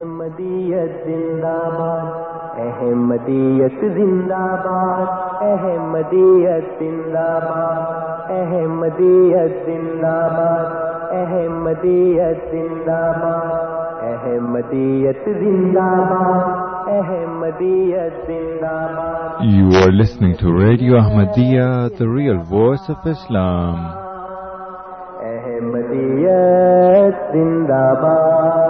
احمدیت 0.00 0.92
زندہ 1.06 1.56
باد 1.72 2.60
احمدیت 2.60 3.80
زندہ 3.96 4.38
باد 4.64 5.42
احمدیت 5.46 6.70
زندہ 6.78 7.24
باد 7.42 8.30
احمدیت 8.36 9.58
زندہ 9.66 10.14
باد 10.36 11.12
احمدیت 11.18 12.48
زندہ 12.52 13.02
باد 13.18 14.08
احمدیت 14.12 15.28
زندہ 15.42 15.90
باد 16.12 16.88
احمدیت 16.96 18.26
زندہ 18.26 18.74
باد 18.96 19.44
You 19.50 19.68
are 19.82 19.92
listening 19.92 20.34
to 20.38 20.52
Radio 20.54 20.96
Ahmadiyya, 21.02 21.68
the 21.98 22.08
real 22.08 22.40
voice 22.56 22.88
of 22.88 23.06
Islam. 23.16 23.76
احمدیت 25.30 27.32
زندہ 27.32 27.86
باد 28.02 28.69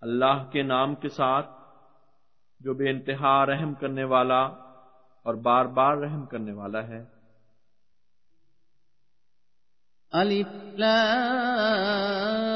اللہ 0.00 0.50
کے 0.52 0.62
نام 0.62 0.94
کے 0.94 1.08
ساتھ 1.08 1.50
جو 2.60 2.74
بے 2.74 2.90
انتہا 2.90 3.46
رحم 3.46 3.74
کرنے 3.74 4.04
والا 4.04 4.48
اور 5.22 5.34
بار 5.34 5.64
بار 5.64 5.96
رحم 5.96 6.26
کرنے 6.26 6.52
والا 6.52 6.88
ہے۔ 6.88 7.04
ألف 10.12 10.78
لام۔ 10.78 12.47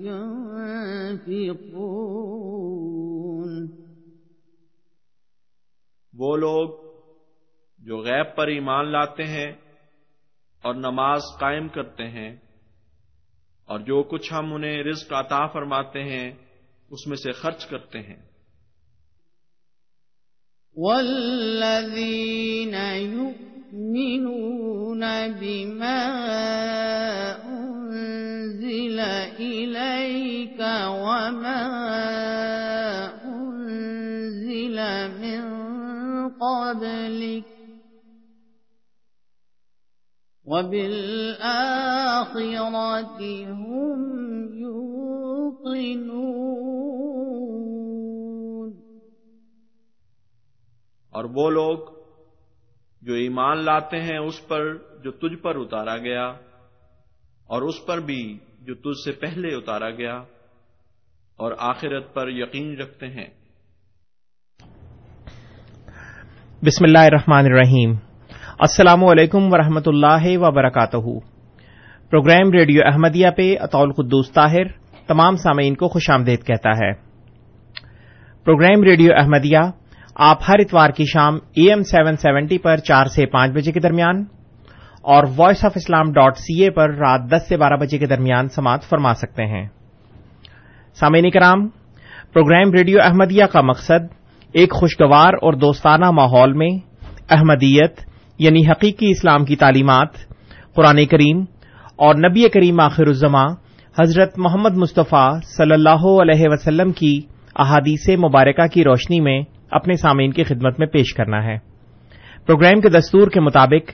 ينفقون۔ 0.00 1.54
وہ 6.14 6.36
لوگ 6.36 6.94
جو 7.78 7.98
غیب 7.98 8.36
پر 8.36 8.46
ایمان 8.46 8.92
لاتے 8.92 9.24
ہیں 9.24 9.52
اور 10.62 10.74
نماز 10.74 11.22
قائم 11.40 11.68
کرتے 11.68 12.10
ہیں 12.10 12.36
اور 13.64 13.80
جو 13.80 14.02
کچھ 14.02 14.32
ہم 14.32 14.54
انہیں 14.54 14.82
رزق 14.82 15.12
عطا 15.12 15.46
فرماتے 15.46 16.04
ہیں 16.04 16.32
اس 16.90 17.06
میں 17.06 17.16
سے 17.16 17.32
خرچ 17.32 17.66
کرتے 17.66 17.98
ہیں۔ 17.98 18.34
والذين 20.76 22.74
يؤمنون 23.74 25.02
بما 25.40 26.00
أنزل 27.44 28.98
إليك 29.40 30.60
وما 31.04 31.62
أنزل 33.24 34.78
من 35.22 35.42
قبلك 36.30 37.44
وبالآخرة 40.44 41.34
هم 43.50 43.98
يوقنون 44.54 46.04
اور 51.10 51.24
وہ 51.24 51.50
لوگ 51.50 51.93
جو 53.06 53.14
ایمان 53.14 53.64
لاتے 53.64 54.00
ہیں 54.00 54.18
اس 54.18 54.48
پر 54.48 54.74
جو 54.74 55.10
تجھ 55.10 55.36
پر 55.42 55.56
اتارا 55.56 55.96
گیا 55.96 56.24
اور 57.46 57.62
اس 57.62 57.86
پر 57.86 57.98
بھی 57.98 58.38
جو 58.60 58.74
تجھ 58.74 59.04
سے 59.04 59.12
پہلے 59.12 59.48
اتارا 59.56 59.90
گیا 59.90 60.14
اور 61.36 61.52
آخرت 61.58 62.14
پر 62.14 62.28
یقین 62.28 62.76
رکھتے 62.76 63.06
ہیں۔ 63.06 63.26
بسم 66.62 66.84
اللہ 66.84 66.98
الرحمن 66.98 67.44
الرحیم۔ 67.44 67.94
السلام 68.58 69.04
علیکم 69.04 69.52
ورحمۃ 69.52 69.86
اللہ 69.86 70.38
وبرکاتہ۔ 70.38 71.18
پروگرام 72.10 72.52
ریڈیو 72.52 72.80
احمدیہ 72.84 73.30
پہ 73.36 73.54
اطول 73.60 73.92
قدوس 73.92 74.32
طاہر 74.32 74.64
تمام 75.06 75.36
سامعین 75.36 75.74
کو 75.74 75.88
خوش 75.88 76.10
آمدید 76.10 76.46
کہتا 76.46 76.70
ہے۔ 76.70 76.92
پروگرام 78.44 78.82
ریڈیو 78.82 79.10
احمدیہ 79.16 79.58
آپ 80.16 80.38
ہر 80.48 80.58
اتوار 80.58 80.90
کی 80.90 81.04
شام 81.04 81.34
اے 81.34 81.68
ایم 81.68 81.82
سیون 81.82 82.16
سیونٹی 82.16 82.58
پر 82.58 82.76
چار 82.76 83.06
سے 83.06 83.26
پانچ 83.26 83.52
بجے 83.52 83.72
کے 83.72 83.80
درمیان 83.80 84.24
اور 85.02 85.24
voice 85.36 85.64
of 85.64 85.72
Islam 85.74 86.12
dot 86.12 86.36
C 86.36 86.64
A 86.64 86.70
پر 86.70 86.90
رات 86.90 87.20
دس 87.30 87.48
سے 87.48 87.56
بارہ 87.56 87.76
بجے 87.76 87.98
کے 87.98 88.06
درمیان 88.06 88.48
سماعت 88.48 88.82
فرما 88.82 89.14
سکتے 89.14 89.46
ہیں۔ 89.46 89.68
سامعین 90.94 91.30
کرام، 91.30 91.68
پروگرام 92.32 92.72
ریڈیو 92.72 92.98
احمدیہ 93.02 93.44
کا 93.44 93.60
مقصد 93.60 94.06
ایک 94.52 94.72
خوشگوار 94.72 95.32
اور 95.34 95.52
دوستانہ 95.52 96.10
ماحول 96.10 96.52
میں 96.52 96.70
احمدیت 97.30 98.00
یعنی 98.38 98.66
حقیقی 98.70 99.10
اسلام 99.10 99.44
کی 99.44 99.56
تعلیمات، 99.56 100.08
قرآن 100.74 101.04
کریم 101.04 101.44
اور 101.96 102.14
نبی 102.14 102.48
کریم 102.48 102.80
آخر 102.80 103.06
الزماں 103.06 103.46
حضرت 104.00 104.38
محمد 104.38 104.76
مصطفیٰ 104.76 105.40
صلی 105.42 105.72
اللہ 105.72 106.06
علیہ 106.22 106.46
وسلم 106.46 106.92
کی 106.92 107.20
احادیث 107.56 108.08
مبارکہ 108.08 108.66
کی 108.66 108.84
روشنی 108.84 109.20
میں 109.20 109.42
اپنے 109.74 109.94
سامعین 109.94 110.30
کی 110.30 110.44
خدمت 110.44 110.78
میں 110.78 110.86
پیش 110.86 111.14
کرنا 111.14 111.44
ہے۔ 111.44 111.58
پروگرام 112.46 112.80
کے 112.80 112.88
دستور 112.88 113.28
کے 113.28 113.40
مطابق 113.40 113.90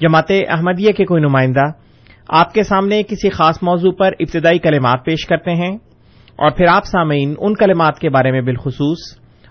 جماعت 0.00 0.32
احمدیہ 0.48 0.92
کے 0.92 1.04
کوئی 1.04 1.22
نمائندہ 1.22 1.64
آپ 2.28 2.52
کے 2.52 2.62
سامنے 2.62 3.02
کسی 3.02 3.30
خاص 3.30 3.58
موضوع 3.62 3.92
پر 3.92 4.10
ابتدائی 4.20 4.58
کلمات 4.58 5.04
پیش 5.04 5.26
کرتے 5.26 5.50
ہیں 5.50 5.76
اور 6.36 6.50
پھر 6.50 6.66
آپ 6.66 6.84
سامعین 6.84 7.34
ان 7.38 7.54
کلمات 7.54 7.98
کے 7.98 8.10
بارے 8.10 8.32
میں 8.32 8.40
بالخصوص 8.40 8.98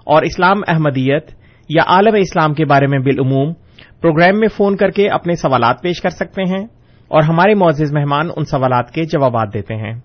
اور 0.05 0.21
اسلام 0.21 0.57
احمدیت 0.67 1.31
یا 1.69 1.83
عالم 1.87 2.15
اسلام 2.15 2.53
کے 2.53 2.65
بارے 2.65 2.87
میں 2.87 2.99
بالعموم 2.99 3.53
پروگرام 4.01 4.39
میں 4.39 4.47
فون 4.47 4.77
کر 4.77 4.89
کے 4.89 5.09
اپنے 5.09 5.35
سوالات 5.35 5.81
پیش 5.81 6.01
کر 6.01 6.09
سکتے 6.09 6.41
ہیں 6.43 6.67
اور 7.07 7.23
ہمارے 7.23 7.55
معزز 7.55 7.93
مہمان 7.93 8.29
ان 8.35 8.45
سوالات 8.45 8.91
کے 8.91 9.03
جوابات 9.03 9.53
دیتے 9.53 9.75
ہیں۔ 9.75 9.99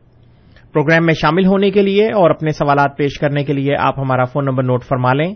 پروگرام 0.73 1.07
میں 1.07 1.15
شامل 1.15 1.47
ہونے 1.47 1.71
کے 1.71 1.83
لیے 1.83 2.07
اور 2.07 2.31
اپنے 2.31 2.51
سوالات 2.51 2.97
پیش 2.97 3.19
کرنے 3.19 3.45
کے 3.45 3.53
لیے 3.53 3.77
آپ 3.79 3.99
ہمارا 3.99 4.25
فون 4.25 4.45
نمبر 4.45 4.63
نوٹ 4.63 4.85
فرما 4.85 5.13
لیں۔ 5.13 5.35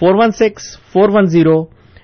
Four 0.00 0.14
one 0.14 0.30
six, 0.30 0.62
four 0.92 1.08
one 1.08 1.26
zero, 1.26 1.62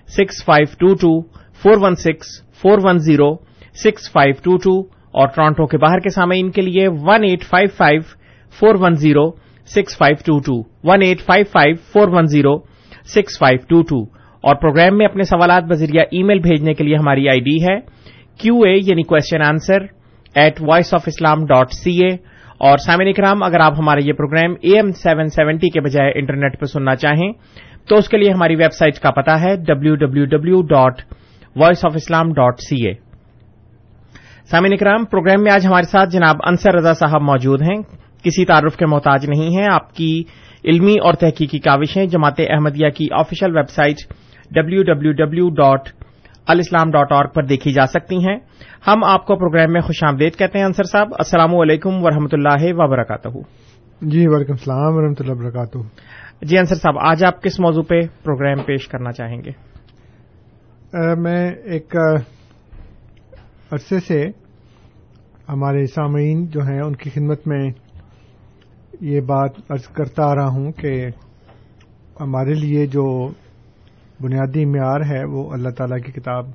six 0.09 0.45
five 0.45 0.67
two 0.81 0.95
two, 0.95 1.21
four 1.63 1.77
one 1.81 1.95
six, 1.95 2.29
four 2.63 2.79
one 2.85 2.99
zero, 2.99 3.35
six 3.75 4.11
five 4.13 4.35
two 4.43 4.57
two, 4.57 4.79
اور 5.13 5.29
ٹورانٹو 5.29 5.67
کے 5.67 5.79
باہر 5.79 6.01
کے 6.01 6.11
سامعین 6.11 6.51
کے 6.51 6.63
لیے 6.63 6.89
one 6.89 7.25
eight 7.25 7.45
five 7.45 7.69
five, 7.77 8.01
four 8.55 8.75
one 8.81 8.95
zero, 8.95 9.31
six 9.69 9.97
five 9.99 10.17
two 10.25 10.39
two, 10.39 10.61
one 10.85 11.03
eight 11.03 11.21
five 11.21 11.45
five, 11.53 11.77
four 11.93 12.09
one 12.09 12.27
zero, 12.27 12.57
six 13.15 13.39
five 13.39 13.59
two 13.69 13.83
two, 13.83 14.01
اور 14.45 14.55
programme 14.55 14.99
میں 14.99 15.07
اپنے 15.07 15.23
سوالات 15.23 15.65
بذریعہ 15.65 16.05
ای 16.11 16.23
میل 16.23 16.39
بھیجنے 16.39 16.75
کے 16.75 16.85
لیے 16.85 16.97
ہماری 16.97 17.29
آئی 17.29 17.41
ڈی 17.41 17.57
ہے 17.65 17.79
کیو 18.41 18.55
اے 18.63 18.75
یعنی 18.77 19.03
question 19.03 19.43
answer 19.43 19.85
at 20.35 20.61
voice 20.61 20.95
of 20.95 21.03
Islam 21.07 21.45
dot 21.45 21.73
C 21.73 21.93
A 22.05 22.11
اور 22.61 22.79
سامع 22.79 23.05
اکرام 23.09 23.43
اگر 23.43 23.61
آپ 23.61 23.79
ہمارے 23.79 24.01
یہ 24.05 24.13
programme 24.13 24.53
A 24.61 24.77
M 24.77 24.91
seven 24.93 25.29
seventy 25.29 25.71
کے 25.71 25.81
بجائے 25.81 26.13
انٹرنیٹ 26.15 26.59
پہ 26.61 26.67
سننا 26.67 26.95
چاہیں 26.97 27.31
تو 27.89 27.97
اس 27.97 28.09
کے 28.09 28.17
لیے 28.17 28.31
ہماری 28.31 28.57
ویب 28.57 28.73
سائٹ 28.73 28.99
کا 28.99 29.11
پتا 29.11 29.41
ہے 29.41 29.57
W 29.57 29.95
W 29.95 30.25
W 30.25 30.63
dot 30.63 31.01
voice 31.57 31.85
of 31.85 31.93
Islam 31.95 32.33
dot 32.33 32.61
C 32.61 32.87
A 32.87 32.95
سامع 34.51 34.69
اکرام، 34.73 35.05
پروگرام 35.05 35.43
میں 35.43 35.53
آج 35.53 35.67
ہمارے 35.67 35.91
ساتھ 35.91 36.11
جناب 36.11 36.37
انصر 36.47 36.75
رضا 36.75 36.93
صاحب 36.95 37.23
موجود 37.23 37.63
ہیں۔ 37.63 37.81
کسی 38.25 38.45
تعارف 38.45 38.77
کے 38.77 38.87
محتاج 38.87 39.27
نہیں 39.29 39.57
ہیں، 39.57 39.69
آپ 39.73 39.95
کی 39.95 40.23
علمی 40.65 40.93
اور 40.93 41.15
تحقیقی 41.15 41.59
کاوشیں 41.59 42.07
جماعت 42.07 42.41
احمدیہ 42.41 42.89
کی 42.89 43.07
official 43.13 43.57
web 43.57 43.69
site 43.69 43.97
W 44.51 44.83
W 44.83 45.13
W 45.13 45.49
dot 45.51 45.89
alislam 46.47 46.91
dot 46.91 47.13
org 47.13 47.25
پر 47.25 47.43
دیکھی 47.43 47.73
جا 47.73 47.87
سکتی 47.87 48.17
ہیں۔ 48.17 48.37
ہم 48.87 49.05
آپ 49.05 49.27
کو 49.27 49.37
پروگرام 49.37 49.73
میں 49.73 49.81
خوش 49.81 50.03
آمدید 50.05 50.37
کہتے 50.37 50.59
ہیں 50.59 50.67
انصر 50.67 50.85
صاحب۔ 50.85 51.09
السلام 51.19 51.55
علیکم 51.55 52.03
ورحمۃ 52.05 52.33
اللہ 52.33 52.65
وبرکاتہ۔ 52.73 53.29
جی 54.01 54.27
وعلیکم 54.27 54.53
السلام 54.53 54.95
ورحمۃ 54.95 55.21
اللہ 55.21 55.33
وبرکاتہ۔ 55.33 55.79
جی 56.43 56.59
انصر 56.59 56.75
صاحب، 56.75 56.95
آج 56.99 57.25
آپ 57.25 57.43
کس 57.43 57.61
موضوع 57.61 57.83
پہ 57.83 58.01
پروگرام 58.23 58.63
پیش 58.63 58.89
کرنا 58.89 59.13
چاہیں 59.13 59.43
گے؟ 59.45 59.51
میں 61.19 61.51
ایک 61.51 61.97
عرصے 63.73 64.01
سے 64.01 64.27
ہمارے 65.49 65.87
سامعین 65.87 66.47
جو 66.47 66.61
ہیں، 66.61 66.81
ان 66.81 66.97
کی 66.97 67.11
خدمت 67.11 67.47
میں 67.47 67.71
یہ 69.01 69.21
بات 69.21 69.51
ارض 69.71 69.89
کرتا 69.89 70.25
آ 70.25 70.35
رہا 70.35 70.49
ہوں 70.49 70.73
کہ 70.73 71.07
ہمارے 72.21 72.55
لیے 72.55 72.87
جو 72.87 73.29
بنیادی 74.21 74.65
معیار 74.65 75.01
ہے، 75.01 75.25
وہ 75.25 75.53
اللہ 75.53 75.69
تعالی 75.69 76.01
کی 76.01 76.13
کتاب 76.13 76.47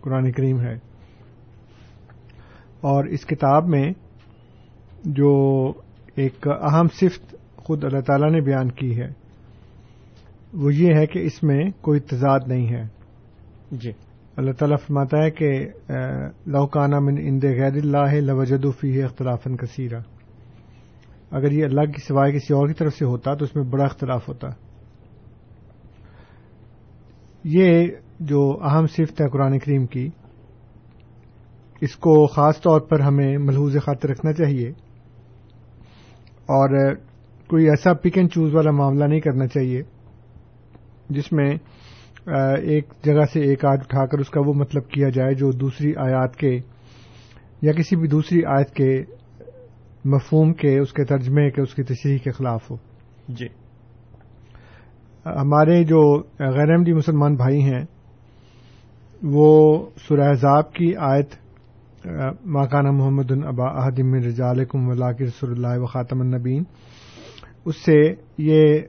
قرآن 0.00 0.32
کریم 0.32 0.60
ہے۔ 0.60 0.74
اور 2.80 3.04
اس 3.04 3.26
کتاب 3.26 3.68
میں 3.68 3.90
جو 5.04 5.72
ایک 6.14 6.48
اہم 6.48 6.86
صفت 6.88 7.34
خود 7.68 7.84
اللہ 7.84 8.00
تعالی 8.00 8.26
نے 8.30 8.40
بیان 8.40 8.70
کی 8.70 9.00
ہے۔ 9.00 9.08
وہ 10.52 10.74
یہ 10.74 10.94
ہے 10.94 11.06
کہ 11.06 11.18
اس 11.18 11.42
میں 11.42 11.70
کوئی 11.80 12.00
تضاد 12.00 12.40
نہیں 12.46 12.68
ہے۔ 12.68 12.82
جی۔ 13.72 13.90
اللہ 14.36 14.52
تعالیٰ 14.52 14.76
فرماتا 14.86 15.22
ہے 15.22 15.30
کہ 15.30 15.68
لوکانہ 16.46 16.98
من 16.98 17.14
اند 17.18 17.44
غیر 17.44 17.72
اللہ 17.72 18.14
لوجدفی 18.14 19.02
اختلافن 19.02 19.56
کثیرہ۔ 19.56 20.00
اگر 21.30 21.52
یہ 21.52 21.64
اللہ 21.64 21.80
کی 21.80 22.06
سوائے 22.08 22.32
کسی 22.32 22.54
اور 22.54 22.68
کی 22.68 22.74
طرف 22.74 22.94
سے 22.94 23.04
ہوتا 23.04 23.34
تو 23.34 23.44
اس 23.44 23.56
میں 23.56 23.64
بڑا 23.64 23.84
اختلاف 23.84 24.28
ہوتا۔ 24.28 24.48
یہ 27.44 27.86
جو 28.20 28.58
اہم 28.62 28.86
صفت 28.86 29.20
ہے 29.20 29.28
قرآن 29.28 29.58
کریم 29.58 29.86
کی 29.86 30.08
اس 31.80 31.96
کو 31.96 32.26
خاص 32.26 32.60
طور 32.60 32.80
پر 32.80 33.00
ہمیں 33.00 33.38
ملحوظ 33.38 33.76
خاطر 33.84 34.08
رکھنا 34.08 34.32
چاہیے۔ 34.32 34.68
اور 36.46 36.94
کوئی 37.48 37.68
ایسا 37.68 37.94
پک 37.94 38.16
اینڈ 38.16 38.30
چوز 38.30 38.54
والا 38.54 38.70
معاملہ 38.70 39.04
نہیں 39.04 39.20
کرنا 39.20 39.46
چاہیے 39.46 39.82
جس 41.08 41.32
میں 41.32 41.50
ایک 42.62 42.92
جگہ 43.04 43.24
سے 43.32 43.40
ایک 43.40 43.64
آیت 43.64 43.80
اٹھا 43.80 44.06
کر 44.06 44.18
اس 44.18 44.30
کا 44.30 44.40
وہ 44.46 44.52
مطلب 44.54 44.88
کیا 44.88 45.08
جائے 45.08 45.34
جو 45.34 45.50
دوسری 45.50 45.92
آیات 45.96 46.36
کے 46.36 46.58
یا 47.62 47.72
کسی 47.72 47.96
بھی 47.96 48.08
دوسری 48.08 48.44
آیت 48.44 48.70
کے 48.70 49.02
مفہوم 50.04 50.52
کے 50.52 50.78
اس 50.78 50.92
کے 50.92 51.04
ترجمے 51.04 51.50
کے 51.50 51.62
اس 51.62 51.74
کی 51.74 51.82
تشریح 51.82 52.18
کے 52.18 52.30
خلاف 52.30 52.70
ہو۔ 52.70 52.76
جی۔ 53.28 53.46
ہمارے 55.26 55.84
جو 55.84 56.00
غیر 56.38 56.70
احمدی 56.70 56.92
مسلمان 56.92 57.34
بھائی 57.34 57.62
ہیں 57.62 57.84
وہ 59.22 59.48
سورہ 60.08 60.60
کی 60.74 60.94
آیت 60.96 61.34
ماکانہ 62.46 62.90
محمد 62.90 63.30
البا 63.30 63.68
احدم 63.68 64.14
رضا 64.14 64.50
علیکم 64.50 64.88
اللہ 64.90 65.20
رسول 65.20 65.50
اللہ 65.50 65.80
و 65.80 65.86
خاتم 65.86 66.20
النبین 66.20 66.62
اس 67.68 67.76
سے 67.76 68.14
یہ 68.38 68.80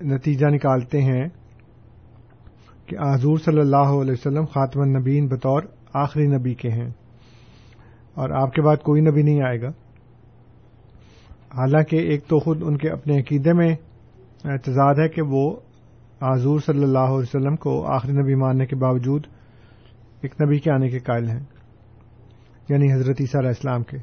نتیجہ 0.00 0.46
نکالتے 0.46 1.02
ہیں 1.02 1.28
کہ 2.86 2.96
حضور 3.14 3.38
صلی 3.38 3.60
اللہ 3.60 3.76
علیہ 3.76 4.12
وسلم 4.12 4.44
خاتم 4.44 4.80
النبین 4.80 5.26
بطور 5.26 5.62
آخری 5.92 6.26
نبی 6.26 6.54
کے 6.54 6.68
ہیں۔ 6.68 6.90
اور 8.14 8.30
آپ 8.30 8.52
کے 8.52 8.62
بعد 8.62 8.76
کوئی 8.76 9.02
نبی 9.02 9.22
نہیں 9.22 9.42
آئے 9.42 9.62
گا۔ 9.62 9.68
حالانکہ 11.56 11.96
ایک 11.96 12.24
تو 12.26 12.38
خود 12.38 12.62
ان 12.62 12.78
کے 12.78 12.90
اپنے 12.90 13.20
عقیدے 13.20 13.52
میں 13.52 13.76
اعتزاد 14.44 14.94
ہے 14.94 15.08
کہ 15.08 15.22
وہ 15.22 15.56
حضور 16.22 16.60
صلی 16.60 16.82
اللہ 16.82 16.98
علیہ 16.98 17.36
وسلم 17.36 17.56
کو 17.56 17.86
آخری 17.86 18.12
نبی 18.12 18.34
ماننے 18.34 18.66
کے 18.66 18.76
باوجود 18.76 19.26
ایک 20.20 20.42
نبی 20.42 20.58
کے 20.58 20.70
آنے 20.70 20.88
کے 20.88 20.98
قائل 20.98 21.28
ہیں 21.28 21.44
یعنی 22.68 22.92
حضرت 22.92 23.16
عیسیٰ 23.20 23.40
علیہ 23.40 23.48
السلام 23.48 23.82
کے۔ 23.82 23.96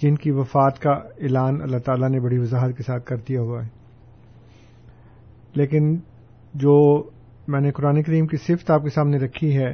جن 0.00 0.14
کی 0.14 0.30
وفات 0.30 0.78
کا 0.78 0.90
اعلان 0.90 1.62
اللہ 1.62 1.78
تعالیٰ 1.78 2.08
نے 2.08 2.20
بڑی 2.20 2.38
وضاحت 2.38 2.76
کے 2.76 2.82
ساتھ 2.82 3.04
کر 3.04 3.16
دیا 3.16 3.40
ہوا 3.40 3.64
ہے۔ 3.64 3.68
لیکن 5.54 5.96
جو 6.54 7.02
میں 7.48 7.60
نے 7.60 7.70
قرآن 7.70 8.02
کریم 8.02 8.26
کی 8.26 8.36
صفت 8.36 8.70
آپ 8.70 8.82
کے 8.82 8.88
سامنے 8.88 9.16
رکھی 9.16 9.56
ہے، 9.56 9.70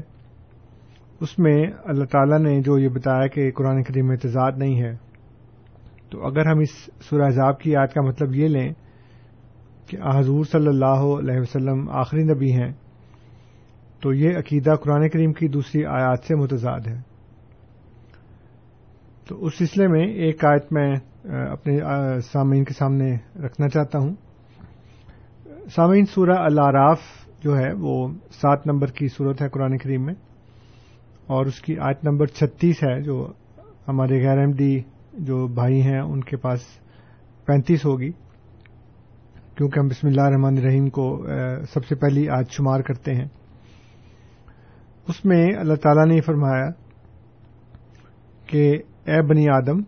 اس 1.21 1.39
میں 1.39 1.67
اللہ 1.85 2.05
تعالیٰ 2.05 2.39
نے 2.39 2.61
جو 2.61 2.79
یہ 2.79 2.89
بتایا 2.89 3.27
کہ 3.27 3.51
قرآن 3.51 3.83
کریم 3.83 4.07
میں 4.07 4.17
اعتزاد 4.17 4.53
نہیں 4.57 4.83
ہے، 4.83 4.97
تو 6.11 6.27
اگر 6.27 6.47
ہم 6.47 6.59
اس 6.59 6.71
سورہ 7.01 7.23
عذاب 7.23 7.61
کی 7.61 7.71
یاد 7.71 7.87
کا 7.87 8.03
مطلب 8.03 8.35
یہ 8.35 8.49
لیں 8.49 8.73
کہ 9.87 9.99
حضور 10.19 10.45
صلی 10.45 10.67
اللہ 10.67 11.19
علیہ 11.19 11.41
وسلم 11.41 11.91
آخری 11.91 12.23
نبی 12.23 12.53
ہیں، 12.53 12.73
تو 14.01 14.13
یہ 14.13 14.39
عقیدہ 14.39 14.75
قرآن 14.75 15.09
کریم 15.09 15.33
کی 15.33 15.49
دوسری 15.49 15.85
آیات 15.85 16.25
سے 16.25 16.35
متضاد 16.35 16.81
ہے۔ 16.87 17.18
تو 19.29 19.45
اس 19.45 19.55
سلسلے 19.59 19.87
میں 19.89 20.05
ایک 20.25 20.45
آیت 20.45 20.73
میں 20.73 20.91
اپنے 21.47 21.79
سامعین 22.33 22.65
کے 22.65 22.75
سامنے 22.75 23.11
رکھنا 23.45 23.69
چاہتا 23.69 23.99
ہوں۔ 23.99 24.15
سامعین، 25.75 26.05
سورہ 26.05 26.37
العراف 26.41 27.01
جو 27.43 27.57
ہے، 27.59 27.73
وہ 27.81 27.97
سات 28.33 28.67
نمبر 28.67 28.91
کی 28.91 29.09
صورت 29.09 29.43
ہے 29.43 29.49
قرآن 29.49 29.77
کریم 29.79 30.05
میں، 30.07 30.15
اور 31.27 31.47
اس 31.47 31.61
کی 31.63 31.77
آیت 31.79 32.05
نمبر 32.05 32.27
چھتیس 32.27 32.83
ہے، 32.85 33.01
جو 33.03 33.17
ہمارے 33.89 34.23
غیر 34.23 34.39
احمدی 34.39 34.79
جو 35.27 35.47
بھائی 35.55 35.81
ہیں، 35.83 36.01
ان 36.01 36.21
کے 36.21 36.37
پاس 36.37 36.61
پینتیس 37.47 37.85
ہوگی۔ 37.85 38.11
کیونکہ 39.57 39.81
ہم 39.81 39.89
بسم 39.89 40.07
اللہ 40.07 40.23
الرحمن 40.23 40.59
الرحیم 40.59 40.89
کو 40.91 41.07
سب 41.73 41.85
سے 41.85 41.95
پہلی 41.95 42.29
آج 42.31 42.51
شمار 42.51 42.81
کرتے 42.81 43.15
ہیں۔ 43.15 43.29
اس 45.09 45.25
میں 45.25 45.47
اللہ 45.61 45.75
تعالیٰ 45.75 46.07
نے 46.07 46.21
فرمایا 46.21 46.69
کہ 48.47 48.63
اے 49.09 49.21
بنی 49.23 49.49
آدم، 49.51 49.81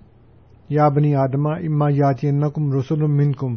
یا 0.68 0.88
بنی 0.88 1.14
آدما 1.16 1.52
اما 1.58 1.88
یاتی 1.90 2.30
کم 2.54 2.72
رسول 2.72 3.02
من 3.12 3.32
کم 3.32 3.56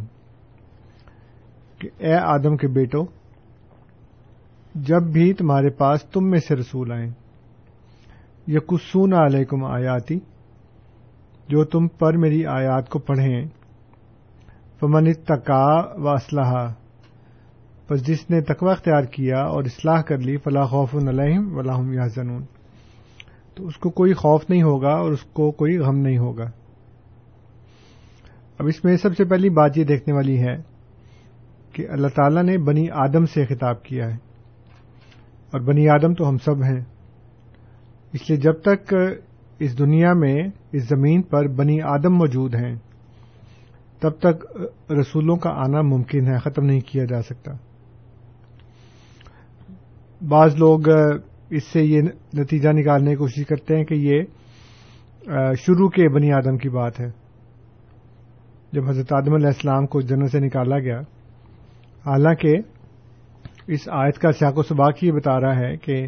کہ 1.82 1.90
اے 2.00 2.16
آدم 2.16 2.56
کے 2.58 2.68
بیٹو، 2.68 3.04
جب 4.88 5.12
بھی 5.14 5.34
تمہارے 5.34 5.70
پاس 5.78 6.04
تم 6.04 6.30
میں 6.30 6.40
سے 6.40 6.56
رسول 6.56 6.92
آئیں 6.92 7.10
یقسون 8.48 9.14
علیکم 9.16 9.64
آیاتی، 9.66 10.20
جو 11.50 11.64
تم 11.66 11.88
پر 12.00 12.18
میری 12.18 12.46
آیات 12.50 12.90
کو 12.90 13.00
پڑھیں، 13.00 13.46
فمن 14.82 15.12
تقا 15.26 15.66
و 15.96 16.08
اسلحہ 16.10 16.68
پس 17.88 18.06
جس 18.08 18.30
نے 18.30 18.42
تقوی 18.42 18.72
اختیار 18.72 19.04
کیا 19.12 19.44
اور 19.44 19.64
اصلاح 19.64 20.02
کر 20.02 20.18
لی 20.18 20.36
فلاح 20.38 20.66
خوف 20.66 20.96
علیہم 20.96 21.56
ولاحم 21.58 21.92
یا 21.94 22.08
زنون 22.08 22.44
تو 23.56 23.68
اس 23.68 23.78
کو 23.78 23.90
کوئی 23.90 24.14
خوف 24.14 24.50
نہیں 24.50 24.64
ہوگا 24.64 24.90
اور 24.90 25.12
اس 25.12 25.22
کو 25.22 25.52
کوئی 25.52 25.78
غم 25.78 25.98
نہیں 25.98 26.18
ہوگا۔ 26.18 26.46
اب 28.58 28.68
اس 28.68 28.84
میں 28.84 28.98
سب 28.98 29.18
سے 29.18 29.26
پہلی 29.26 29.50
بات 29.50 29.78
یہ 29.78 29.84
دیکھنے 29.84 30.16
والی 30.16 30.40
ہے 30.40 30.58
کہ 31.72 31.88
اللہ 31.90 32.08
تعالیٰ 32.08 32.44
نے 32.44 32.58
بنی 32.58 32.90
آدم 32.90 33.26
سے 33.26 33.46
خطاب 33.46 33.84
کیا 33.84 34.06
ہے۔ 34.06 34.16
اور 35.52 35.60
بنی 35.60 35.90
آدم 35.90 36.14
تو 36.14 36.30
ہم 36.30 36.38
سب 36.38 36.64
ہیں۔ 36.64 36.82
اس 38.14 38.30
لیے 38.30 38.40
جب 38.40 38.62
تک 38.62 38.94
اس 39.60 39.80
دنیا 39.80 40.14
میں 40.14 40.44
اس 40.72 40.90
زمین 40.90 41.22
پر 41.22 41.48
بنی 41.48 41.82
آدم 41.82 42.14
موجود 42.16 42.56
ہیں، 42.56 42.76
تب 44.00 44.10
تک 44.10 44.62
رسولوں 44.92 45.38
کا 45.38 45.50
آنا 45.50 45.82
ممکن 45.82 46.28
ہے، 46.28 46.38
ختم 46.40 46.66
نہیں 46.66 46.80
کیا 46.80 47.06
جا 47.06 47.22
سکتا۔ 47.22 47.52
بعض 50.28 50.56
لوگ 50.56 50.80
اس 51.56 51.64
سے 51.64 51.82
یہ 51.84 52.02
نتیجہ 52.34 52.70
نکالنے 52.70 53.12
کی 53.12 53.16
کوشش 53.16 53.46
کرتے 53.48 53.76
ہیں 53.78 53.84
کہ 53.84 53.94
یہ 53.94 54.22
شروع 55.56 55.90
کے 55.90 56.08
بنی 56.10 56.32
آدم 56.32 56.58
کی 56.58 56.70
بات 56.70 57.00
ہے۔ 57.00 57.10
جب 58.72 58.90
حضرت 58.90 59.14
آدم 59.14 59.34
علیہ 59.34 59.48
السلام 59.48 59.86
کو 59.86 60.02
جنت 60.02 60.32
سے 60.32 60.40
نکالا 60.40 60.80
گیا، 60.80 61.00
حالانکہ 62.06 62.54
اس 63.68 63.88
آیت 63.92 64.18
کا 64.20 64.32
سیاق 64.32 64.58
و 64.58 64.64
سباق 64.64 65.04
یہ 65.04 65.12
بتا 65.12 65.40
رہا 65.40 65.60
ہے 65.60 65.76
کہ 65.78 66.06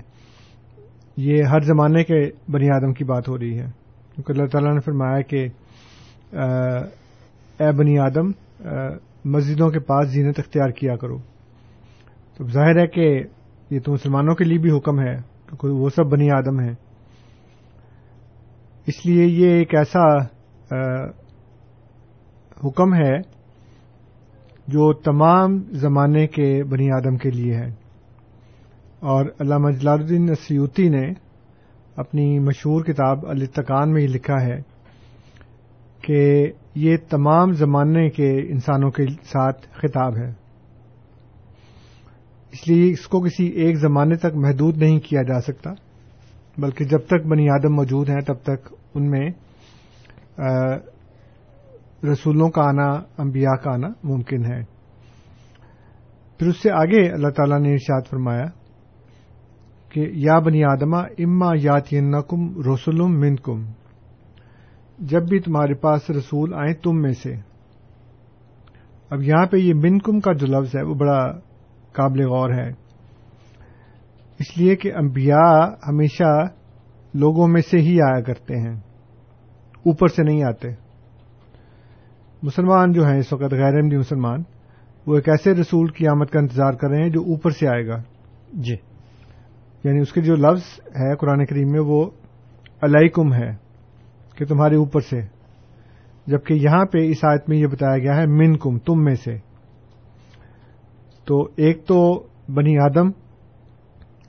یہ 1.18 1.44
ہر 1.44 1.60
زمانے 1.60 2.04
کے 2.04 2.22
بنی 2.52 2.70
آدم 2.70 2.94
کی 2.94 3.04
بات 3.04 3.30
ہو 3.30 3.38
رہی 3.40 3.60
ہے۔ 3.60 3.68
کیونکہ 4.16 4.32
اللہ 4.32 4.46
تعالیٰ 4.46 4.74
نے 4.74 4.80
فرمایا 4.80 5.22
کہ 5.22 5.48
اے 7.60 7.72
بنی 7.72 7.98
آدم 8.00 8.32
مسجدوں 9.26 9.70
کے 9.70 9.80
پاس 9.80 10.10
زینت 10.10 10.40
اختیار 10.40 10.70
کیا 10.70 10.96
کرو۔ 10.96 11.18
تو 12.38 12.48
ظاہر 12.48 12.80
ہے 12.80 12.88
کہ 12.88 13.08
یہ 13.70 13.80
تو 13.80 13.92
مسلمانوں 13.92 14.36
کے 14.36 14.44
لیے 14.44 14.58
بھی 14.58 14.72
حکم 14.78 15.00
ہے۔ 15.00 15.16
کیونکہ 15.48 15.68
وہ 15.68 15.90
سب 15.90 16.04
بنی 16.04 16.32
آدم 16.32 16.60
ہیں۔ 16.60 16.74
اس 18.88 19.06
لیے 19.06 19.26
یہ 19.26 19.50
ایک 19.50 19.76
ایسا 19.76 20.18
حکم 22.64 22.94
ہے 22.94 23.18
جو 24.68 24.94
تمام 24.94 25.64
زمانے 25.72 26.28
کے 26.28 26.64
بنی 26.64 26.92
آدم 26.92 27.18
کے 27.18 27.30
لیے 27.30 27.56
ہے۔ 27.56 27.86
اور 29.00 29.26
علامہ 29.40 29.72
جلال 29.72 30.00
الدین 30.00 30.36
سیوتی 30.36 30.90
نے 30.90 31.12
اپنی 31.96 32.40
مشہور 32.40 32.84
کتاب 32.84 33.26
التقان 33.28 33.92
میں 33.92 34.02
یہ 34.02 34.08
لکھا 34.08 34.42
ہے 34.42 34.62
کہ 36.02 36.52
یہ 36.76 36.98
تمام 37.10 37.52
زمانے 37.52 38.10
کے 38.10 38.40
انسانوں 38.40 38.92
کے 38.92 39.06
ساتھ 39.24 39.68
خطاب 39.72 40.18
ہے۔ 40.18 40.45
اس 42.56 42.68
لیے 42.68 42.90
اس 42.92 43.08
کو 43.08 43.20
کسی 43.22 43.46
ایک 43.62 43.78
زمانے 43.78 44.16
تک 44.16 44.36
محدود 44.36 44.78
نہیں 44.78 45.00
کیا 45.00 45.22
جا 45.22 45.40
سکتا، 45.42 45.72
بلکہ 46.58 46.86
جب 46.86 47.02
تک 47.08 47.26
بنی 47.28 47.50
آدم 47.50 47.74
موجود 47.76 48.10
ہیں، 48.10 48.22
تب 48.22 48.38
تک 48.44 48.74
ان 48.96 49.10
میں 49.12 49.28
رسولوں 52.04 52.50
کا 52.50 52.62
آنا، 52.62 52.88
انبیاء 53.18 53.56
کا 53.64 53.72
آنا 53.72 53.88
ممکن 54.04 54.46
ہے۔ 54.46 54.62
پھر 56.40 56.48
اس 56.48 56.62
سے 56.64 56.72
آگے 56.72 57.02
اللہ 57.12 57.30
تعالیٰ 57.30 57.60
نے 57.60 57.72
ارشاد 57.72 58.10
فرمایا 58.10 58.46
کہ 59.92 60.08
یا 60.24 60.38
بنی 60.40 60.64
آدما 60.64 61.00
اما 61.18 61.50
یات 61.56 61.90
کم 62.30 62.48
رسولم 62.62 63.20
من 63.20 63.36
کم 63.36 63.64
جب 65.00 65.28
بھی 65.30 65.40
تمہارے 65.40 65.74
پاس 65.74 66.10
رسول 66.10 66.54
آئیں 66.54 66.74
تم 66.74 67.02
میں 67.02 67.12
سے۔ 67.24 67.34
اب 69.10 69.24
یہاں 69.24 69.46
پہ 69.46 69.58
یہ 69.58 69.74
من 69.74 70.00
کم 70.00 70.20
کا 70.20 70.34
جو 70.34 70.48
لفظ 70.48 70.76
ہے، 70.76 70.84
وہ 70.84 70.94
بڑا 70.94 71.20
قابل 71.96 72.26
غور 72.26 72.50
ہے۔ 72.50 72.70
اس 74.40 74.58
لیے 74.58 74.76
کہ 74.76 74.92
انبیاء 74.96 75.68
ہمیشہ 75.88 76.48
لوگوں 77.14 77.48
میں 77.48 77.62
سے 77.62 77.78
ہی 77.78 78.02
آیا 78.02 78.22
کرتے 78.22 78.58
ہیں 78.58 78.76
اوپر 79.86 80.08
سے 80.08 80.24
نہیں 80.24 80.44
آتے۔ 80.44 80.68
مسلمان 82.44 82.92
جو 82.92 83.06
ہیں 83.08 83.20
اس 83.20 83.34
وقت 83.34 83.54
غیر 83.54 83.76
احمدی 83.76 83.98
مسلمان 83.98 84.44
وہ 85.08 85.16
ایک 85.16 85.30
ایسے 85.30 85.52
رسول 85.52 85.88
کی 85.88 86.08
آمد 86.08 86.26
کا 86.26 86.40
انتظار 86.40 86.74
کر 86.74 86.90
رہے 86.90 87.02
ہیں 87.02 87.10
جو 87.10 87.22
اوپر 87.22 87.50
سے 87.50 87.68
آئے 87.68 87.88
گا۔ 87.88 87.98
جی۔ 88.54 88.76
یعنی 89.84 90.00
اس 90.00 90.14
کے 90.14 90.22
جو 90.22 90.36
لفظ 90.36 90.80
ہے 90.80 91.16
قرآن 91.16 91.46
کریم 91.46 91.72
میں 91.72 91.80
وہ 91.80 92.10
علیکم 92.82 93.34
ہے 93.34 93.50
کہ 94.36 94.46
تمہارے 94.46 94.76
اوپر 94.76 95.02
سے۔ 95.02 95.22
جبکہ 96.28 96.54
یہاں 96.54 96.86
پہ 96.86 96.98
اس 97.10 97.18
آیت 97.24 97.50
میں 97.50 97.58
یہ 97.58 97.68
بتایا 97.68 97.98
گیا 97.98 98.16
ہے 98.16 98.26
من 98.26 98.58
کم 98.58 98.80
تم 98.80 99.04
میں 99.04 99.16
سے۔ 99.16 99.38
تو 101.26 101.48
ایک 101.56 101.86
تو 101.86 102.24
بنی 102.54 102.78
آدم 102.78 103.08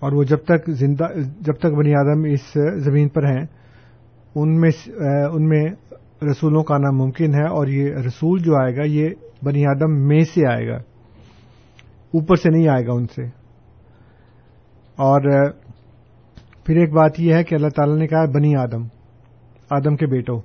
اور 0.00 0.12
وہ 0.12 0.22
جب 0.22 0.36
تک 0.36 0.70
زندہ 0.70 1.04
جب 1.40 1.52
تک 1.52 1.66
بنی 1.66 1.94
آدم 1.94 2.24
اس 2.24 2.56
زمین 2.84 3.08
پر 3.08 3.24
ہیں، 3.24 3.44
ان 4.34 4.60
میں 4.60 4.70
ان 5.32 5.48
میں 5.48 5.64
رسولوں 6.30 6.62
کا 6.62 6.74
آنا 6.74 6.90
ممکن 6.90 7.34
ہے 7.34 7.46
اور 7.48 7.66
یہ 7.66 7.94
رسول 7.94 8.42
جو 8.42 8.56
آئے 8.56 8.76
گا، 8.76 8.82
یہ 8.82 9.08
بنی 9.42 9.66
آدم 9.66 10.06
میں 10.08 10.20
سے 10.20 10.52
آئے 10.52 10.68
گا۔ 10.68 10.76
اوپر 12.14 12.36
سے 12.36 12.50
نہیں 12.50 12.68
آئے 12.68 12.86
گا 12.86 12.92
ان 12.92 13.06
سے۔ 13.06 13.22
اور 14.96 15.50
پھر 16.64 16.76
ایک 16.76 16.92
بات 16.92 17.20
یہ 17.20 17.34
ہے 17.34 17.44
کہ 17.44 17.54
اللہ 17.54 17.68
تعالی 17.68 17.94
نے 17.94 18.06
کہا 18.06 18.24
بنی 18.24 18.56
آدم 18.56 18.82
آدم 19.70 19.96
کے 19.96 20.06
بیٹوں۔ 20.06 20.40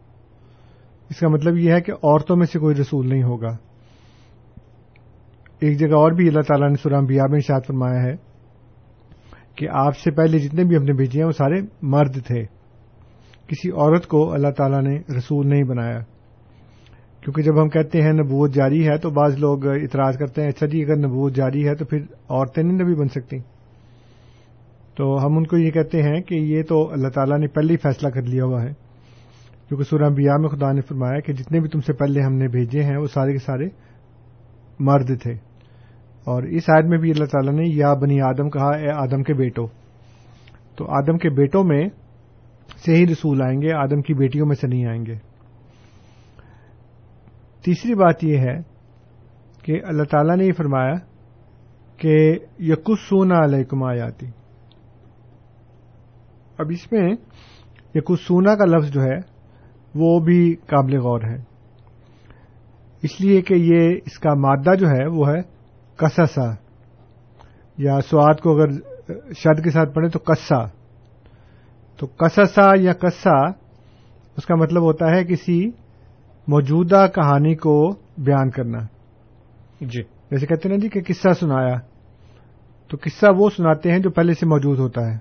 اس 1.10 1.20
کا 1.20 1.28
مطلب 1.28 1.58
یہ 1.58 1.72
ہے 1.72 1.82
کہ 1.82 1.92
عورتوں 1.92 2.36
میں 2.36 2.46
سے 2.46 2.60
کوئی 2.60 2.76
رسول 2.76 3.10
نہیں 3.10 3.24
ہوگا۔ 3.24 3.71
ایک 5.62 5.80
جگہ 5.80 5.96
اور 5.96 6.12
بھی 6.12 6.28
اللہ 6.28 6.42
تعالیٰ 6.42 6.70
نے 6.70 6.76
سرام 6.84 7.06
بیا 7.06 7.24
میں 7.30 7.40
شاد 7.40 7.62
فرمایا 7.68 8.04
ہے 8.04 8.16
کہ 9.56 9.68
آپ 9.72 9.98
سے 9.98 10.12
پہلے 10.12 10.40
جتنے 10.40 10.64
بھی 10.64 10.78
ہم 10.78 10.84
نے 10.84 10.94
بھیجے 10.94 11.20
ہیں، 11.20 11.26
وہ 11.26 11.32
سارے 11.32 11.62
مرد 11.82 12.14
تھے۔ 12.28 12.46
کسی 13.48 13.70
عورت 13.70 14.08
کو 14.08 14.34
اللہ 14.34 14.48
تعالیٰ 14.48 14.82
نے 14.82 15.00
رسول 15.18 15.48
نہیں 15.48 15.64
بنایا۔ 15.64 16.00
کیونکہ 17.22 17.42
جب 17.42 17.62
ہم 17.62 17.70
کہتے 17.70 18.02
ہیں 18.02 18.14
نبوت 18.14 18.54
جاری 18.54 18.88
ہے 18.88 18.98
تو 18.98 19.10
بعض 19.10 19.40
لوگ 19.40 19.68
اعتراض 19.68 20.18
کرتے 20.18 20.42
ہیں 20.42 20.50
اچھا 20.50 20.68
جی 20.68 20.84
اگر 20.84 20.96
نبوت 20.96 21.36
جاری 21.36 21.68
ہے 21.68 21.76
تو 21.76 21.86
پھر 21.86 21.98
عورتیں 22.30 22.64
نہیں 22.64 22.84
نبی 22.84 22.94
بن 22.94 23.08
سکتی۔ 23.08 23.38
تو 24.98 25.26
ہم 25.26 25.38
ان 25.38 25.44
کو 25.44 25.58
یہ 25.58 25.72
کہتے 25.72 26.04
ہیں 26.04 26.22
کہ 26.22 26.36
یہ 26.36 26.64
تو 26.64 26.92
اللہ 26.92 27.08
تعالیٰ 27.08 27.40
نے 27.40 27.48
پہلے 27.48 27.74
ہی 27.74 27.78
فیصلہ 27.78 28.10
کر 28.10 28.22
لیا 28.22 28.44
ہوا 28.44 28.62
ہے۔ 28.62 28.72
کیونکہ 29.68 29.84
سورہ 29.84 30.10
بیا 30.10 30.38
میں 30.38 30.50
خدا 30.50 30.72
نے 30.72 30.82
فرمایا 30.82 31.20
کہ 31.20 31.34
جتنے 31.34 31.60
بھی 31.60 31.70
تم 31.70 31.80
سے 31.80 31.94
پہلے 31.94 32.22
ہم 32.22 32.36
نے 32.36 32.48
بھیجے 32.48 32.84
ہیں، 32.84 32.98
وہ 32.98 33.08
سارے 33.08 33.32
کے 33.32 33.38
سارے 33.38 33.66
مرد 34.80 35.20
تھے۔ 35.22 35.51
اور 36.24 36.44
اس 36.44 36.70
عائد 36.70 36.86
میں 36.86 36.98
بھی 36.98 37.12
اللہ 37.12 37.26
تعالیٰ 37.26 37.54
نے 37.54 37.64
یا 37.66 37.94
بنی 37.94 38.22
آدم 38.22 38.50
کہا، 38.50 38.70
اے 38.70 38.92
آدم 38.92 39.24
کے 39.24 39.34
بیٹوں 39.34 39.68
تو 40.76 40.86
آدم 40.92 41.18
کے 41.18 41.30
بیٹوں 41.30 41.64
میں 41.64 41.90
سے 42.86 42.96
ہی 42.96 43.08
رسول 43.08 43.42
آئیں 43.42 43.62
گے، 43.62 43.74
آدم 43.74 44.02
کی 44.02 44.14
بیٹیوں 44.14 44.46
میں 44.46 44.56
سے 44.56 44.68
نہیں 44.68 44.86
آئیں 44.86 45.06
گے۔ 45.06 45.16
تیسری 47.64 47.94
بات 47.94 48.24
یہ 48.24 48.38
ہے 48.38 48.60
کہ 49.64 49.82
اللہ 49.88 50.04
تعالیٰ 50.04 50.38
نے 50.38 50.46
یہ 50.46 50.54
فرمایا 50.58 50.94
کہ 51.98 52.40
یقس 52.60 53.10
سونا 53.10 53.44
علیہ 53.44 53.84
آیاتی۔ 53.86 54.26
اب 56.58 56.66
اس 56.70 56.92
میں 56.92 57.10
یقس 57.96 58.28
سونا 58.28 58.56
کا 58.56 58.66
لفظ 58.66 58.92
جو 58.92 59.02
ہے، 59.02 59.18
وہ 59.96 60.20
بھی 60.20 60.56
قابل 60.66 60.98
غور 60.98 61.22
ہے۔ 61.22 61.36
اس 63.02 63.22
لیے 63.22 63.42
کہ 63.42 63.54
یہ 63.54 63.90
اس 64.06 64.20
کا 64.20 64.34
مادہ 64.34 64.76
جو 64.76 64.88
ہے، 64.88 65.08
وہ 65.08 65.30
ہے 65.30 65.61
کسسا 66.02 66.54
یا 67.78 68.02
سواد 68.10 68.40
کو 68.42 68.56
اگر 68.56 68.70
شد 69.34 69.64
کے 69.64 69.70
ساتھ 69.70 69.94
پڑھے 69.94 70.10
تو 70.10 70.20
کسا 70.20 70.66
تو 71.98 72.08
کسسا 72.08 72.72
یا 72.76 72.94
کسا 72.94 73.48
اس 74.38 74.46
کا 74.46 74.56
مطلب 74.56 74.82
ہوتا 74.84 75.16
ہے 75.16 75.26
کسی 75.26 75.72
موجودہ 76.48 77.06
کہانی 77.16 77.56
کو 77.56 77.90
بیان 78.18 78.50
کرنا۔ 78.50 78.80
جی۔ 79.82 80.02
جیسے 80.02 80.46
کہتے 80.46 80.70
ہیں 80.70 80.78
نا 80.78 80.82
جی 80.82 80.90
کہ 80.90 81.02
قصہ 81.08 81.34
سنایا۔ 81.40 81.76
تو 82.88 82.98
قصہ 83.02 83.26
وہ 83.38 83.50
سناتے 83.50 83.92
ہیں 83.92 84.00
جو 84.00 84.10
پہلے 84.10 84.34
سے 84.34 84.46
موجود 84.46 84.80
ہوتا 84.80 85.12
ہے۔ 85.12 85.18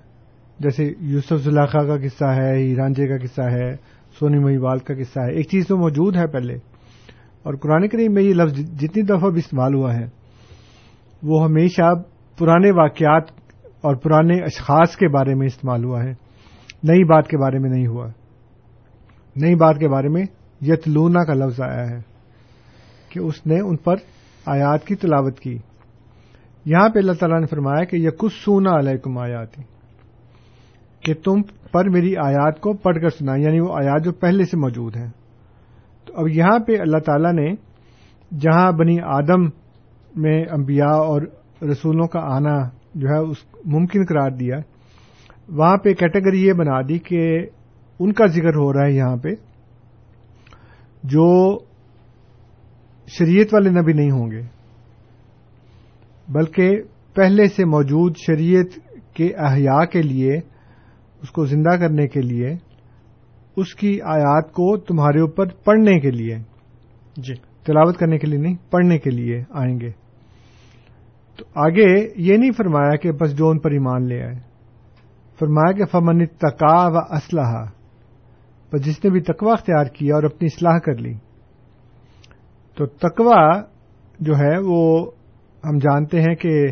جیسے 0.59 0.93
یوسف 0.99 1.35
زلاخا 1.35 1.83
کا 1.83 1.97
قصہ 1.97 2.25
ہے 2.25 2.57
ہیرانجے 2.57 3.07
کا 3.07 3.17
قصہ 3.17 3.41
ہے 3.41 3.75
سونی 4.19 4.39
مہیوال 4.39 4.79
کا 4.79 4.93
قصہ 4.93 5.19
ہے۔ 5.19 5.33
ایک 5.35 5.49
چیز 5.49 5.67
تو 5.67 5.77
موجود 5.77 6.15
ہے 6.15 6.27
پہلے۔ 6.27 6.53
اور 7.43 7.53
قرآن 7.53 7.87
کریم 7.87 8.13
میں 8.13 8.23
یہ 8.23 8.33
لفظ 8.33 8.53
جتنی 8.81 9.01
دفعہ 9.01 9.29
بھی 9.29 9.39
استعمال 9.39 9.73
ہوا 9.73 9.93
ہے۔ 9.93 10.20
وہ 11.23 11.43
ہمیشہ 11.43 11.93
پرانے 12.37 12.71
واقعات 12.71 13.23
اور 13.81 13.95
پرانے 13.95 14.37
اشخاص 14.37 14.95
کے 14.95 15.07
بارے 15.07 15.35
میں 15.35 15.47
استعمال 15.47 15.83
ہوا 15.83 16.03
ہے۔ 16.03 16.13
نئی 16.83 17.03
بات 17.03 17.27
کے 17.27 17.37
بارے 17.37 17.59
میں 17.59 17.69
نہیں 17.69 17.87
ہوا۔ 17.87 18.07
نئی 19.35 19.55
بات 19.55 19.77
کے 19.79 19.87
بارے 19.87 20.07
میں 20.07 20.23
یتلونا 20.61 21.23
کا 21.23 21.33
لفظ 21.33 21.61
آیا 21.61 21.89
ہے 21.89 21.99
کہ 23.09 23.19
اس 23.19 23.45
نے 23.45 23.59
ان 23.59 23.77
پر 23.77 23.95
آیات 24.45 24.85
کی 24.85 24.95
تلاوت 24.95 25.39
کی۔ 25.39 25.57
یہاں 26.65 26.89
پہ 26.89 26.99
اللہ 26.99 27.11
تعالیٰ 27.11 27.39
نے 27.39 27.45
فرمایا 27.45 27.83
کہ 27.83 27.95
یہ 27.95 28.09
کچھ 28.09 28.33
سونا 28.45 28.71
علیکم 28.79 29.17
آیاتی۔ 29.17 29.61
کہ 31.01 31.13
تم 31.13 31.41
پر 31.71 31.89
میری 31.89 32.13
آیات 32.17 32.61
کو 32.61 32.73
پڑھ 32.73 32.97
کر 33.01 33.09
سنا 33.09 33.35
یعنی 33.35 33.59
وہ 33.59 33.73
آیات 33.73 34.03
جو 34.03 34.11
پہلے 34.11 34.45
سے 34.45 34.57
موجود 34.57 34.97
ہیں۔ 34.97 35.09
تو 36.05 36.13
اب 36.15 36.27
یہاں 36.27 36.59
پہ 36.59 36.71
اللہ 36.79 36.97
تعالیٰ 36.97 37.33
نے 37.33 37.51
جہاں 38.37 38.71
بنی 38.71 38.97
آدم 39.03 39.49
میں 40.15 40.45
انبیاء 40.51 40.97
اور 40.97 41.21
رسولوں 41.61 42.07
کا 42.07 42.19
آنا 42.19 42.69
جو 42.95 43.07
ہے 43.07 43.17
اس 43.17 43.37
ممکن 43.65 44.05
قرار 44.05 44.31
دیا 44.31 44.57
وہاں 45.49 45.77
پہ 45.77 45.93
کیٹیگری 45.93 46.47
یہ 46.47 46.53
بنا 46.53 46.81
دی 46.81 46.99
کہ 46.99 47.45
ان 47.99 48.13
کا 48.13 48.25
ذکر 48.25 48.55
ہو 48.55 48.73
رہا 48.73 48.85
ہے 48.85 48.91
یہاں 48.91 49.17
پہ 49.17 49.29
جو 51.03 51.59
شریعت 53.07 53.53
والے 53.53 53.69
نبی 53.69 53.93
نہیں 53.93 54.11
ہوں 54.11 54.31
گے 54.31 54.41
بلکہ 56.27 56.81
پہلے 57.15 57.47
سے 57.47 57.65
موجود 57.65 58.15
شریعت 58.25 58.79
کے 59.13 59.33
احیاء 59.37 59.85
کے 59.85 60.01
لیے 60.01 60.37
اس 61.21 61.31
کو 61.31 61.45
زندہ 61.45 61.69
کرنے 61.69 62.07
کے 62.07 62.21
لیے 62.21 62.55
اس 63.55 63.75
کی 63.75 64.01
آیات 64.01 64.51
کو 64.51 64.77
تمہارے 64.77 65.19
اوپر 65.19 65.45
پڑھنے 65.47 65.99
کے 65.99 66.11
لیے۔ 66.11 66.37
جی۔ 67.17 67.33
تلاوت 67.65 67.97
کرنے 67.97 68.17
کے 68.17 68.27
لیے 68.27 68.39
نہیں 68.39 68.55
پڑھنے 68.71 68.97
کے 68.97 69.09
لیے 69.09 69.43
آئیں 69.49 69.79
گے۔ 69.79 70.00
تو 71.41 71.47
آگے 71.55 72.09
یہ 72.15 72.37
نہیں 72.37 72.51
فرمایا 72.51 72.95
کہ 72.95 73.11
بس 73.11 73.37
جو 73.37 73.49
ان 73.49 73.59
پر 73.59 73.71
ایمان 73.71 74.07
لے 74.07 74.23
آئے۔ 74.23 74.35
فرمایا 75.39 75.71
کہ 75.71 75.85
فمن 75.85 76.25
تقا 76.25 76.87
و 76.87 76.97
اسلحہ 76.97 77.65
بس 78.73 78.85
جس 78.85 79.03
نے 79.03 79.09
بھی 79.09 79.21
تقوا 79.21 79.53
اختیار 79.53 79.85
کیا 79.85 80.15
اور 80.15 80.23
اپنی 80.23 80.45
اصلاح 80.45 80.77
کر 80.77 80.95
لی۔ 80.95 81.13
تو 82.77 82.85
تقوا 82.85 83.61
جو 84.19 84.33
ہے 84.37 84.57
وہ 84.65 85.11
ہم 85.65 85.77
جانتے 85.77 86.21
ہیں 86.21 86.35
کہ 86.35 86.67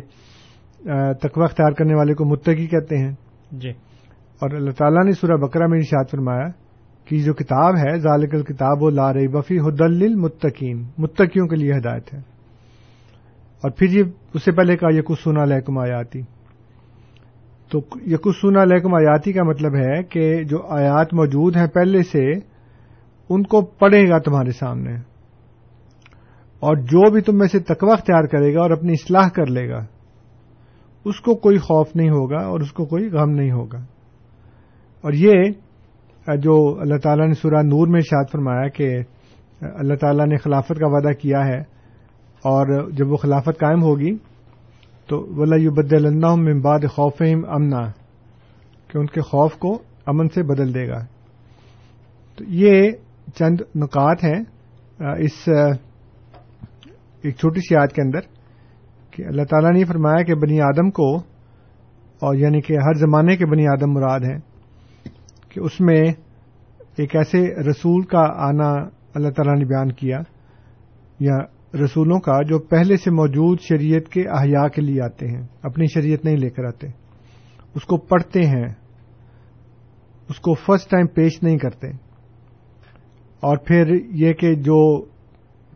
تقوا 1.13 1.43
اختیار 1.43 1.71
کرنے 1.71 1.95
والے 1.95 2.13
کو 2.13 2.25
متقی 2.25 2.67
کہتے 2.67 2.97
ہیں۔ 2.97 3.11
جی۔ 3.51 3.69
اور 4.39 4.51
اللہ 4.51 4.71
تعالیٰ 4.71 5.05
نے 5.05 5.11
سورہ 5.11 5.37
بکرا 5.37 5.67
میں 5.67 5.77
ارشاد 5.77 6.09
فرمایا 6.11 6.47
کہ 7.05 7.23
جو 7.23 7.33
کتاب 7.33 7.75
ہے 7.77 7.99
ذالک 7.99 8.35
الکتاب 8.35 8.83
و 8.83 8.89
لا 8.89 9.13
رئی 9.13 9.27
بفی 9.27 9.59
حد 9.59 9.81
المتقین 9.81 10.83
متقیوں 10.97 11.47
کے 11.47 11.55
لیے 11.55 11.71
ہدایت 11.71 12.13
ہے۔ 12.13 12.38
اور 13.61 13.71
پھر 13.71 13.87
یہ 13.87 14.03
اس 14.33 14.43
سے 14.43 14.51
پہلے 14.51 14.77
کہا 14.77 14.89
یقسون 14.91 15.37
علیکم 15.37 15.77
آیاتی۔ 15.77 16.21
تو 17.71 17.79
یقسون 18.07 18.57
علیکم 18.57 18.95
آیاتی 18.95 19.33
کا 19.33 19.43
مطلب 19.43 19.75
ہے 19.75 20.03
کہ 20.03 20.43
جو 20.43 20.67
آیات 20.67 21.13
موجود 21.13 21.55
ہیں 21.55 21.67
پہلے 21.67 22.03
سے، 22.03 22.31
ان 23.29 23.43
کو 23.43 23.61
پڑھے 23.61 24.09
گا 24.09 24.19
تمہارے 24.19 24.51
سامنے۔ 24.51 24.93
اور 26.59 26.75
جو 26.75 27.11
بھی 27.11 27.21
تم 27.21 27.37
میں 27.37 27.47
سے 27.47 27.59
تقوی 27.59 27.91
اختیار 27.91 28.23
کرے 28.23 28.55
گا 28.55 28.61
اور 28.61 28.71
اپنی 28.71 28.91
اصلاح 28.91 29.29
کر 29.29 29.45
لے 29.45 29.69
گا، 29.69 29.85
اس 31.05 31.19
کو 31.19 31.35
کوئی 31.35 31.57
خوف 31.57 31.87
نہیں 31.95 32.09
ہوگا 32.09 32.37
اور 32.37 32.59
اس 32.59 32.71
کو 32.71 32.85
کوئی 32.85 33.09
غم 33.09 33.29
نہیں 33.29 33.51
ہوگا۔ 33.51 33.79
اور 35.01 35.13
یہ 35.13 35.33
جو 36.37 36.77
اللہ 36.81 36.97
تعالیٰ 36.97 37.27
نے 37.27 37.33
سورہ 37.33 37.63
نور 37.63 37.87
میں 37.87 37.99
شاد 37.99 38.23
فرمایا 38.31 38.67
کہ 38.67 38.99
اللہ 39.61 39.93
تعالیٰ 39.93 40.25
نے 40.25 40.37
خلافت 40.37 40.79
کا 40.79 40.87
وعدہ 40.87 41.11
کیا 41.11 41.47
ہے 41.47 41.78
اور 42.43 42.89
جب 42.91 43.11
وہ 43.11 43.17
خلافت 43.17 43.59
قائم 43.59 43.81
ہوگی 43.83 44.15
تو 45.09 45.17
ولا 45.37 45.57
بد 45.75 45.93
اللہ 45.93 46.35
ممباد 46.37 46.85
خوف 46.95 47.21
امنا 47.21 47.81
کہ 48.89 48.97
ان 48.97 49.05
کے 49.05 49.21
خوف 49.21 49.57
کو 49.57 49.71
امن 50.07 50.29
سے 50.29 50.43
بدل 50.43 50.73
دے 50.73 50.87
گا۔ 50.87 50.99
تو 52.37 52.43
یہ 52.55 52.91
چند 53.35 53.61
نکات 53.75 54.23
ہیں 54.23 54.39
اس 54.99 55.47
ایک 57.23 57.35
چھوٹی 57.35 57.59
سی 57.59 57.73
یاد 57.75 57.93
کے 57.95 58.01
اندر، 58.01 58.21
کہ 59.13 59.25
اللہ 59.27 59.45
تعالیٰ 59.49 59.71
نے 59.73 59.83
فرمایا 59.85 60.23
کہ 60.23 60.35
بنی 60.37 60.59
آدم 60.61 60.89
کو، 60.91 61.09
اور 62.21 62.35
یعنی 62.35 62.61
کہ 62.61 62.77
ہر 62.77 62.93
زمانے 62.97 63.35
کے 63.37 63.45
بنی 63.45 63.67
آدم 63.67 63.91
مراد 63.93 64.21
ہیں، 64.21 64.39
کہ 65.51 65.59
اس 65.59 65.79
میں 65.81 66.01
ایک 66.97 67.15
ایسے 67.15 67.39
رسول 67.69 68.01
کا 68.05 68.23
آنا 68.47 68.69
اللہ 69.15 69.29
تعالیٰ 69.29 69.55
نے 69.55 69.65
بیان 69.65 69.91
کیا، 69.93 70.19
یا 71.19 71.37
رسولوں 71.73 72.19
کا 72.19 72.41
جو 72.41 72.59
پہلے 72.59 72.97
سے 72.97 73.11
موجود 73.11 73.59
شریعت 73.61 74.11
کے 74.11 74.23
احیاء 74.29 74.67
کے 74.67 74.81
لیے 74.81 75.01
آتے 75.01 75.27
ہیں، 75.27 75.47
اپنی 75.61 75.85
شریعت 75.93 76.25
نہیں 76.25 76.37
لے 76.37 76.49
کر 76.49 76.63
آتے۔ 76.63 76.87
اس 77.75 77.83
کو 77.83 77.97
پڑھتے 77.97 78.45
ہیں، 78.45 78.65
اس 80.29 80.39
کو 80.39 80.53
فرسٹ 80.53 80.89
ٹائم 80.89 81.07
پیش 81.07 81.43
نہیں 81.43 81.57
کرتے۔ 81.57 81.87
اور 83.39 83.57
پھر 83.57 83.87
یہ 84.11 84.33
کہ 84.33 84.55
جو 84.55 85.05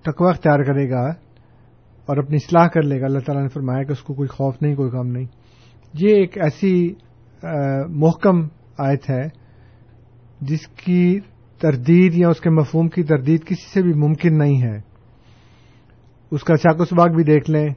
تقوی 0.02 0.30
اختیار 0.30 0.60
کرے 0.60 0.90
گا 0.90 1.04
اور 2.06 2.18
اپنی 2.18 2.36
اصلاح 2.36 2.68
کر 2.68 2.82
لے 2.82 3.02
گا، 3.02 3.06
اللہ 3.06 3.20
تعالیٰ 3.20 3.44
نے 3.44 3.50
فرمایا 3.50 3.84
کہ 3.84 3.92
اس 3.92 4.02
کو 4.02 4.14
کوئی 4.14 4.28
خوف 4.28 4.56
نہیں، 4.62 4.76
کوئی 4.76 4.92
غم 4.92 5.08
نہیں۔ 5.08 5.26
یہ 5.94 6.10
ایک 6.10 6.38
ایسی 6.38 6.94
محکم 7.90 8.42
آیت 8.78 9.10
ہے، 9.10 9.28
جس 10.42 10.68
کی 10.68 11.20
تردید 11.62 12.14
یا 12.14 12.30
اس 12.30 12.40
کے 12.40 12.50
مفہوم 12.50 12.90
کی 12.90 13.04
تردید 13.04 13.46
کسی 13.46 13.74
سے 13.74 13.82
بھی 13.82 13.94
ممکن 13.94 14.38
نہیں 14.38 14.62
ہے۔ 14.62 14.93
اس 16.34 16.44
کا 16.44 16.56
چاق 16.58 16.82
و 16.82 16.86
سباق 16.86 17.16
بھی 17.16 17.24
دیکھ 17.24 17.50
لیں 17.52 17.68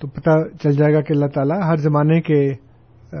تو 0.00 0.08
پتہ 0.08 0.30
چل 0.62 0.72
جائے 0.72 0.94
گا 0.94 1.00
کہ 1.00 1.12
اللہ 1.12 1.26
تعالیٰ 1.34 1.60
ہر 1.62 1.76
زمانے 1.78 2.20
کے 2.20 2.40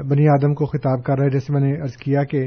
بنی 0.08 0.28
آدم 0.28 0.54
کو 0.54 0.66
خطاب 0.66 1.02
کر 1.04 1.16
رہا 1.16 1.24
ہے، 1.24 1.30
جیسے 1.30 1.52
میں 1.52 1.60
نے 1.60 1.72
ارض 1.82 1.96
کیا 1.96 2.22
کہ 2.24 2.44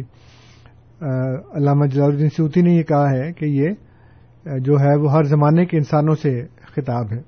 علامہ 1.02 1.86
جلال 1.86 2.12
الدین 2.12 2.30
سوتی 2.30 2.62
نے 2.62 2.74
یہ 2.74 2.84
کہا 2.84 3.10
ہے 3.12 3.32
کہ 3.34 3.46
یہ 3.46 4.60
جو 4.60 4.80
ہے 4.80 4.96
وہ 5.02 5.12
ہر 5.12 5.24
زمانے 5.24 5.66
کے 5.66 5.78
انسانوں 5.78 6.16
سے 6.16 6.32
خطاب 6.76 7.12
ہے۔ 7.14 7.22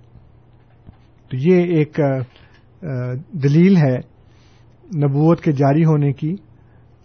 تو 1.31 1.37
یہ 1.39 1.75
ایک 1.75 1.99
دلیل 3.43 3.77
ہے 3.77 3.95
نبوت 4.97 5.41
کے 5.41 5.51
جاری 5.51 5.83
ہونے 5.83 6.11
کی 6.13 6.33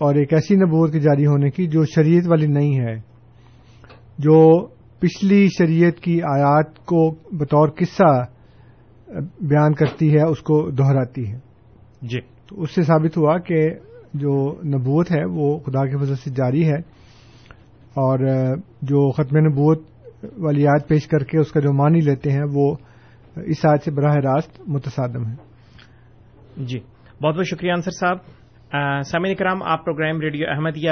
اور 0.01 0.15
ایک 0.15 0.33
ایسی 0.33 0.57
نبوت 0.57 0.93
کے 0.93 1.01
جاری 1.01 1.27
ہونے 1.27 1.51
کی 1.51 1.67
جو 1.67 1.85
شریعت 1.95 2.29
والی 2.29 2.47
نہیں 2.49 2.79
ہے، 2.81 2.95
جو 4.19 4.39
پچھلی 5.01 5.49
شریعت 5.59 6.01
کی 6.01 6.23
آیات 6.23 6.79
کو 6.79 7.11
بطور 7.11 7.69
قصہ 7.69 8.25
بیان 9.41 9.75
کرتی 9.75 10.17
ہے 10.17 10.23
اس 10.23 10.39
کو 10.39 10.71
دہراتی 10.71 11.33
ہے۔ 11.33 11.39
جی۔ 12.03 12.21
تو 12.21 12.63
اس 12.63 12.75
سے 12.75 12.83
ثابت 12.83 13.17
ہوا 13.17 13.39
کہ 13.39 13.71
جو 14.15 14.61
نبوت 14.65 15.13
ہے 15.13 15.25
وہ 15.25 15.59
خدا 15.59 15.87
کے 15.87 15.99
فضل 15.99 16.15
سے 16.15 16.31
جاری 16.31 16.69
ہے۔ 16.69 16.77
اور 18.01 18.19
جو 18.83 19.13
ختم 19.13 19.37
نبوت 19.37 19.83
والی 20.39 20.63
یاد 20.63 20.89
پیش 20.89 21.07
کر 21.07 21.19
کے 21.19 21.39
اس 21.39 21.53
کا 21.53 21.61
جو 21.61 21.73
معنی 21.73 22.01
لیتے 22.01 22.33
ہیں 22.33 22.45
وہ 22.55 22.75
اس 23.37 23.65
آج 23.65 23.79
سے 23.85 23.91
براہ 23.91 24.15
راست 24.15 24.61
متصادم 24.67 25.27
ہے 25.27 25.35
جی۔ 26.57 26.79
بہت 27.23 27.37
بہت 27.37 27.47
شکریہ 27.47 27.73
انصر 27.73 27.91
صاحب۔ 27.91 28.17
سامعین 29.05 29.35
کرام 29.35 29.63
آپ 29.63 29.85
programme 29.85 30.21
radio 30.21 30.47
Ahmadiyya 30.51 30.91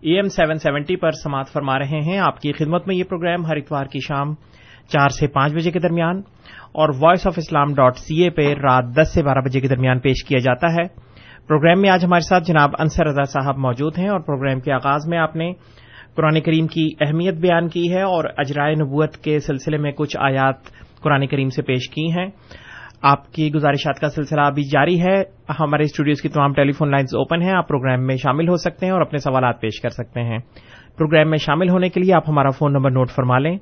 A 0.00 0.16
M 0.16 0.28
seven 0.28 0.58
seventy 0.58 0.96
پر 0.96 1.10
سماعت 1.10 1.48
فرما 1.48 1.78
رہے 1.78 2.00
ہیں۔ 2.00 2.18
آپ 2.18 2.40
کی 2.40 2.52
خدمت 2.52 2.86
میں 2.86 2.96
یہ 2.96 3.04
پروگرام 3.04 3.46
ہر 3.46 3.56
اتوار 3.56 3.84
کی 3.84 3.98
شام 4.08 4.34
چار 4.88 5.08
سے 5.08 5.26
پانچ 5.26 5.52
بجے 5.52 5.70
کے 5.70 5.78
درمیان 5.78 6.20
اور 6.72 6.88
voice 7.00 7.26
of 7.26 7.34
Islam 7.36 7.74
dot 7.74 7.96
C 7.96 8.22
A 8.22 8.30
پہ 8.30 8.54
رات 8.54 8.84
دس 8.96 9.14
سے 9.14 9.22
بارہ 9.22 9.38
بجے 9.38 9.60
کے 9.60 9.68
درمیان 9.68 9.98
پیش 9.98 10.24
کیا 10.24 10.38
جاتا 10.38 10.66
ہے۔ 10.66 10.84
پروگرام 11.46 11.80
میں 11.80 11.90
آج 11.90 12.04
ہمارے 12.04 12.20
ساتھ 12.20 12.44
جناب 12.44 12.70
انصر 12.78 13.06
رضا 13.06 13.24
صاحب 13.24 13.58
موجود 13.58 13.98
ہیں 13.98 14.08
اور 14.08 14.20
پروگرام 14.20 14.60
کے 14.60 14.72
آغاز 14.72 15.08
میں 15.08 15.18
آپ 15.18 15.36
نے 15.36 15.52
قرآن 16.16 16.40
کریم 16.40 16.66
کی 16.66 16.88
اہمیت 17.00 17.34
بیان 17.34 17.68
کی 17.68 17.92
ہے 17.94 18.02
اور 18.02 18.24
اجرائے 18.36 18.74
نبوت 18.74 19.16
کے 19.16 19.38
سلسلے 19.38 19.78
میں 19.78 19.92
کچھ 19.92 20.16
آیات 20.20 20.56
قرآن 21.02 21.26
کریم 21.26 21.48
سے 21.48 21.62
پیش 21.62 21.90
کی 21.90 22.12
ہیں۔ 22.12 22.28
آپ 23.02 23.32
کی 23.32 23.52
گزارشات 23.52 24.00
کا 24.00 24.08
سلسلہ 24.08 24.40
ابھی 24.40 24.62
جاری 24.62 25.00
ہے۔ 25.00 25.22
ہمارے 25.60 25.82
اسٹوڈیوز 25.82 26.22
کی 26.22 26.28
تمام 26.28 26.52
ٹیلی 26.52 26.72
فون 26.72 26.90
لائنز 26.90 27.14
اوپن 27.14 27.42
ہیں، 27.42 27.52
آپ 27.52 27.68
پروگرام 27.68 28.06
میں 28.06 28.16
شامل 28.16 28.48
ہو 28.48 28.56
سکتے 28.56 28.86
ہیں 28.86 28.92
اور 28.92 29.00
اپنے 29.00 29.18
سوالات 29.18 29.60
پیش 29.60 29.80
کر 29.80 29.88
سکتے 29.88 30.22
ہیں۔ 30.22 30.38
پروگرام 30.98 31.30
میں 31.30 31.38
شامل 31.38 31.68
ہونے 31.68 31.88
کے 31.88 32.00
لیے 32.00 32.14
آپ 32.14 32.22
ہمارا 32.28 32.50
فون 32.50 32.72
نمبر 32.72 32.90
نوٹ 32.90 33.10
فرما 33.10 33.38
لیں۔ 33.38 33.58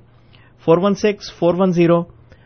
Four 0.64 0.78
one 0.82 0.94
six, 0.94 1.38
four 1.38 1.54
one 1.58 1.70
zero, 1.70 2.02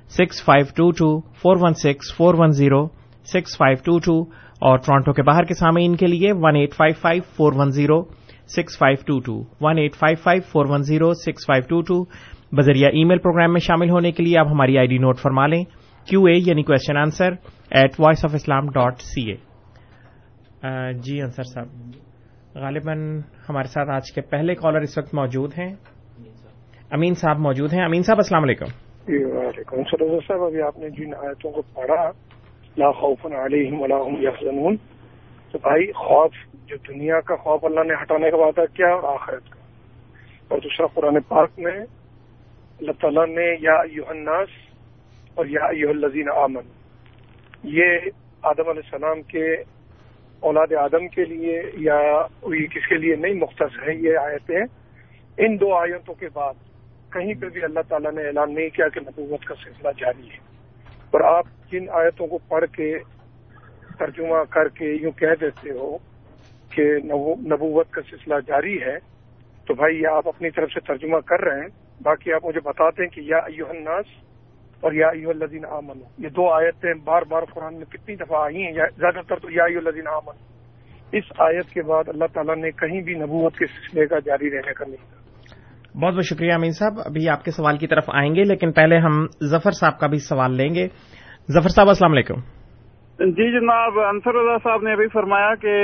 six 0.08 0.44
five 0.44 0.66
two 0.76 0.90
two, 0.90 1.20
four 1.20 1.56
one 1.60 1.74
six, 1.74 2.16
four 2.16 2.34
one 2.38 2.50
zero, 2.50 2.86
six 3.24 3.56
five 3.56 3.76
two 3.84 3.98
two 3.98 4.30
اور 4.60 4.78
ٹورانٹو 4.78 5.12
کے 5.12 5.22
باہر 5.22 5.42
کے 5.42 5.54
سامعین 5.54 5.96
کے 5.96 6.06
لیے 6.06 6.32
one 6.32 6.56
eight 6.56 6.74
five 6.74 6.94
five, 7.00 7.22
four 7.36 7.52
one 7.56 7.70
zero, 7.70 8.02
six 8.48 8.78
five 8.78 8.96
two 9.06 9.20
two, 9.20 9.44
one 9.60 9.78
eight 9.78 9.94
five 9.94 10.16
five, 10.22 10.42
four 10.52 10.66
one 10.68 10.82
zero, 10.82 11.12
six 11.14 11.46
five 11.46 11.62
two 11.68 11.80
two. 11.82 12.04
بذریعہ 12.56 12.90
ای 12.92 13.04
میل 13.04 13.18
programme 13.18 13.52
میں 13.52 13.60
شامل 13.60 13.90
ہونے 13.90 14.12
کے 14.12 14.22
لیے 14.22 14.38
آپ 14.38 14.46
ہماری 14.46 14.78
آئی 14.78 14.86
ڈی 14.86 14.98
نوٹ 14.98 15.18
فرما 15.18 15.46
لیں۔ 15.46 15.64
کیو 16.06 16.24
اے 16.24 16.34
یعنی 16.46 16.62
question 16.62 16.96
answer 16.96 17.32
at 17.70 17.90
voice 17.98 18.24
of 18.24 18.30
Islam 18.34 18.66
dot 18.66 19.00
C 19.00 19.30
A 19.30 20.92
جی 20.92 21.22
انصر 21.22 21.42
صاحب، 21.42 21.66
غالباً 22.54 23.20
ہمارے 23.48 23.68
ساتھ 23.68 23.90
آج 23.90 24.12
کے 24.14 24.20
پہلے 24.20 24.54
کالر 24.54 24.80
اس 24.80 24.98
وقت 24.98 25.14
موجود 25.14 25.52
ہیں۔ 25.58 25.74
امین 26.90 27.14
صاحب 27.14 27.38
موجود 27.38 27.72
ہیں۔ 27.72 27.84
امین 27.84 28.02
صاحب، 28.02 28.16
السلام 28.16 28.42
علیکم۔ 28.42 28.64
جی، 29.08 29.24
وعلیکم 29.24 29.76
سر 29.76 30.20
صاحب، 30.20 30.42
ابھی 30.42 30.62
آپ 30.62 30.78
نے 30.78 30.90
جن 30.90 31.14
آیتوں 31.14 31.52
کو 31.52 31.62
پڑھا، 31.62 32.10
لا 32.76 32.90
خوف 32.90 33.26
علیہم 33.26 33.80
ولا 33.80 33.96
هم 33.96 34.22
یحزنون۔ 34.22 34.76
تو 35.52 35.58
بھائی، 35.58 35.92
خوف 35.92 36.34
جو 36.66 36.76
دنیا 36.76 37.20
کا 37.20 37.36
خوف 37.36 37.64
اللہ 37.64 37.80
نے 37.80 38.02
ہٹانے 38.02 38.30
کا 38.30 38.36
وعدہ 38.36 38.74
کیا 38.74 38.88
اور 38.88 39.14
آخرت 39.14 39.50
کا۔ 39.50 39.60
اور 40.48 40.58
دوسرا 40.58 40.86
قرآن 40.86 41.20
پاک 41.20 41.50
میں 41.58 41.80
اللہ 42.80 42.92
تعالیٰ 42.92 43.26
نے، 43.26 43.56
یا 43.60 43.74
الناس 44.08 44.48
اور 45.34 45.46
یا 45.46 45.64
الزین 45.64 46.28
آمن 46.30 46.62
یہ 47.62 47.98
آدم 48.42 48.68
علیہ 48.68 48.82
السلام 48.92 49.22
کے 49.22 49.54
اولاد 50.40 50.72
آدم 50.72 51.08
کے 51.08 51.24
لیے 51.24 51.62
یا 51.74 52.22
کس 52.66 52.88
کے 52.88 52.94
لیے 52.94 53.16
نہیں، 53.16 53.34
مختص 53.34 53.88
ہے 53.88 53.94
یہ 53.94 54.16
آیتیں۔ 54.16 54.60
ان 55.38 55.60
دو 55.60 55.74
آیتوں 55.74 56.14
کے 56.14 56.26
بعد 56.32 56.54
کہیں 57.12 57.34
پہ 57.34 57.46
بھی 57.48 57.64
اللہ 57.64 57.80
تعالیٰ 57.88 58.12
نے 58.12 58.26
اعلان 58.26 58.54
نہیں 58.54 58.68
کیا 58.68 58.88
کہ 58.88 59.00
نبوت 59.00 59.44
کا 59.44 59.54
سلسلہ 59.64 59.88
جاری 59.98 60.30
ہے۔ 60.30 60.36
اور 61.10 61.20
آپ 61.20 61.46
جن 61.72 61.86
آیتوں 61.90 62.26
کو 62.26 62.38
پڑھ 62.38 62.64
کے 62.66 62.98
ترجمہ 63.98 64.44
کر 64.50 64.68
کے 64.68 64.84
یوں 64.84 65.10
کہہ 65.10 65.40
دیتے 65.40 65.70
ہو 65.70 65.98
کہ 66.70 66.82
نبوت 67.44 67.90
کا 67.90 68.02
سلسلہ 68.10 68.34
جاری 68.46 68.82
ہے، 68.82 68.98
تو 69.66 69.74
بھائی 69.74 70.02
یہ 70.02 70.06
آپ 70.06 70.28
اپنی 70.28 70.50
طرف 70.50 70.70
سے 70.72 70.80
ترجمہ 70.80 71.18
کر 71.18 71.40
رہے 71.40 71.60
ہیں۔ 71.60 71.68
باقی 72.02 72.32
آپ 72.32 72.44
مجھے 72.44 72.60
بتا 72.60 72.90
دیں 72.90 73.06
کہ 73.06 73.20
یا 73.20 73.36
ایوہ 73.36 73.68
الناس 73.68 74.06
اور 74.82 74.92
یا 74.92 75.08
ایوہ 75.08 75.30
الذین 75.30 75.64
آمنو 75.70 76.22
یہ 76.24 76.28
دو 76.28 76.52
آیتیں 76.52 76.94
بار 77.04 77.22
بار 77.30 77.42
قرآن 77.54 77.74
میں 77.74 77.84
کتنی 77.84 78.16
دفعہ 78.16 78.44
آئی 78.44 78.56
ہیں 78.56 78.72
زیادہ 78.72 79.20
تر 79.28 79.36
تو 79.36 79.50
یا 79.50 79.64
ایوہ 79.64 79.80
الذین 79.86 80.08
آمنو 80.08 80.52
اس 81.12 81.24
آیت 81.38 81.66
کے 81.70 81.82
بعد 81.82 82.04
اللہ 82.08 82.24
تعالیٰ 82.32 82.56
نے 82.56 82.70
کہیں 82.70 83.02
بھی 83.02 83.14
نبوت 83.14 83.56
کے 83.56 83.66
سلسلے 83.66 84.06
کا 84.06 84.18
جاری 84.18 84.50
رہنے 84.50 84.72
کا 84.72 84.84
نہیں 84.88 85.22
بہت 86.02 86.14
بہت 86.14 86.24
شکریہ 86.24 86.52
امین 86.52 86.70
صاحب 86.70 86.92
ابھی 87.04 87.28
آپ 87.28 87.44
کے 87.44 87.50
سوال 87.50 87.78
کی 87.78 87.86
طرف 87.86 88.04
آئیں 88.14 88.34
گے 88.34 88.42
لیکن 88.42 88.72
پہلے 88.72 88.96
ہم 88.96 89.26
ظفر 89.50 89.70
صاحب 89.70 89.98
کا 89.98 90.06
بھی 90.06 90.18
سوال 90.18 90.56
لیں 90.56 90.74
گے۔ 90.74 90.88
ظفر 91.52 91.68
صاحب 91.68 91.88
السلام 91.88 92.12
علیکم۔ 92.12 92.34
جی 93.18 93.60
جناب 93.60 94.00
انصر 94.00 94.34
اللہ 94.34 94.56
صاحب 94.64 94.82
نے 94.82 94.92
ابھی 94.92 95.08
فرمایا 95.08 95.54
کہ 95.54 95.74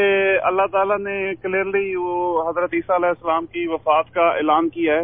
اللہ 0.43 0.67
تعالیٰ 0.73 0.99
نے 0.99 1.35
کلیئرلی 1.43 1.97
وہ 1.97 2.51
حضرت 2.51 2.71
عیسیٰ 2.73 2.97
علیہ 2.97 3.09
السلام 3.09 3.47
کی 3.47 3.67
وفات 3.69 4.15
کا 4.15 4.23
اعلان 4.23 4.69
کیا 4.69 4.95
ہے۔ 4.95 5.03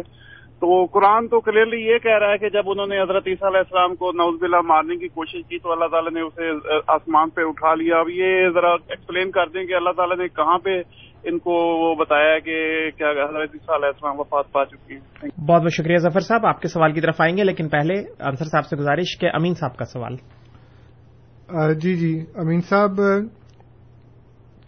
تو 0.59 0.85
قرآن 0.85 1.27
تو 1.27 1.39
کلیئرلی 1.39 1.87
یہ 1.87 1.97
کہہ 1.97 2.17
رہا 2.19 2.31
ہے 2.31 2.37
کہ 2.37 2.49
جب 2.49 2.63
انہوں 2.65 2.87
نے 2.87 3.01
حضرت 3.01 3.23
عیسیٰ 3.27 3.47
علیہ 3.47 3.57
السلام 3.57 3.95
کو 3.95 4.11
نوز 4.11 4.41
بلا 4.41 4.61
مارنے 4.61 4.95
کی 4.95 5.07
کوشش 5.07 5.41
کی 5.49 5.59
تو 5.59 5.71
اللہ 5.71 5.85
تعالیٰ 5.85 6.11
نے 6.11 6.21
اسے 6.21 6.77
آسمان 6.87 7.29
پہ 7.29 7.41
اٹھا 7.41 7.75
لیا۔ 7.75 7.99
اب 7.99 8.09
یہ 8.09 8.49
ذرا 8.49 8.71
ایکسپلین 8.73 9.31
کر 9.31 9.47
دیں 9.47 9.65
کہ 9.65 9.75
اللہ 9.75 9.89
تعالیٰ 9.89 10.17
نے 10.17 10.27
کہاں 10.27 10.57
پہ 10.57 10.81
ان 11.23 11.39
کو 11.39 11.51
وہ 11.51 11.95
بتایا 11.95 12.39
کہ 12.39 12.89
کیا 12.97 13.09
حضرت 13.09 13.49
عیسیٰ 13.53 13.75
علیہ 13.75 13.85
السلام 13.85 14.19
وفات 14.19 14.51
پا 14.51 14.65
چکی 14.65 14.93
ہیں۔ 14.93 15.29
بہت 15.47 15.61
بہت 15.61 15.73
شکریہ 15.77 15.97
ظفر 15.97 16.19
صاحب۔ 16.19 16.45
آپ 16.45 16.61
کے 16.61 16.67
سوال 16.67 16.93
کی 16.93 17.01
طرف 17.01 17.21
آئیں 17.21 17.37
گے 17.37 17.43
لیکن 17.43 17.69
پہلے 17.69 17.99
انصر 17.99 18.45
صاحب 18.45 18.65
سے 18.65 18.77
گزارش 18.77 19.19
کہ 19.21 19.29
امین 19.33 19.53
صاحب 19.53 19.77
کا 19.77 19.85
سوال۔ 19.85 20.15
جی 21.73 21.93
جی۔ 21.93 22.19
امین 22.35 22.61
صاحب 22.61 22.91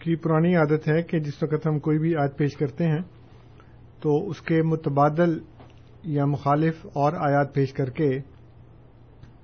کی 0.00 0.16
پرانی 0.16 0.56
عادت 0.56 0.88
ہے 0.88 1.02
کہ 1.02 1.18
جس 1.18 1.42
وقت 1.42 1.66
ہم 1.66 1.78
کوئی 1.78 1.98
بھی 1.98 2.16
آیت 2.16 2.38
پیش 2.38 2.56
کرتے 2.56 2.84
ہیں 2.84 3.00
تو 4.02 4.28
اس 4.28 4.40
کے 4.40 4.62
متبادل 4.62 5.38
یا 6.08 6.24
مخالف 6.24 6.86
اور 6.92 7.12
آیات 7.12 7.54
پیش 7.54 7.72
کر 7.72 7.90
کے 7.90 8.20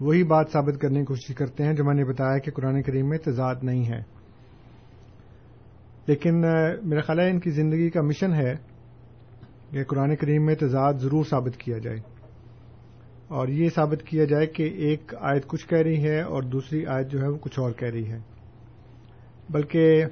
وہی 0.00 0.24
بات 0.24 0.46
ثابت 0.53 0.81
کرنے 0.81 0.98
کی 0.98 1.05
کوشش 1.05 1.35
کرتے 1.35 1.64
ہیں 1.64 1.72
جو 1.72 1.85
میں 1.85 1.94
نے 1.94 2.05
بتایا 2.05 2.38
کہ 2.38 2.50
قرآن 2.50 2.83
کریم 2.83 3.09
میں 3.09 3.18
تضاد 3.18 3.55
نہیں 3.62 3.87
ہے۔ 3.87 4.03
لیکن 6.07 6.40
میرا 6.83 7.00
خیال 7.00 7.20
ہے 7.20 7.31
ان 7.31 7.40
کی 7.40 7.50
زندگی 7.50 7.90
کا 7.90 8.03
مشن 8.03 8.35
ہے 8.35 8.55
کہ 9.70 9.85
قرآن 9.85 10.16
کریم 10.16 10.46
میں 10.46 10.55
تضاد 10.55 10.94
ضرور 10.94 11.24
ثابت 11.24 11.57
کیا 11.57 11.79
جائے۔ 11.79 11.98
اور 13.29 13.48
یہ 13.48 13.68
ثابت 13.68 14.03
کیا 14.03 14.24
جائے 14.24 14.46
کہ 14.46 14.62
ایک 14.62 15.14
آیت 15.20 15.46
کچھ 15.46 15.68
کہہ 15.68 15.79
رہی 15.79 16.09
ہے 16.09 16.20
اور 16.20 16.42
دوسری 16.42 16.87
آیت 16.87 17.11
جو 17.11 17.20
ہے 17.22 17.29
وہ 17.29 17.38
کچھ 17.40 17.61
اور 17.61 17.72
کہہ 17.72 17.88
رہی 17.88 18.11
ہے۔ 18.11 18.18
بلکہ 19.50 20.05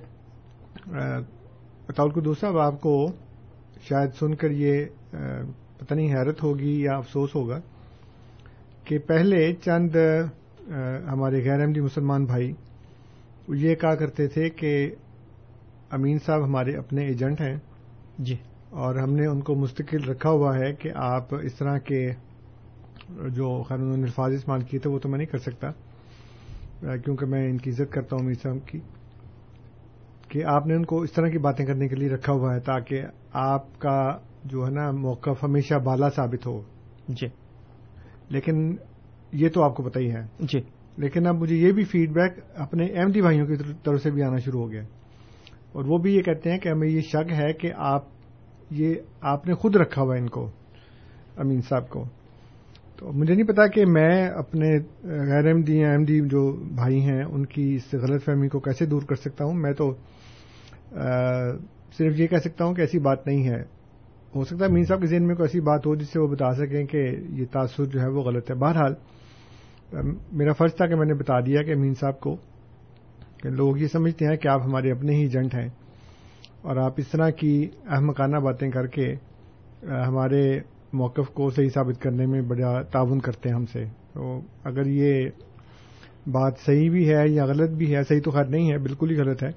بطول 1.89 2.11
کو 2.11 2.21
دوسرا 2.21 2.67
آپ 2.67 2.81
کو 2.81 3.13
شاید 3.89 4.11
سن 4.15 4.35
کر 4.35 4.51
یہ 4.51 4.85
پتہ 5.83 5.95
نہیں 5.95 6.15
حیرت 6.15 6.43
ہوگی 6.43 6.81
یا 6.81 6.97
افسوس 6.97 7.35
ہوگا 7.35 7.59
کہ 8.85 8.99
پہلے 8.99 9.53
چند 9.65 9.97
ہمارے 11.09 11.43
غیر 11.45 11.61
احمدی 11.61 11.81
مسلمان 11.81 12.25
بھائی 12.25 12.53
یہ 13.49 13.75
کہا 13.75 13.95
کرتے 13.95 14.27
تھے 14.29 14.49
کہ 14.51 14.73
امین 15.91 16.19
صاحب 16.27 16.45
ہمارے 16.45 16.77
اپنے 16.77 17.07
ایجنٹ 17.07 17.41
ہیں۔ 17.41 17.57
جی۔ 18.19 18.37
اور 18.71 18.95
ہم 18.95 19.15
نے 19.15 19.27
ان 19.27 19.41
کو 19.41 19.55
مستقل 19.55 20.05
رکھا 20.05 20.31
ہوا 20.31 20.57
ہے 20.59 20.73
کہ 20.73 20.91
آپ 20.95 21.35
اس 21.43 21.55
طرح 21.55 21.79
کے 21.79 22.07
جو 23.29 23.63
خیر 23.63 23.79
انہوں 23.79 23.97
نے 23.97 24.03
الفاظ 24.03 24.33
استعمال 24.33 24.63
کیے 24.63 24.81
تھے 24.81 24.91
وہ 24.91 24.99
تو 24.99 25.09
میں 25.09 25.19
نہیں 25.19 25.33
کر 25.33 25.39
سکتا 25.39 25.71
کیونکہ 26.97 27.27
میں 27.27 27.49
ان 27.51 27.59
کی 27.59 27.71
عزت 27.71 27.93
کرتا 27.93 28.17
ہوں 28.17 28.23
امیر 28.23 28.43
صاحب 28.43 28.69
کی 28.69 28.79
کہ 30.29 30.45
آپ 30.45 30.67
نے 30.67 30.75
ان 30.75 30.85
کو 30.85 31.01
اس 31.03 31.13
طرح 31.13 31.29
کی 31.29 31.39
باتیں 31.39 31.67
کرنے 31.67 31.89
کے 31.89 31.97
لیے 31.97 32.09
رکھا 32.09 32.33
ہوا 32.33 32.55
ہے 32.55 32.61
تاکہ 32.61 33.03
آپ 33.33 33.81
کا 33.81 33.99
جو 34.45 34.67
ہے 34.67 34.71
نا 34.71 34.91
موقف 34.91 35.45
ہمیشہ 35.45 35.75
بالا 35.75 36.09
ثابت 36.09 36.47
ہو۔ 36.47 36.63
جی۔ 37.09 37.27
لیکن 38.29 38.77
یہ 39.33 39.49
تو 39.49 39.63
آپ 39.63 39.75
کو 39.77 39.83
پتہ 39.83 39.99
ہی 39.99 40.11
ہے۔ 40.11 40.21
جی۔ 40.39 40.61
لیکن 40.97 41.27
اب 41.27 41.35
مجھے 41.35 41.57
یہ 41.57 41.73
بھی 41.73 41.85
فیڈ 41.85 42.11
بیک 42.11 42.33
اپنے 42.55 42.85
ایم 42.87 43.13
ڈی 43.13 43.21
بھائیوں 43.21 43.47
کی 43.47 43.57
طرف 43.85 44.03
سے 44.03 44.11
بھی 44.11 44.23
آنا 44.23 44.37
شروع 44.37 44.63
ہو 44.63 44.71
گیا۔ 44.71 44.83
اور 45.73 45.85
وہ 45.85 45.99
بھی 45.99 46.15
یہ 46.15 46.23
کہتے 46.23 46.51
ہیں 46.51 46.59
کہ 46.59 46.69
ہمیں 46.69 46.89
یہ 46.89 47.01
شک 47.01 47.33
ہے 47.33 47.53
کہ 47.53 47.73
آپ 47.77 48.05
یہ 48.71 48.95
آپ 49.21 49.47
نے 49.47 49.55
خود 49.55 49.77
رکھا 49.77 50.03
ہوا 50.03 50.17
ان 50.17 50.29
کو 50.29 50.51
امین 51.37 51.61
صاحب 51.61 51.89
کو۔ 51.89 52.05
تو 52.97 53.13
مجھے 53.13 53.35
نہیں 53.35 53.47
پتا 53.47 53.67
کہ 53.67 53.87
میں 53.87 54.29
اپنے 54.29 54.79
غیر 55.03 55.49
احمدی 55.49 55.79
یا 55.79 55.93
احمدی 55.93 56.21
جو 56.21 56.53
بھائی 56.53 57.01
ہیں 57.01 57.23
ان 57.25 57.47
کی 57.47 57.75
اس 57.75 57.95
غلط 57.95 58.25
فہمی 58.25 58.49
کو 58.49 58.61
کیسے 58.61 58.87
دور 58.87 59.03
کر 59.03 59.15
سکتا 59.15 59.45
ہوں؟ 59.45 59.55
میں 59.55 59.73
تو 59.73 59.95
صرف 61.99 62.21
یہ 62.21 62.27
کہہ 62.27 62.37
سکتا 62.37 62.65
ہوں 62.65 62.75
کہ 62.75 62.81
ایسی 62.81 62.99
بات 62.99 63.27
نہیں 63.27 63.49
ہے۔ 63.49 63.65
ہو 64.35 64.45
سکتا 64.45 64.65
ہے۔ 64.65 64.71
مین 64.71 64.85
صاحب 64.85 65.01
کے 65.01 65.07
ذہن 65.07 65.27
میں 65.27 65.35
کوئی 65.35 65.49
ایسی 65.49 65.61
بات 65.61 65.87
ہو 65.87 65.95
جس 65.95 66.09
سے 66.09 66.21
وہ 66.21 66.27
بتا 66.27 66.53
سکیں 66.55 66.85
کہ 66.87 67.17
یہ 67.31 67.45
تاثر 67.53 67.85
جو 67.85 68.01
ہے 68.01 68.09
وہ 68.09 68.23
غلط 68.23 68.51
ہے۔ 68.51 68.57
بہرحال 68.57 68.95
میرا 70.33 70.53
فرض 70.53 70.75
تھا 70.75 70.87
کہ 70.87 70.95
میں 70.95 71.07
نے 71.07 71.15
بتا 71.15 71.41
دیا 71.41 71.63
کہ 71.63 71.75
مین 71.75 71.95
صاحب 71.95 72.21
کو 72.21 72.37
کہ 73.43 73.49
لوگ 73.49 73.79
یہ 73.79 73.87
سمجھتے 73.87 74.27
ہیں 74.27 74.37
کہ 74.37 74.49
آپ 74.49 74.61
ہمارے 74.63 74.91
اپنے 74.91 75.15
ہی 75.15 75.21
ایجنٹ 75.21 75.55
ہیں 75.55 75.69
اور 76.63 76.77
آپ 76.77 76.93
اس 76.97 77.09
طرح 77.09 77.31
کی 77.31 77.69
احمقانہ 77.89 78.37
باتیں 78.37 78.71
کر 78.71 78.87
کے 78.87 79.15
ہمارے 80.07 80.61
موقف 80.93 81.29
کو 81.29 81.51
صحیح 81.51 81.69
ثابت 81.69 82.03
کرنے 82.03 82.27
میں 82.27 82.43
بڑا 82.43 82.83
تعاون 82.83 83.21
کرتے 83.21 83.49
ہیں 83.49 83.57
ہم 83.57 83.67
سے۔ 83.67 83.85
تو 84.13 84.41
اگر 84.65 84.87
یہ 84.87 85.29
بات 86.27 86.53
صحیح 86.67 86.91
بھی 86.91 87.15
ہے 87.15 87.29
یا 87.29 87.45
غلط 87.45 87.71
بھی 87.71 87.97
ہے، 87.97 88.03
صحیح 88.03 88.21
تو 88.25 88.31
خیر 88.31 88.45
نہیں 88.45 88.73
ہے، 88.73 88.79
بالکل 88.79 89.11
ہی 89.11 89.17
غلط 89.17 89.43
ہے۔ 89.43 89.51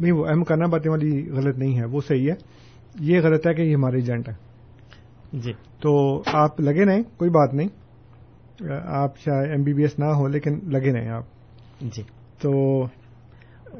نہیں، 0.00 0.12
وہ 0.12 0.26
احمقانہ 0.26 0.64
باتیں 0.64 0.90
والی 0.90 1.30
غلط 1.30 1.58
نہیں 1.58 1.78
ہے، 1.78 1.84
وہ 1.84 2.00
صحیح 2.08 2.30
ہے۔ 2.30 2.34
یہ 2.98 3.20
غلط 3.20 3.46
ہے 3.46 3.54
کہ 3.54 3.62
یہ 3.62 3.74
ہمارے 3.74 3.96
ایجنٹ 3.96 4.28
ہے۔ 4.28 4.34
جی۔ 5.32 5.52
تو 5.82 6.22
آپ 6.26 6.60
لگے 6.60 6.84
نہیں 6.84 7.02
کوئی 7.16 7.30
بات 7.30 7.54
نہیں۔ 7.54 7.68
آپ 8.86 9.18
شاید 9.18 9.50
ایم 9.50 9.62
بی 9.62 9.72
بی 9.74 9.82
ایس 9.82 9.98
نہ 9.98 10.04
ہو 10.04 10.28
لیکن 10.28 10.58
لگے 10.62 10.92
نہیں 10.92 11.08
آپ۔ 11.08 11.22
جی۔ 11.80 12.02
تو 12.42 12.84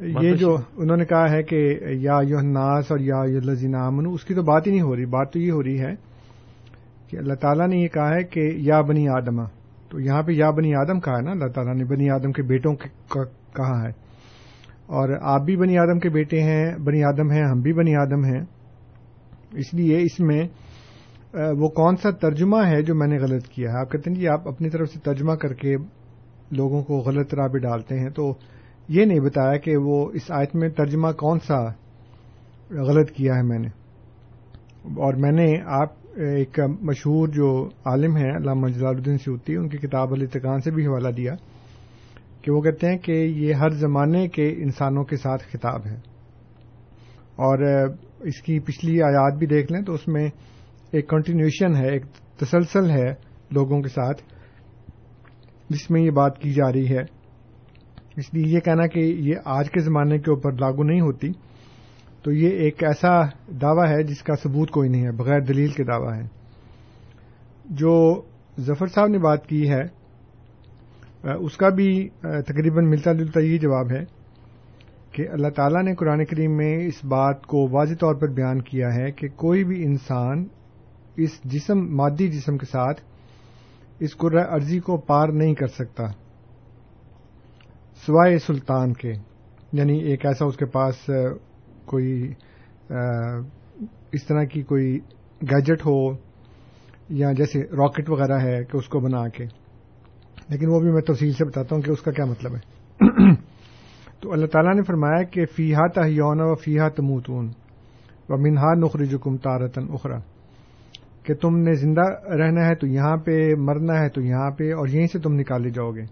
یہ 0.01 0.35
جو 0.35 0.57
انہوں 0.77 0.97
نے 0.97 1.05
کہا 1.05 1.31
ہے 1.31 1.43
کہ 1.43 1.79
یا 1.91 2.19
یو 2.23 2.41
ناس 2.41 2.91
اور 2.91 2.99
یا 2.99 3.25
لذین 3.25 3.75
امن 3.75 4.07
اس 4.13 4.25
کی 4.25 4.35
تو 4.35 4.43
بات 4.43 4.67
ہی 4.67 4.73
نہیں 4.73 4.83
ہو 4.83 4.97
رہی۔ 4.97 5.05
بات 5.05 5.33
تو 5.33 5.39
یہ 5.39 5.53
ہو 5.53 5.63
رہی 5.63 5.81
ہے 5.81 5.95
کہ 7.09 7.17
اللہ 7.17 7.35
تعالیٰ 7.35 7.69
نے 7.69 7.77
یہ 7.77 7.89
کہا 7.89 8.15
ہے 8.15 8.25
کہ 8.25 8.53
یا 8.57 8.81
بنی 8.81 9.09
آدما 9.09 9.45
تو 9.89 10.01
یہاں 10.01 10.23
پہ 10.23 10.33
یا 10.33 10.51
بنی 10.51 10.75
آدم 10.75 11.01
کہا 11.01 11.17
ہے 11.17 11.23
نا 11.23 11.31
اللہ 11.31 11.49
تعالیٰ 11.49 11.75
نے 11.75 11.85
بنی 11.85 12.11
آدم 12.11 12.33
کے 12.33 12.43
بیٹوں 12.43 12.75
کہا 13.55 13.83
ہے۔ 13.83 13.93
اور 14.87 15.09
آپ 15.23 15.43
بھی 15.43 15.57
بنی 15.57 15.79
آدم 15.79 15.99
کے 15.99 16.09
بیٹے 16.09 16.43
ہیں 16.43 16.79
بنی 16.79 17.05
آدم 17.05 17.31
ہیں 17.31 17.45
ہم 17.45 17.61
بھی 17.61 17.73
بنی 17.73 17.97
آدم 17.97 18.25
ہیں۔ 18.25 18.60
اس 19.55 19.75
لیے 19.75 20.03
اس 20.03 20.21
میں 20.21 20.43
وہ 21.35 21.69
کون 21.69 21.97
سا 21.97 22.11
ترجمہ 22.11 22.57
ہے 22.67 22.83
جو 22.83 22.95
میں 22.95 23.07
نے 23.07 23.19
غلط 23.19 23.47
کیا 23.49 23.73
ہے؟ 23.73 23.81
آپ 23.81 23.93
کہتے 23.93 24.11
ہیں 24.11 24.17
جی 24.17 24.29
آپ 24.29 24.49
اپنی 24.49 24.71
طرف 24.71 24.89
سے 24.89 24.99
ترجمہ 25.01 25.35
کر 25.35 25.55
کے 25.55 25.77
لوگوں 26.51 26.83
کو 26.83 26.99
غلط 26.99 27.35
راہ 27.35 27.49
پہ 27.49 27.59
ڈالتے 27.59 27.99
ہیں، 27.99 28.11
تو 28.11 28.35
یہ 28.89 29.05
نہیں 29.05 29.21
بتایا 29.21 29.57
کہ 29.57 29.77
وہ 29.77 30.11
اس 30.13 30.31
آیت 30.31 30.57
میں 30.57 30.69
ترجمہ 30.69 31.13
کون 31.13 31.39
سا 31.47 31.65
غلط 32.71 33.11
کیا 33.11 33.33
ہے 33.37 33.43
میں 33.43 33.59
نے۔ 33.59 33.69
اور 34.85 35.15
میں 35.15 35.33
نے 35.33 35.55
آپ، 35.67 35.89
ایک 36.17 36.61
مشہور 36.81 37.29
جو 37.29 37.69
عالم 37.85 38.17
ہیں، 38.17 38.31
علامہ 38.31 38.69
جلال 38.69 38.97
الدین 38.97 39.19
سیوتی، 39.19 39.57
ان 39.57 39.69
کی 39.69 39.79
کتاب 39.79 40.13
التقان 40.13 40.61
سے 40.61 40.71
بھی 40.71 40.87
حوالہ 40.87 41.09
دیا 41.09 41.35
کہ 42.43 42.53
وہ 42.53 42.61
کہتے 42.61 42.87
ہیں 42.87 42.99
کہ 42.99 43.13
یہ 43.13 43.55
ہر 43.55 43.71
زمانے 43.71 44.29
کے 44.29 44.49
انسانوں 44.49 45.05
کے 45.05 45.17
ساتھ 45.17 45.43
خطاب 45.43 45.87
ہے۔ 45.87 45.97
اور 47.37 47.87
اس 48.21 48.43
کی 48.43 48.61
پچھلی 48.61 49.03
آیات 49.03 49.39
بھی 49.39 49.47
دیکھ 49.47 49.73
لیں 49.73 49.83
تو 49.83 49.93
اس 49.93 50.09
میں 50.09 50.29
ایک 50.93 51.09
کنٹینیوشن 51.09 51.77
ہے، 51.77 51.93
ایک 51.93 52.05
تسلسل 52.37 52.91
ہے 52.91 53.15
لوگوں 53.51 53.83
کے 53.83 53.89
ساتھ، 53.89 54.23
جس 55.71 55.91
میں 55.91 56.03
یہ 56.03 56.11
بات 56.11 56.39
کی 56.39 56.51
جا 56.51 56.73
رہی 56.73 56.89
ہے۔ 56.89 57.03
اس 58.17 58.35
لیے 58.35 58.55
یہ 58.55 58.61
کہنا 58.61 58.87
کہ 58.87 58.99
یہ 58.99 59.35
آج 59.45 59.71
کے 59.71 59.81
زمانے 59.81 60.19
کے 60.19 60.31
اوپر 60.31 60.53
لاگو 60.53 60.83
نہیں 60.83 61.01
ہوتی۔ 61.01 61.29
تو 62.23 62.33
یہ 62.33 62.49
ایک 62.49 62.85
ایسا 62.85 63.23
دعویٰ 63.63 63.89
ہے 63.89 64.03
جس 64.03 64.23
کا 64.23 64.35
ثبوت 64.35 64.71
کوئی 64.71 64.89
نہیں 64.89 65.05
ہے، 65.05 65.11
بغیر 65.11 65.41
دلیل 65.41 65.69
کے 65.69 65.85
دعویٰ 65.85 66.15
ہے۔ 66.15 66.27
جو 67.65 68.23
ظفر 68.61 68.87
صاحب 68.87 69.07
نے 69.07 69.19
بات 69.19 69.47
کی 69.47 69.71
ہے، 69.71 69.83
اس 71.25 71.57
کا 71.57 71.69
بھی 71.69 72.09
تقریباً 72.21 72.85
ملتا 72.85 73.13
جلتا 73.13 73.41
یہ 73.41 73.59
جواب 73.59 73.91
ہے۔ 73.93 74.20
کہ 75.13 75.29
اللہ 75.33 75.49
تعالیٰ 75.49 75.83
نے 75.83 75.95
قرآن 75.95 76.25
کریم 76.25 76.57
میں 76.57 76.87
اس 76.87 77.05
بات 77.05 77.47
کو 77.47 77.69
واضح 77.71 77.95
طور 77.95 78.15
پر 78.15 78.29
بیان 78.29 78.63
کیا 78.63 78.89
ہے 78.95 79.13
کہ 79.13 79.29
کوئی 79.29 79.65
بھی 79.65 79.85
انسان 79.85 80.45
اس 81.17 81.41
جسم، 81.45 81.97
مادی 81.97 82.29
جسم 82.29 82.59
کے 82.59 82.67
ساتھ 82.67 83.01
اس 83.99 84.17
قرآ 84.17 84.55
عرضی 84.55 84.79
کو 84.79 84.97
پار 84.97 85.29
نہیں 85.29 85.55
کر 85.55 85.67
سکتا، 85.67 86.07
سوائے 88.07 88.39
سلطان 88.39 88.93
کے۔ 88.93 89.13
یعنی 89.73 89.99
ایک 89.99 90.27
ایسا 90.27 90.45
اس 90.45 90.57
کے 90.57 90.67
پاس 90.67 91.11
کوئی 91.85 92.33
اس 94.13 94.27
طرح 94.27 94.45
کی 94.45 94.63
کوئی 94.63 94.99
گیجٹ 95.43 95.87
ہو 95.87 96.13
یا 97.09 97.33
جیسے 97.33 97.61
راکٹ 97.63 98.11
وغیرہ 98.11 98.39
ہے 98.39 98.65
کہ 98.65 98.77
اس 98.77 98.89
کو 98.89 99.01
بنا 99.01 99.29
کے۔ 99.29 99.45
لیکن 100.49 100.69
وہ 100.69 100.81
بھی 100.81 100.93
میں 100.93 101.03
تفصیل 101.03 101.33
سے 101.33 101.45
بتاتا 101.45 101.75
ہوں 101.75 101.83
کہ 101.83 101.91
اس 101.91 102.01
کا 102.01 102.13
کیا 102.13 102.25
مطلب 102.25 102.55
ہے۔ 102.55 102.81
تو 104.21 104.33
اللہ 104.33 104.47
تعالیٰ 104.47 104.75
نے 104.75 104.83
فرمایا 104.83 105.23
کہ 105.23 105.47
فیحا 105.57 105.87
تہیون 105.87 106.41
و 106.41 106.55
فیحا 106.55 106.89
تموتون 106.89 107.51
و 108.29 108.37
منہا 108.37 108.75
نخرجکم 108.75 109.37
تارتن 109.37 109.83
اخرا 109.91 110.19
کہ 111.23 111.35
تم 111.35 111.57
نے 111.57 111.73
زندہ 111.73 112.33
رہنا 112.33 112.67
ہے 112.67 112.75
تو 112.75 112.87
یہاں 112.87 113.17
پہ، 113.17 113.55
مرنا 113.59 114.01
ہے 114.01 114.09
تو 114.09 114.21
یہاں 114.21 114.51
پہ 114.51 114.65
اور 114.65 114.89
یہیں 114.89 115.07
سے 115.07 115.19
تم 115.19 115.33
نکالے 115.33 115.71
جاؤ 115.71 115.91
گے۔ 115.91 116.03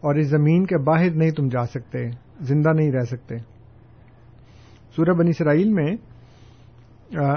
اور 0.00 0.14
اس 0.14 0.26
زمین 0.26 0.66
کے 0.66 0.78
باہر 0.78 1.10
نہیں 1.10 1.30
تم 1.30 1.48
جا 1.48 1.64
سکتے، 1.64 2.10
زندہ 2.40 2.68
نہیں 2.68 2.92
رہ 2.92 3.00
سکتے۔ 3.00 3.38
سورہ 4.96 5.16
بنی 5.16 5.30
اسرائیل 5.30 5.72
میں 5.72 5.96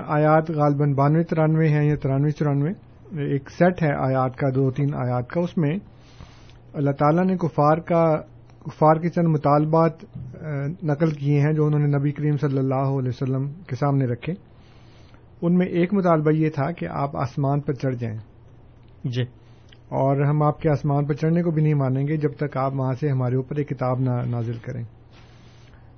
آیات 0.07 0.51
غالباً 0.51 0.93
بانوے، 0.93 1.23
ترانوے 1.23 1.67
ہیں 1.67 1.89
یا 1.89 1.95
ترانوے، 1.95 2.29
چورانوے، 2.29 2.69
ایک 3.31 3.49
سیٹ 3.49 3.83
ہے 3.83 3.93
آیات 3.93 4.35
کا، 4.35 4.49
دو 4.49 4.71
تین 4.71 4.95
آیات 4.95 5.29
کا۔ 5.29 5.39
اس 5.41 5.57
میں 5.57 5.77
اللہ 6.73 6.91
تعالیٰ 6.91 7.25
نے 7.25 7.37
کفار 7.37 7.77
کا 7.77 8.05
کفار 8.67 8.95
کے 8.95 9.09
چند 9.09 9.27
مطالبات 9.27 9.91
نقل 10.83 11.09
کیے 11.11 11.39
ہیں 11.39 11.53
جو 11.53 11.65
انہوں 11.65 11.79
نے 11.79 11.97
نبی 11.97 12.11
کریم 12.11 12.37
صلی 12.37 12.57
اللہ 12.57 12.75
علیہ 12.75 13.09
وسلم 13.09 13.51
کے 13.67 13.75
سامنے 13.75 14.05
رکھے۔ 14.05 14.33
ان 15.41 15.57
میں 15.57 15.67
ایک 15.67 15.93
مطالبہ 15.93 16.31
یہ 16.31 16.49
تھا 16.49 16.71
کہ 16.71 16.87
آپ 16.91 17.17
آسمان 17.17 17.61
پر 17.61 17.73
چڑھ 17.73 17.95
جائیں۔ 17.95 18.17
جی۔ 19.03 19.21
اور 19.89 20.21
ہم 20.21 20.43
آپ 20.43 20.61
کے 20.61 20.69
آسمان 20.69 21.05
پر 21.05 21.13
چڑھنے 21.13 21.43
کو 21.43 21.51
بھی 21.51 21.61
نہیں 21.61 21.73
مانیں 21.73 22.07
گے 22.07 22.17
جب 22.17 22.33
تک 22.37 22.57
آپ 22.57 22.73
وہاں 22.75 22.93
سے 22.93 23.09
ہمارے 23.09 23.35
اوپر 23.35 23.55
ایک 23.55 23.69
کتاب 23.69 23.99
نہ 23.99 24.09
نازل 24.09 24.57
کریں۔ 24.57 24.83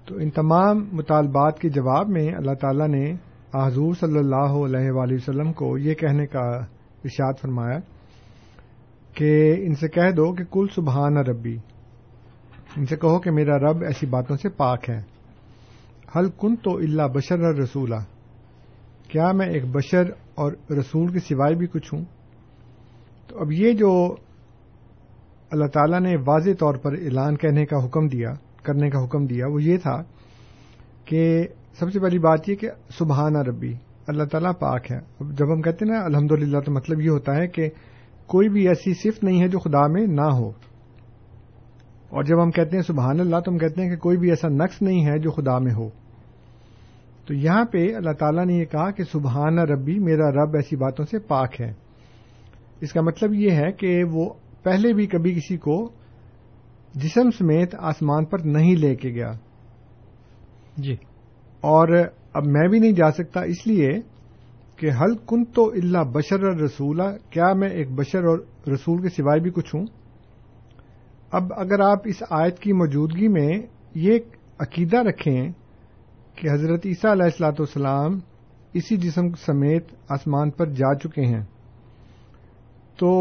تو 0.05 0.15
ان 0.15 0.29
تمام 0.29 0.85
مطالبات 0.91 1.59
کے 1.59 1.69
جواب 1.69 2.09
میں 2.09 2.27
اللہ 2.27 2.53
تعالیٰ 2.53 2.87
نے 2.87 3.13
حضور 3.53 3.93
صلی 3.93 4.17
اللہ 4.17 4.35
علیہ 4.35 4.91
وآلہ 4.91 5.13
وسلم 5.13 5.53
کو 5.53 5.77
یہ 5.77 5.93
کہنے 5.93 6.25
کا 6.25 6.45
ارشاد 7.03 7.33
فرمایا 7.41 7.79
کہ 9.13 9.55
ان 9.59 9.73
سے 9.73 9.87
کہہ 9.87 10.11
دو 10.11 10.33
کہ 10.33 10.43
کل 10.51 10.65
سبحان 10.75 11.17
ربی۔ 11.17 11.57
ان 12.77 12.85
سے 12.85 12.95
کہو 12.95 13.19
کہ 13.19 13.31
میرا 13.31 13.57
رب 13.57 13.83
ایسی 13.83 14.05
باتوں 14.05 14.35
سے 14.35 14.49
پاک 14.49 14.89
ہے۔ 14.89 15.01
حل 16.15 16.29
کن 16.37 16.55
تو 16.55 16.77
اللہ 16.77 17.03
بشر 17.03 17.39
رسولہ 17.39 17.95
کیا 19.07 19.31
میں 19.31 19.47
ایک 19.47 19.65
بشر 19.65 20.03
اور 20.35 20.51
رسول 20.79 21.11
کے 21.11 21.19
سوائے 21.19 21.55
بھی 21.55 21.67
کچھ 21.67 21.93
ہوں؟ 21.93 22.05
تو 23.27 23.39
اب 23.39 23.51
یہ 23.51 23.73
جو 23.73 24.15
اللہ 25.51 25.65
تعالیٰ 25.65 25.99
نے 25.99 26.15
واضح 26.27 26.49
طور 26.59 26.75
پر 26.75 26.93
اعلان 26.93 27.37
کہنے 27.37 27.65
کا 27.65 27.85
حکم 27.85 28.07
دیا، 28.07 28.29
کرنے 28.63 28.89
کا 28.89 29.05
حکم 29.05 29.25
دیا، 29.25 29.45
وہ 29.47 29.63
یہ 29.63 29.77
تھا 29.77 30.03
کہ 31.05 31.47
سب 31.79 31.91
سے 31.91 31.99
پہلی 31.99 32.19
بات 32.19 32.49
یہ 32.49 32.55
کہ 32.55 32.69
سبحانہ 32.89 33.37
ربی، 33.37 33.73
اللہ 34.07 34.23
تعالیٰ 34.23 34.51
پاک 34.59 34.91
ہے۔ 34.91 34.97
اب 34.97 35.37
جب 35.37 35.53
ہم 35.53 35.61
کہتے 35.61 35.85
ہیں 35.85 35.93
نا 35.93 36.05
الحمد 36.05 36.31
للہ 36.31 36.59
تو 36.59 36.71
مطلب 36.71 37.01
یہ 37.01 37.09
ہوتا 37.09 37.35
ہے 37.35 37.47
کہ 37.47 37.69
کوئی 38.25 38.49
بھی 38.49 38.67
ایسی 38.67 38.93
صفت 38.93 39.23
نہیں 39.23 39.41
ہے 39.41 39.47
جو 39.47 39.59
خدا 39.59 39.87
میں 39.87 40.07
نہ 40.07 40.33
ہو۔ 40.33 40.51
اور 42.09 42.23
جب 42.23 42.43
ہم 42.43 42.51
کہتے 42.51 42.75
ہیں 42.75 42.83
سبحان 42.83 43.19
اللہ 43.19 43.39
تو 43.39 43.51
ہم 43.51 43.57
کہتے 43.57 43.81
ہیں 43.81 43.89
کہ 43.89 43.95
کوئی 43.95 44.17
بھی 44.17 44.29
ایسا 44.29 44.47
نقص 44.47 44.81
نہیں 44.81 45.05
ہے 45.05 45.19
جو 45.19 45.31
خدا 45.31 45.59
میں 45.59 45.73
ہو۔ 45.73 45.89
تو 47.27 47.33
یہاں 47.33 47.65
پہ 47.65 47.95
اللہ 47.95 48.11
تعالیٰ 48.11 48.45
نے 48.45 48.53
یہ 48.53 48.65
کہا 48.65 48.91
کہ 48.91 49.03
سبحان 49.03 49.59
ربی 49.59 49.99
میرا 49.99 50.31
رب 50.31 50.55
ایسی 50.55 50.75
باتوں 50.75 51.05
سے 51.05 51.19
پاک 51.19 51.61
ہے۔ 51.61 51.73
اس 52.81 52.91
کا 52.93 53.01
مطلب 53.01 53.33
یہ 53.33 53.51
ہے 53.51 53.71
کہ 53.71 54.03
وہ 54.11 54.29
پہلے 54.63 54.93
بھی 54.93 55.07
کبھی 55.07 55.33
کسی 55.33 55.57
کو 55.57 55.89
جسم 56.95 57.29
سمیت 57.29 57.75
آسمان 57.79 58.25
پر 58.25 58.39
نہیں 58.39 58.75
لے 58.75 58.95
کے 58.95 59.09
گیا۔ 59.09 59.31
جی۔ 60.77 60.93
اور 61.61 61.87
اب 62.33 62.45
میں 62.45 62.67
بھی 62.67 62.79
نہیں 62.79 62.91
جا 62.91 63.11
سکتا 63.11 63.41
اس 63.41 63.67
لیے 63.67 63.89
کہ 64.75 64.89
حل 65.01 65.15
کن 65.27 65.45
تو 65.45 65.69
اللہ 65.69 66.03
بشر 66.03 66.43
اور 66.43 66.55
رسولہ 66.55 67.03
کیا 67.29 67.53
میں 67.53 67.69
ایک 67.69 67.91
بشر 67.91 68.23
اور 68.23 68.39
رسول 68.67 69.01
کے 69.01 69.09
سوائے 69.09 69.39
بھی 69.39 69.51
کچھ 69.51 69.75
ہوں؟ 69.75 69.85
اب 71.31 71.53
اگر 71.57 71.79
آپ 71.79 71.99
اس 72.05 72.23
آیت 72.29 72.59
کی 72.59 72.73
موجودگی 72.73 73.27
میں 73.27 73.49
یہ 73.95 74.19
عقیدہ 74.59 74.97
رکھیں 74.97 75.51
کہ 76.35 76.49
حضرت 76.51 76.85
عیسیٰ 76.85 77.11
علیہ 77.11 77.23
السلاۃ 77.23 77.59
والسلام 77.59 78.19
اسی 78.73 78.97
جسم 78.97 79.29
سمیت 79.45 79.87
آسمان 80.09 80.49
پر 80.49 80.65
جا 80.69 80.93
چکے 80.95 81.21
ہیں، 81.21 81.43
تو 82.99 83.11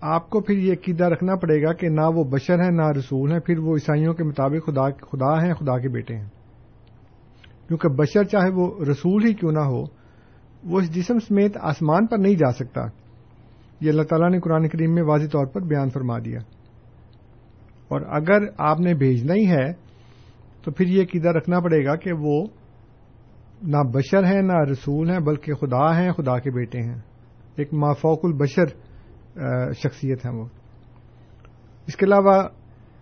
آپ 0.00 0.30
کو 0.30 0.40
پھر 0.40 0.58
یہ 0.58 0.72
عقیدہ 0.72 1.04
رکھنا 1.04 1.34
پڑے 1.34 1.62
گا 1.62 1.72
کہ 1.72 1.88
نہ 1.88 2.06
وہ 2.14 2.24
بشر 2.24 2.62
ہیں، 2.62 2.70
نہ 2.70 2.88
رسول 2.98 3.32
ہیں، 3.32 3.40
پھر 3.40 3.58
وہ 3.58 3.74
عیسائیوں 3.74 4.14
کے 4.14 4.24
مطابق 4.24 4.66
خدا 4.66 4.90
خدا 4.90 5.44
ہیں، 5.44 5.54
خدا 5.54 5.78
کے 5.78 5.88
بیٹے 5.88 6.16
ہیں۔ 6.16 6.28
کیونکہ 7.68 7.88
بشر 7.88 8.24
چاہے 8.24 8.50
وہ 8.50 8.84
رسول 8.84 9.24
ہی 9.24 9.34
کیوں 9.34 9.52
نہ 9.52 9.58
ہو، 9.58 9.84
وہ 10.64 10.80
اس 10.80 10.94
جسم 10.94 11.18
سمیت 11.18 11.56
آسمان 11.60 12.06
پر 12.06 12.18
نہیں 12.18 12.34
جا 12.34 12.52
سکتا۔ 12.52 12.80
یہ 13.80 13.90
اللہ 13.90 14.02
تعالیٰ 14.02 14.30
نے 14.30 14.40
قرآن 14.40 14.68
کریم 14.68 14.94
میں 14.94 15.02
واضح 15.02 15.26
طور 15.26 15.46
پر 15.46 15.60
بیان 15.60 15.90
فرما 15.90 16.18
دیا۔ 16.18 16.38
اور 17.88 18.00
اگر 18.00 18.46
آپ 18.58 18.80
نے 18.80 18.94
بھیجنا 18.94 19.34
ہی 19.34 19.46
ہے، 19.46 19.72
تو 20.62 20.70
پھر 20.70 20.86
یہ 20.86 21.02
عقیدہ 21.02 21.28
رکھنا 21.28 21.60
پڑے 21.60 21.84
گا 21.84 21.96
کہ 21.96 22.12
وہ 22.12 22.46
نہ 23.62 23.76
بشر 23.76 24.24
ہیں، 24.24 24.42
نہ 24.42 24.70
رسول 24.70 25.10
ہیں، 25.10 25.18
بلکہ 25.18 25.54
خدا 25.54 25.98
ہیں، 25.98 26.12
خدا 26.12 26.38
کے 26.38 26.50
بیٹے 26.50 26.78
ہیں۔ 26.78 26.98
ایک 27.56 27.74
مافوق 27.74 28.18
البشر 28.22 28.66
شخصیت 29.72 30.26
ہیں 30.26 30.32
وہ۔ 30.32 30.44
اس 31.86 31.96
کے 31.96 32.06
علاوہ 32.06 32.42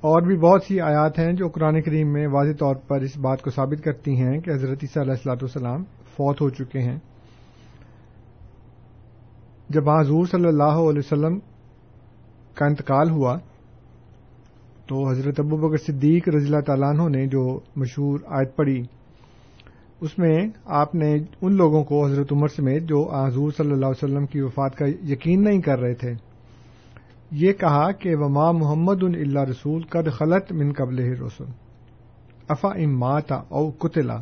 اور 0.01 0.23
بھی 0.23 0.37
بہت 0.37 0.63
سی 0.63 0.81
آیات 0.81 1.19
ہیں 1.19 1.33
جو 1.33 1.49
قرآن 1.49 1.83
کریم 1.83 2.13
میں 2.13 2.27
واضح 2.27 2.53
طور 2.59 2.75
پر 2.77 3.01
اس 3.01 3.19
بات 3.19 3.43
کو 3.43 3.51
ثابت 3.51 3.85
کرتی 3.85 4.11
ہیں 4.23 4.41
کہ 4.41 4.51
حضرت 4.51 4.79
عیسیٰ 4.83 5.03
علیہ 5.03 5.13
السلاۃ 5.13 5.35
والسلام 5.35 5.85
فوت 5.85 6.41
ہو 6.41 6.49
چکے 6.51 6.79
ہیں۔ 6.79 6.99
جب 9.69 9.91
حضور 9.91 10.25
صلی 10.25 10.49
اللہ 10.49 10.81
علیہ 10.83 10.99
وسلم 10.99 11.39
کا 12.55 12.67
انتقال 12.67 13.11
ہوا 13.11 13.37
تو 14.93 15.03
حضرت 15.09 15.39
ابو 15.41 15.57
بکر 15.57 15.79
صدیق 15.83 16.29
رضی 16.29 16.47
اللہ 16.47 16.61
تعالیٰ 16.67 16.89
عنہ 16.91 17.09
نے 17.11 17.27
جو 17.27 17.43
مشہور 17.77 18.19
آیت 18.39 18.57
پڑھی، 18.57 18.83
اس 20.01 20.19
میں 20.19 20.37
آپ 20.79 20.95
نے 20.95 21.09
ان 21.15 21.57
لوگوں 21.57 21.83
کو 21.91 22.05
حضرت 22.05 22.33
عمر 22.33 22.49
سمیت 22.49 22.83
جو 22.89 23.01
حضور 23.13 23.53
صلی 23.57 23.73
اللہ 23.73 23.87
علیہ 23.87 24.05
وسلم 24.05 24.27
کی 24.27 24.41
وفات 24.41 24.77
کا 24.79 24.87
یقین 25.11 25.45
نہیں 25.45 25.61
کر 25.61 25.79
رہے 25.81 25.95
تھے، 25.95 26.13
یہ 27.41 27.53
کہا 27.61 27.91
کہ 28.01 28.15
وما 28.17 28.51
محمد 28.53 29.03
اللہ 29.05 29.49
رسول 29.51 29.83
قد 29.91 30.13
خلط 30.19 30.53
من 30.53 30.73
قبل 30.77 31.01
رسول 31.23 31.51
افا 32.49 32.71
اماتا 32.85 33.43
او 33.49 33.71
کتلا 33.81 34.19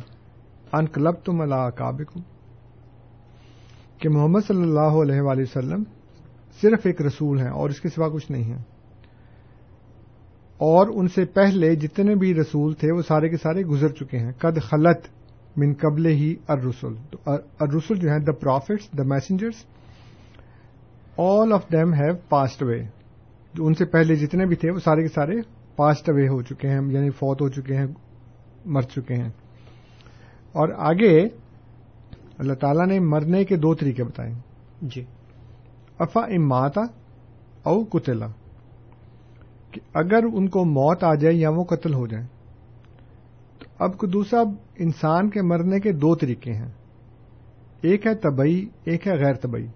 ان 0.73 0.87
کلب 0.87 1.23
تم 1.25 1.41
اللہ 1.41 1.69
کہ 3.99 4.09
محمد 4.09 4.47
صلی 4.47 4.63
اللہ 4.63 5.01
علیہ 5.01 5.21
وآلہ 5.21 5.41
وسلم 5.41 5.83
صرف 6.59 6.85
ایک 6.85 7.01
رسول 7.01 7.39
ہیں 7.39 7.49
اور 7.49 7.69
اس 7.69 7.81
کے 7.81 7.89
سوا 7.89 8.09
کچھ 8.09 8.31
نہیں 8.31 8.53
ہے 8.53 8.61
اور 10.61 10.87
ان 10.87 11.07
سے 11.07 11.25
پہلے 11.25 11.75
جتنے 11.75 12.15
بھی 12.15 12.33
رسول 12.33 12.73
تھے 12.73 12.91
وہ 12.91 13.01
سارے 13.01 13.29
کے 13.29 13.37
سارے 13.37 13.61
گزر 13.61 13.87
چکے 13.87 14.17
ہیں۔ 14.17 14.31
قد 14.31 14.61
خلط 14.61 15.07
من 15.57 15.73
قبل 15.73 16.05
ہی 16.05 16.35
ارسول 16.49 16.95
ارسول 17.27 17.97
جو 17.97 18.09
ہیں 18.09 18.19
the 18.19 18.31
prophets 18.31 18.97
the 18.97 19.03
messengers 19.03 19.53
all 21.17 21.53
of 21.53 21.71
them 21.71 21.93
have 21.93 22.13
passed 22.29 22.63
away 22.63 22.83
جو 23.53 23.65
ان 23.65 23.73
سے 23.73 23.85
پہلے 23.85 24.15
جتنے 24.15 24.45
بھی 24.45 24.55
تھے 24.55 24.71
وہ 24.71 24.79
سارے 24.79 25.01
کے 25.01 25.07
سارے 25.07 25.33
پاسڈ 25.75 26.09
اوے 26.09 26.27
ہو 26.27 26.41
چکے 26.41 26.67
ہیں 26.67 26.79
یعنی 26.87 27.09
فوت 27.09 27.41
ہو 27.41 27.49
چکے 27.49 27.75
ہیں 27.75 27.87
مر 28.65 28.81
چکے 28.81 29.13
ہیں۔ 29.13 29.29
اور 30.51 30.69
آگے 30.77 31.27
اللہ 32.37 32.53
تعالیٰ 32.53 32.87
نے 32.87 32.99
مرنے 32.99 33.45
کے 33.45 33.55
دو 33.55 33.73
طریقے 33.75 34.03
بتائے۔ 34.03 34.33
جی۔ 34.81 35.03
افا 35.99 36.19
اماتا 36.19 36.81
او 37.63 37.83
کتلا 37.83 38.27
کہ 39.71 39.81
اگر 39.93 40.23
ان 40.33 40.49
کو 40.49 40.65
موت 40.65 41.03
آ 41.03 41.13
جائے 41.13 41.35
یا 41.35 41.49
وہ 41.49 41.63
قتل 41.63 41.93
ہو 41.93 42.07
جائے 42.07 42.25
تو 43.59 43.65
اب 43.79 43.97
کو 43.97 44.07
دوسرا 44.07 44.39
انسان 44.75 45.29
کے 45.29 45.41
مرنے 45.41 45.79
کے 45.79 45.91
دو 45.91 46.15
طریقے 46.15 46.53
ہیں۔ 46.53 46.69
ایک 47.81 48.07
ہے 48.07 48.15
طبئی 48.15 48.69
ایک 48.83 49.07
ہے 49.07 49.13
غیر 49.13 49.33
طبئی 49.33 49.67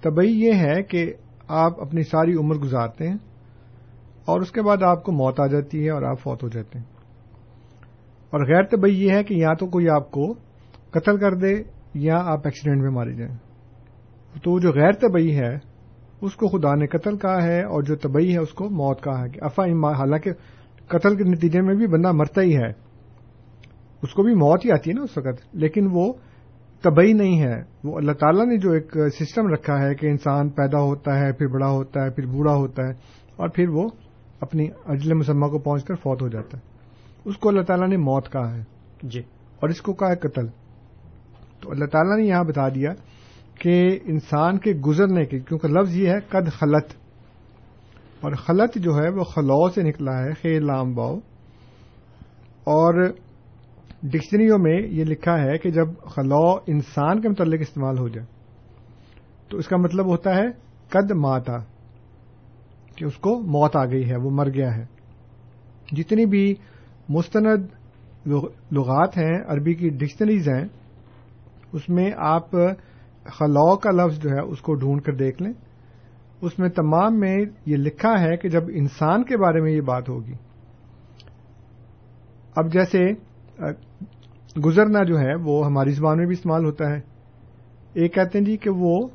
طبئی 0.00 0.40
یہ 0.40 0.52
ہے 0.52 0.82
کہ 0.82 1.14
آپ 1.48 1.80
اپنی 1.80 2.02
ساری 2.02 2.34
عمر 2.34 2.54
گزارتے 2.54 3.08
ہیں 3.08 3.16
اور 4.24 4.40
اس 4.40 4.50
کے 4.50 4.62
بعد 4.62 4.82
آپ 4.82 5.02
کو 5.02 5.12
موت 5.12 5.40
آ 5.40 5.46
جاتی 5.46 5.84
ہے 5.84 5.90
اور 5.90 6.02
آپ 6.02 6.20
فوت 6.20 6.42
ہو 6.42 6.48
جاتے 6.48 6.78
ہیں۔ 6.78 6.86
اور 8.30 8.40
غیر 8.40 8.62
طبی 8.62 8.90
یہ 8.90 9.10
ہے 9.10 9.24
کہ 9.24 9.34
یا 9.34 9.52
تو 9.54 9.66
کوئی 9.66 9.88
آپ 9.88 10.10
کو 10.10 10.34
قتل 10.90 11.18
کر 11.18 11.34
دے 11.34 11.62
یا 11.94 12.16
آپ 12.16 12.40
ایکسیڈنٹ 12.44 12.82
میں 12.82 12.90
مارے 12.90 13.14
جائیں۔ 13.14 13.34
تو 14.42 14.58
جو 14.60 14.70
غیر 14.70 14.92
طبی 14.92 15.36
ہے 15.36 15.69
اس 16.22 16.36
کو 16.36 16.48
خدا 16.48 16.74
نے 16.74 16.86
قتل 16.86 17.16
کہا 17.16 17.42
ہے 17.42 17.62
اور 17.62 17.82
جو 17.82 17.96
طبی 17.96 18.32
ہے 18.32 18.38
اس 18.38 18.52
کو 18.52 18.70
موت 18.70 19.02
کہا 19.02 19.24
ہے۔ 19.24 19.28
کہ 19.28 19.40
افا 19.42 19.64
حالانکہ 19.92 20.30
قتل 20.88 21.16
کے 21.16 21.24
نتیجے 21.24 21.60
میں 21.60 21.74
بھی 21.74 21.86
بندہ 21.86 22.12
مرتا 22.12 22.42
ہی 22.42 22.56
ہے۔ 22.56 22.72
اس 24.02 24.14
کو 24.14 24.22
بھی 24.22 24.34
موت 24.34 24.64
ہی 24.64 24.70
آتی 24.72 24.90
ہے 24.90 24.94
نا 24.94 25.02
اس 25.02 25.18
وقت۔ 25.18 25.56
لیکن 25.56 25.88
وہ 25.92 26.12
طبی 26.82 27.12
نہیں 27.12 27.42
ہے۔ 27.42 27.62
وہ 27.84 27.96
اللہ 27.96 28.12
تعالیٰ 28.12 28.46
نے 28.46 28.56
جو 28.56 28.72
ایک 28.72 28.96
سسٹم 29.20 29.46
رکھا 29.46 29.82
ہے 29.82 29.94
کہ 29.94 30.06
انسان 30.06 30.48
پیدا 30.48 30.80
ہوتا 30.80 31.18
ہے 31.18 31.32
پھر 31.32 31.46
بڑا 31.46 31.70
ہوتا 31.70 32.04
ہے 32.04 32.10
پھر 32.10 32.26
بوڑھا 32.26 32.54
ہوتا 32.54 32.86
ہے 32.86 32.92
اور 33.36 33.48
پھر 33.48 33.68
وہ 33.68 33.88
اپنی 34.40 34.68
اجل 34.86 35.14
مسمہ 35.14 35.46
کو 35.46 35.58
پہنچ 35.58 35.84
کر 35.84 35.94
فوت 35.94 36.22
ہو 36.22 36.28
جاتا 36.28 36.58
ہے۔ 36.58 36.62
اس 37.24 37.36
کو 37.36 37.48
اللہ 37.48 37.62
تعالیٰ 37.62 37.88
نے 37.88 37.96
موت 37.96 38.32
کہا 38.32 38.56
ہے۔ 38.56 38.62
جی۔ 39.02 39.20
اور 39.60 39.68
اس 39.68 39.82
کو 39.82 39.92
کہا 39.92 40.10
ہے 40.10 40.16
قتل۔ 40.16 40.46
تو 41.60 41.70
اللہ 41.70 41.84
تعالیٰ 41.84 42.16
نے 42.16 42.24
یہاں 42.24 42.44
بتا 42.44 42.68
دیا 42.68 42.90
کہ 43.60 43.74
انسان 44.04 44.58
کے 44.58 44.72
گزرنے 44.86 45.24
کی 45.26 45.38
کیونکہ 45.38 45.68
لفظ 45.68 45.96
یہ 45.96 46.08
ہے، 46.08 46.20
قد 46.28 46.50
خلط 46.52 46.92
اور 48.20 48.32
خلط 48.36 48.76
جو 48.76 48.94
ہے، 48.96 49.08
وہ 49.08 49.24
خلو 49.24 49.68
سے 49.70 49.82
نکلا 49.82 50.12
ہے 50.18 50.32
خیر 50.42 50.60
لام 50.60 50.94
باؤ 50.94 51.14
اور 52.66 53.04
ڈکشنریوں 54.02 54.58
میں 54.58 54.76
یہ 54.90 55.04
لکھا 55.04 55.38
ہے 55.38 55.56
کہ 55.58 55.70
جب 55.70 55.88
خلو 56.06 56.42
انسان 56.66 57.20
کے 57.20 57.28
متعلق 57.28 57.60
استعمال 57.60 57.98
ہو 57.98 58.08
جائے، 58.08 58.26
تو 59.48 59.58
اس 59.58 59.68
کا 59.68 59.76
مطلب 59.76 60.06
ہوتا 60.06 60.36
ہے 60.36 60.46
قد 60.88 61.10
ماتا، 61.16 61.56
کہ 62.96 63.04
اس 63.04 63.16
کو 63.16 63.38
موت 63.46 63.76
آ 63.76 63.84
گئی 63.84 64.08
ہے، 64.10 64.16
وہ 64.16 64.30
مر 64.30 64.48
گیا 64.50 64.76
ہے۔ 64.76 64.84
جتنی 65.92 66.26
بھی 66.26 66.54
مستند 67.08 67.66
لغات 68.72 69.16
ہیں، 69.18 69.34
عربی 69.46 69.74
کی 69.74 69.88
ڈکشنریز 69.88 70.48
ہیں، 70.48 70.64
اس 71.72 71.88
میں 71.88 72.10
آپ 72.16 72.54
خلو 73.24 73.76
کا 73.76 73.90
لفظ 73.90 74.18
جو 74.18 74.30
ہے 74.30 74.40
اس 74.40 74.60
کو 74.60 74.74
ڈھونڈ 74.74 75.02
کر 75.02 75.12
دیکھ 75.12 75.42
لیں۔ 75.42 75.52
اس 76.40 76.58
میں 76.58 76.68
تمام 76.68 77.20
میں 77.20 77.36
یہ 77.66 77.76
لکھا 77.76 78.20
ہے 78.20 78.36
کہ 78.36 78.48
جب 78.48 78.62
انسان 78.74 79.24
کے 79.24 79.36
بارے 79.36 79.60
میں 79.60 79.72
یہ 79.72 79.80
بات 79.80 80.08
ہوگی۔ 80.08 80.32
اب 82.56 82.72
جیسے 82.72 82.98
گزرنا 84.60 85.04
جو 85.04 85.18
ہے 85.18 85.34
وہ 85.44 85.66
ہماری 85.66 85.90
زبان 85.90 86.18
میں 86.18 86.26
بھی 86.26 86.32
استعمال 86.32 86.64
ہوتا 86.64 86.90
ہے۔ 86.90 87.00
ایک 87.92 88.14
کہتے 88.14 88.38
ہیں 88.38 88.46
جی 88.46 88.56
کہ 88.56 88.70
وہ 88.70 89.08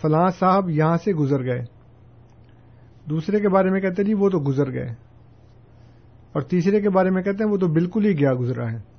فلاں 0.00 0.28
صاحب 0.38 0.70
یہاں 0.70 0.96
سے 0.96 1.12
گزر 1.12 1.44
گئے۔ 1.44 1.64
دوسرے 3.10 3.40
کے 3.40 3.48
بارے 3.48 3.70
میں 3.70 3.80
کہتے 3.80 4.02
ہیں 4.02 4.06
جی 4.06 4.14
وہ 4.14 4.28
تو 4.28 4.38
گزر 4.38 4.72
گئے۔ 4.72 4.88
اور 6.32 6.40
تیسرے 6.40 6.80
کے 6.80 6.90
بارے 6.90 7.10
میں 7.10 7.22
کہتے 7.22 7.44
ہیں 7.44 7.50
وہ 7.50 7.56
تو 7.56 7.68
بالکل 7.68 8.04
ہی 8.04 8.18
گیا 8.18 8.34
گزرا 8.34 8.72
ہے۔ 8.72 8.89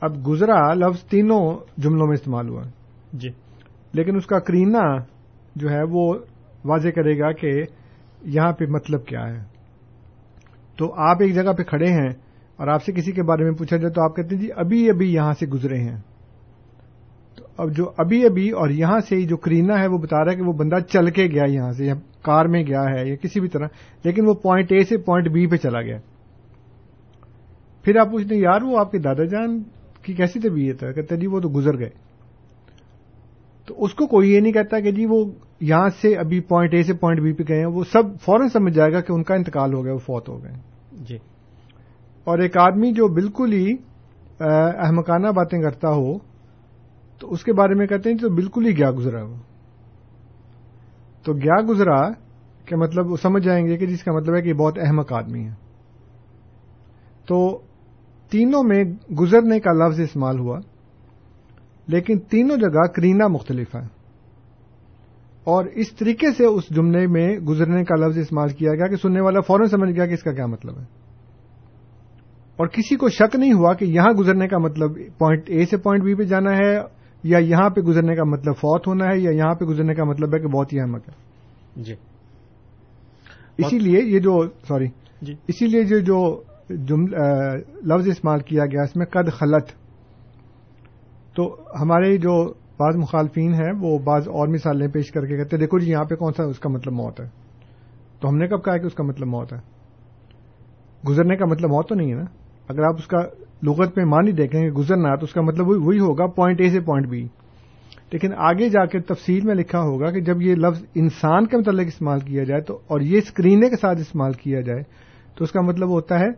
اب 0.00 0.28
گزرا 0.28 0.74
لفظ 0.74 1.02
تینوں 1.02 1.56
جملوں 1.80 2.06
میں 2.06 2.14
استعمال 2.14 2.48
ہوا 2.48 2.62
جی۔ 3.12 3.28
لیکن 3.92 4.16
اس 4.16 4.26
کا 4.26 4.38
کرینا 4.38 4.96
جو 5.56 5.70
ہے 5.70 5.82
وہ 5.90 6.14
واضح 6.64 6.88
کرے 6.88 7.18
گا 7.18 7.32
کہ 7.32 7.62
یہاں 8.22 8.52
پہ 8.52 8.64
مطلب 8.68 9.06
کیا 9.06 9.28
ہے۔ 9.28 9.44
تو 10.76 10.94
آپ 10.96 11.16
ایک 11.20 11.34
جگہ 11.34 11.52
پہ 11.52 11.62
کھڑے 11.62 11.86
ہیں 11.86 12.08
اور 12.56 12.68
آپ 12.68 12.84
سے 12.84 12.92
کسی 12.92 13.12
کے 13.12 13.22
بارے 13.22 13.44
میں 13.44 13.52
پوچھا 13.52 13.76
جائے 13.76 13.92
تو 13.92 14.02
آپ 14.02 14.16
کہتے 14.16 14.34
ہیں 14.34 14.42
جی 14.42 14.48
ابھی 14.56 14.90
ابھی 14.90 15.12
یہاں 15.14 15.32
سے 15.32 15.46
گزرے 15.46 15.78
ہیں۔ 15.78 15.96
تو 17.36 17.44
اب 17.56 17.76
جو 17.76 17.90
ابھی 17.96 18.26
ابھی 18.26 18.50
اور 18.50 18.68
یہاں 18.68 19.00
سے 19.00 19.20
جو 19.22 19.36
کرینا 19.36 19.80
ہے 19.80 19.86
وہ 19.86 19.98
بتا 19.98 20.24
رہا 20.24 20.32
ہے 20.32 20.36
کہ 20.36 20.42
وہ 20.42 20.52
بندہ 20.52 20.78
چل 20.78 21.10
کے 21.10 21.26
گیا 21.26 21.44
یہاں 21.44 21.72
سے 21.72 21.84
یا 21.84 21.94
کار 22.22 22.44
میں 22.44 22.62
گیا 22.62 22.82
ہے 22.82 23.08
یا 23.08 23.16
کسی 23.16 23.40
بھی 23.40 23.48
طرح 23.48 23.66
لیکن 24.04 24.28
وہ 24.28 24.34
پوائنٹ 24.34 24.72
اے 24.72 24.84
سے 24.84 24.96
پوائنٹ 24.96 25.28
بی 25.28 25.46
پہ 25.46 25.56
چلا 25.56 25.82
گیا۔ 25.82 25.98
پھر 27.82 27.96
آپ 27.96 28.10
پوچھتے 28.10 28.34
ہیں 28.34 28.42
یار 28.42 28.62
وہ 28.62 28.78
آپ 28.78 28.90
کے 28.90 28.98
دادا 28.98 29.24
جان 29.24 29.62
کی 30.08 30.14
کیسی 30.14 30.40
طبیعت 30.40 30.82
ہے 30.82 30.92
کہتے 30.92 31.16
جی 31.16 31.26
وہ 31.26 31.40
تو 31.40 31.48
گزر 31.48 31.78
گئے۔ 31.78 31.90
تو 33.66 33.84
اس 33.84 33.94
کو 33.94 34.06
کوئی 34.06 34.32
یہ 34.32 34.40
نہیں 34.40 34.52
کہتا 34.52 34.80
کہ 34.80 34.90
جی 34.90 35.06
وہ 35.06 35.24
یہاں 35.60 35.88
سے 36.00 36.16
ابھی 36.16 36.40
پوائنٹ 36.40 36.74
اے 36.74 36.82
سے 36.82 36.94
پوائنٹ 36.94 37.20
بی 37.20 37.32
پہ 37.32 37.42
گئے 37.48 37.58
ہیں 37.58 37.66
وہ 37.66 37.84
سب 37.84 38.02
فوراً 38.24 38.48
سمجھ 38.48 38.74
جائے 38.74 38.92
گا 38.92 39.00
کہ 39.00 39.12
ان 39.12 39.22
کا 39.22 39.34
انتقال 39.34 39.74
ہو 39.74 39.84
گیا 39.84 39.92
وہ 39.92 39.98
فوت 39.98 40.28
ہو 40.28 40.42
گئے۔ 40.42 40.52
جی۔ 40.92 41.16
اور 42.24 42.38
ایک 42.38 42.56
آدمی 42.56 42.92
جو 42.92 43.08
بالکل 43.08 43.52
ہی 43.52 43.72
احمقانہ 44.78 45.28
باتیں 45.28 45.62
کرتا 45.62 45.88
ہو 45.88 46.18
تو 47.18 47.30
اس 47.30 47.44
کے 47.44 47.52
بارے 47.52 47.74
میں 47.74 47.86
کہتے 47.86 48.10
ہیں 48.10 48.16
تو 48.16 48.30
بالکل 48.30 48.66
ہی 48.66 48.76
گیا 48.76 48.90
گزرا 48.90 49.22
وہ۔ 49.22 49.36
تو 51.24 51.32
گیا 51.32 51.56
گزرا 51.68 52.10
کہ 52.64 52.76
مطلب 52.76 53.10
وہ 53.10 53.16
سمجھ 53.16 53.44
جائیں 53.44 53.66
گے 53.66 53.76
کہ 53.76 53.86
جس 53.86 54.04
کا 54.04 54.12
مطلب 54.12 54.36
ہے 54.36 54.42
کہ 54.42 54.48
یہ 54.48 54.54
بہت 54.54 54.78
احمق 54.78 55.12
آدمی 55.12 55.44
ہے۔ 55.44 55.54
تو 57.26 57.60
تینوں 58.30 58.62
میں 58.62 58.84
گزرنے 59.14 59.60
کا 59.60 59.72
لفظ 59.72 60.00
استعمال 60.00 60.38
ہوا 60.38 60.58
لیکن 61.86 62.18
تینوں 62.18 62.56
جگہ 62.56 62.86
کرینا 62.86 63.26
مختلف 63.26 63.74
ہے 63.74 63.98
اور 65.44 65.64
اس 65.64 65.92
طریقے 65.92 66.26
سے 66.36 66.44
اس 66.44 66.64
جملے 66.70 67.06
میں 67.06 67.38
گزرنے 67.38 67.84
کا 67.84 67.94
لفظ 67.94 68.18
استعمال 68.18 68.48
کیا 68.48 68.74
گیا 68.74 68.86
کہ 68.86 68.96
سننے 68.96 69.20
والا 69.20 69.40
فوراً 69.40 69.66
سمجھ 69.66 69.90
گیا 69.90 70.06
کہ 70.06 70.12
اس 70.12 70.22
کا 70.22 70.32
کیا 70.32 70.46
مطلب 70.46 70.78
ہے۔ 70.78 70.84
اور 72.56 72.66
کسی 72.66 72.96
کو 72.96 73.08
شک 73.08 73.36
نہیں 73.36 73.52
ہوا 73.52 73.74
کہ 73.74 73.84
یہاں 73.84 74.10
گزرنے 74.10 74.48
کا 74.48 74.58
مطلب 74.58 74.92
پوائنٹ 75.18 75.42
اے 75.46 75.66
سے 75.66 75.76
پوائنٹ 75.76 76.04
بی 76.04 76.14
پہ 76.14 76.22
جانا 76.22 76.56
ہے 76.56 76.78
یا 77.22 77.38
یہاں 77.38 77.70
پہ 77.70 77.80
گزرنے 77.80 78.14
کا 78.14 78.24
مطلب 78.24 78.54
فوت 78.56 78.86
ہونا 78.86 79.04
ہے 79.04 79.18
یا 79.18 79.30
یہاں 79.30 79.54
پہ 79.54 79.64
گزرنے 79.64 79.94
کا 79.94 80.04
مطلب 80.04 80.34
ہے 80.34 80.38
کہ 80.40 80.46
بہت 80.46 80.72
ہی 80.72 80.80
احمد 80.80 81.00
ہے۔ 81.08 81.14
جی۔ 81.82 81.94
اسی 83.58 83.78
لیے 83.78 84.02
یہ 84.02 84.18
جو 84.18 84.42
سوری 84.68 84.86
جی۔ 85.22 85.34
اسی 85.48 85.66
لیے 85.66 85.80
یہ 85.80 86.00
جو 86.00 86.42
لفظ 86.70 88.08
استعمال 88.08 88.40
کیا 88.40 88.64
گیا 88.66 88.82
اس 88.82 88.96
میں 88.96 89.06
قد 89.06 89.32
خلط 89.32 89.70
تو 91.36 91.44
ہمارے 91.80 92.16
جو 92.16 92.34
بعض 92.78 92.96
مخالفین 92.96 93.54
ہیں، 93.54 93.72
وہ 93.80 93.98
بعض 93.98 94.28
اور 94.28 94.48
مثالیں 94.48 94.88
پیش 94.88 95.10
کر 95.12 95.26
کے 95.26 95.36
کہتے 95.36 95.56
ہیں، 95.56 95.60
دیکھو 95.60 95.78
جی 95.78 95.90
یہاں 95.90 96.04
پہ 96.04 96.14
کون 96.14 96.32
سا 96.32 96.42
اس 96.42 96.58
کا 96.58 96.68
مطلب 96.68 96.92
موت 96.92 97.20
ہے۔ 97.20 97.26
تو 98.20 98.28
ہم 98.28 98.36
نے 98.36 98.46
کب 98.48 98.64
کہا 98.64 98.76
کہ 98.76 98.86
اس 98.86 98.94
کا 98.94 99.04
مطلب 99.04 99.28
موت 99.28 99.52
ہے؟ 99.52 99.58
گزرنے 101.08 101.36
کا 101.36 101.46
مطلب 101.46 101.70
موت 101.70 101.88
تو 101.88 101.94
نہیں 101.94 102.10
ہے 102.10 102.16
نا؟ 102.16 102.24
اگر 102.68 102.82
آپ 102.82 102.94
اس 102.98 103.06
کا 103.06 103.18
لغت 103.62 103.96
میں 103.96 104.04
مانی 104.04 104.32
دیکھیں 104.32 104.60
گے 104.62 104.70
گزرنا 104.70 105.14
تو 105.14 105.24
اس 105.24 105.32
کا 105.32 105.40
مطلب 105.40 105.68
وہی 105.68 105.98
ہوگا 105.98 106.26
پوائنٹ 106.26 106.60
اے 106.60 106.70
سے 106.70 106.80
پوائنٹ 106.80 107.08
بی 107.08 107.26
لیکن 108.12 108.32
آگے 108.36 108.68
جا 108.68 108.84
کے 108.86 109.00
تفصیل 109.00 109.46
میں 109.46 109.54
لکھا 109.54 109.80
ہوگا 109.80 110.10
کہ 110.10 110.20
جب 110.20 110.42
یہ 110.42 110.54
لفظ 110.54 110.82
انسان 110.94 111.46
کے 111.46 111.56
متعلق 111.56 111.86
استعمال 111.86 112.20
کیا 112.20 112.44
جائے 112.44 112.60
تو 112.60 112.74
اور 112.86 113.00
یہ 113.00 113.18
اسکرینے 113.18 113.68
کے 113.70 113.76
ساتھ 113.76 113.98
استعمال 114.00 114.32
کیا 114.32 114.60
جائے، 114.60 114.82
تو 115.34 115.44
اس 115.44 115.52
کا 115.52 115.60
مطلب 115.60 115.88
ہوتا 115.88 116.18
ہے 116.20 116.28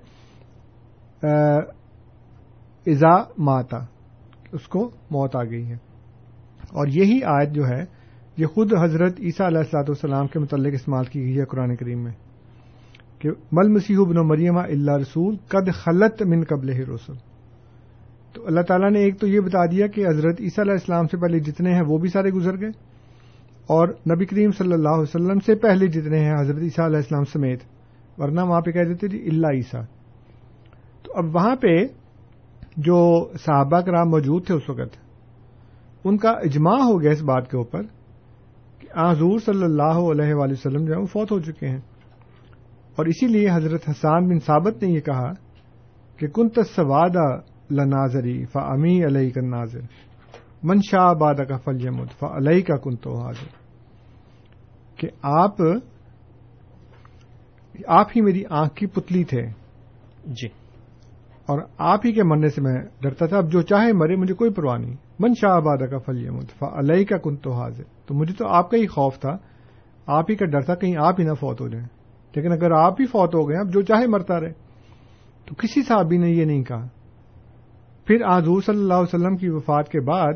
ازا 1.23 3.15
ماتا، 3.39 3.79
اس 4.53 4.69
کو 4.69 4.89
موت 5.11 5.37
آ 5.37 5.43
گئی 5.45 5.67
ہے۔ 5.67 5.77
اور 6.73 6.87
یہی 6.91 7.19
آیت 7.29 7.51
جو 7.55 7.67
ہے، 7.69 7.85
یہ 8.39 8.47
خود 8.47 8.73
حضرت 8.75 9.21
عیسیٰ 9.21 9.47
علیہ 9.47 9.59
السلاط 9.59 9.89
والسلام 9.89 10.27
کے 10.27 10.39
متعلق 10.39 10.75
استعمال 10.75 11.05
کی 11.05 11.23
گئی 11.23 11.39
ہے 11.39 11.45
قرآن 11.45 11.75
کریم 11.77 12.03
میں، 12.05 12.13
کہ 13.19 13.31
مل 13.53 13.69
مسیح 13.69 13.97
بن 14.09 14.27
مریم 14.29 14.59
اللہ 14.59 14.97
رسول 15.01 15.37
قد 15.49 15.71
خلط 15.75 16.23
من 16.25 16.45
قبل 16.49 16.69
رسول 16.89 17.17
تو 18.35 18.47
اللہ 18.47 18.63
تعالیٰ 18.69 18.91
نے 18.91 19.01
ایک 19.05 19.21
تو 19.21 19.27
یہ 19.27 19.41
بتا 19.41 19.65
دیا 19.67 19.87
کہ 19.87 20.07
حضرت 20.07 20.41
عیسیٰ 20.41 20.65
علیہ 20.65 20.73
السلام 20.73 21.07
سے 21.07 21.17
پہلے 21.21 21.39
جتنے 21.47 21.75
ہیں 21.75 21.83
وہ 21.87 21.99
بھی 21.99 22.09
سارے 22.09 22.31
گزر 22.31 22.61
گئے، 22.61 22.71
اور 23.69 23.89
نبی 24.11 24.25
کریم 24.25 24.51
صلی 24.59 24.73
اللہ 24.73 24.89
علیہ 24.89 25.09
وسلم 25.09 25.39
سے 25.47 25.55
پہلے 25.63 25.87
جتنے 25.89 26.19
ہیں 26.19 26.35
حضرت 26.35 26.63
عیسیٰ 26.63 26.85
علیہ 26.85 26.97
السلام 26.97 27.25
سمیت، 27.33 27.61
ورنہ 28.19 28.41
وہاں 28.41 28.61
پہ 28.61 28.71
کہہ 28.71 28.89
دیتے 28.89 29.09
تھے 29.09 29.19
اللہ 29.29 29.57
عیسیٰ۔ 29.57 29.83
تو 31.11 31.19
اب 31.19 31.37
وہاں 31.37 31.57
پہ 31.57 31.85
جو 32.77 33.29
صحابہ 33.35 33.81
کرام 33.81 34.11
موجود 34.11 34.47
تھے 34.47 34.55
اس 34.55 34.71
وقت، 34.71 34.97
ان 36.05 36.17
کا 36.17 36.31
اجماع 36.31 36.77
ہو 36.77 37.03
گیا 37.03 37.11
اس 37.11 37.23
بات 37.23 37.51
کے 37.51 37.57
اوپر 37.57 37.83
کہ 38.79 38.89
حضور 38.97 39.39
صلی 39.39 39.63
اللہ 39.63 39.83
علیہ 39.83 40.35
وآلہ 40.35 40.53
وسلم 40.53 40.85
جو 40.85 40.93
ہے 40.93 40.99
وہ 40.99 41.07
فوت 41.07 41.33
ہو 41.33 41.41
چکے 41.41 41.69
ہیں۔ 41.69 41.81
اور 42.97 43.07
اسی 43.07 43.27
لیے 43.27 43.51
حضرت 43.51 43.89
حسان 43.89 44.29
بن 44.29 44.39
ثابت 44.39 44.83
نے 44.83 44.89
یہ 44.89 45.01
کہا 45.01 45.33
کہ 46.17 46.27
کن 46.29 46.49
تصواد 46.49 47.43
لناظری 47.71 48.45
فا 48.45 48.61
امی 48.61 49.05
علیہ 49.05 49.31
کا 49.31 49.41
ناظر 49.41 49.81
من 50.63 50.77
شاہ 50.91 51.15
بادہ 51.15 51.43
کا 51.43 51.57
فل 51.57 51.87
یمد 51.87 52.19
فا 52.19 52.37
علیہ 52.37 52.63
کا 52.63 52.77
کن 52.77 52.97
تو 52.97 53.19
حاضر۔ 53.19 53.49
کہ 54.97 55.09
آپ 55.23 55.57
آپ 57.87 58.09
ہی 58.17 58.21
میری 58.21 58.43
آنکھ 58.51 58.75
کی 58.75 58.87
پتلی 58.87 59.25
تھے۔ 59.25 59.43
جی۔ 60.25 60.60
اور 61.51 61.61
آپ 61.79 62.01
ہی 62.05 62.13
کے 62.13 62.23
مرنے 62.23 62.49
سے 62.49 62.61
میں 62.61 62.83
ڈرتا 63.03 63.27
تھا۔ 63.27 63.37
اب 63.37 63.53
جو 63.53 63.63
چاہے 63.63 63.93
مرے، 63.93 64.17
مجھے 64.17 64.35
کوئی 64.35 64.53
پرواہ 64.53 64.79
نہیں۔ 64.79 64.97
من 65.19 65.35
شاہ 65.35 65.51
آباد 65.51 65.77
کا 65.77 65.99
فلی 65.99 66.31
متفا 66.31 66.67
علیہ 66.67 67.05
کا 67.05 67.17
کن 67.17 67.37
تو 67.37 67.53
حاضر۔ 67.53 67.83
تو 68.07 68.15
مجھے 68.15 68.35
تو 68.35 68.49
آپ 68.49 68.71
کا 68.71 68.77
ہی 68.77 68.87
خوف 68.87 69.19
تھا۔ 69.19 69.37
آپ 70.07 70.25
ہی 70.31 70.35
کا 70.35 70.47
ڈر 70.47 70.61
تھا، 70.61 70.75
کہیں 70.75 70.97
آپ 70.99 71.21
ہی 71.21 71.25
نہ 71.25 71.35
فوت 71.35 71.61
ہو 71.61 71.69
جائیں۔ 71.69 71.87
لیکن 72.37 72.53
اگر 72.53 72.71
آپ 72.71 73.01
ہی 73.01 73.07
فوت 73.07 73.35
ہو 73.35 73.49
گئے، 73.49 73.57
اب 73.57 73.73
جو 73.73 73.83
چاہے 73.83 74.07
مرتا 74.07 74.41
رہے۔ 74.41 74.53
تو 75.47 75.55
کسی 75.55 75.83
صحابی 75.83 76.17
نے 76.17 76.31
یہ 76.31 76.45
نہیں 76.45 76.63
کہا۔ 76.63 76.87
پھر 78.07 78.17
آزور 78.25 78.63
صلی 78.63 78.79
اللہ 78.79 78.95
علیہ 78.95 79.15
وسلم 79.15 79.37
کی 79.37 79.49
وفات 79.49 79.89
کے 79.89 80.01
بعد 80.01 80.33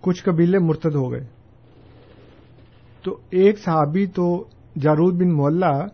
کچھ 0.00 0.24
قبیلے 0.24 0.58
مرتد 0.58 0.94
ہو 0.94 1.12
گئے۔ 1.12 1.26
تو 3.02 3.18
ایک 3.30 3.58
صحابی 3.58 4.06
تو 4.06 4.44
جارود 4.80 5.14
بن 5.14 5.32
مولا 5.32 5.84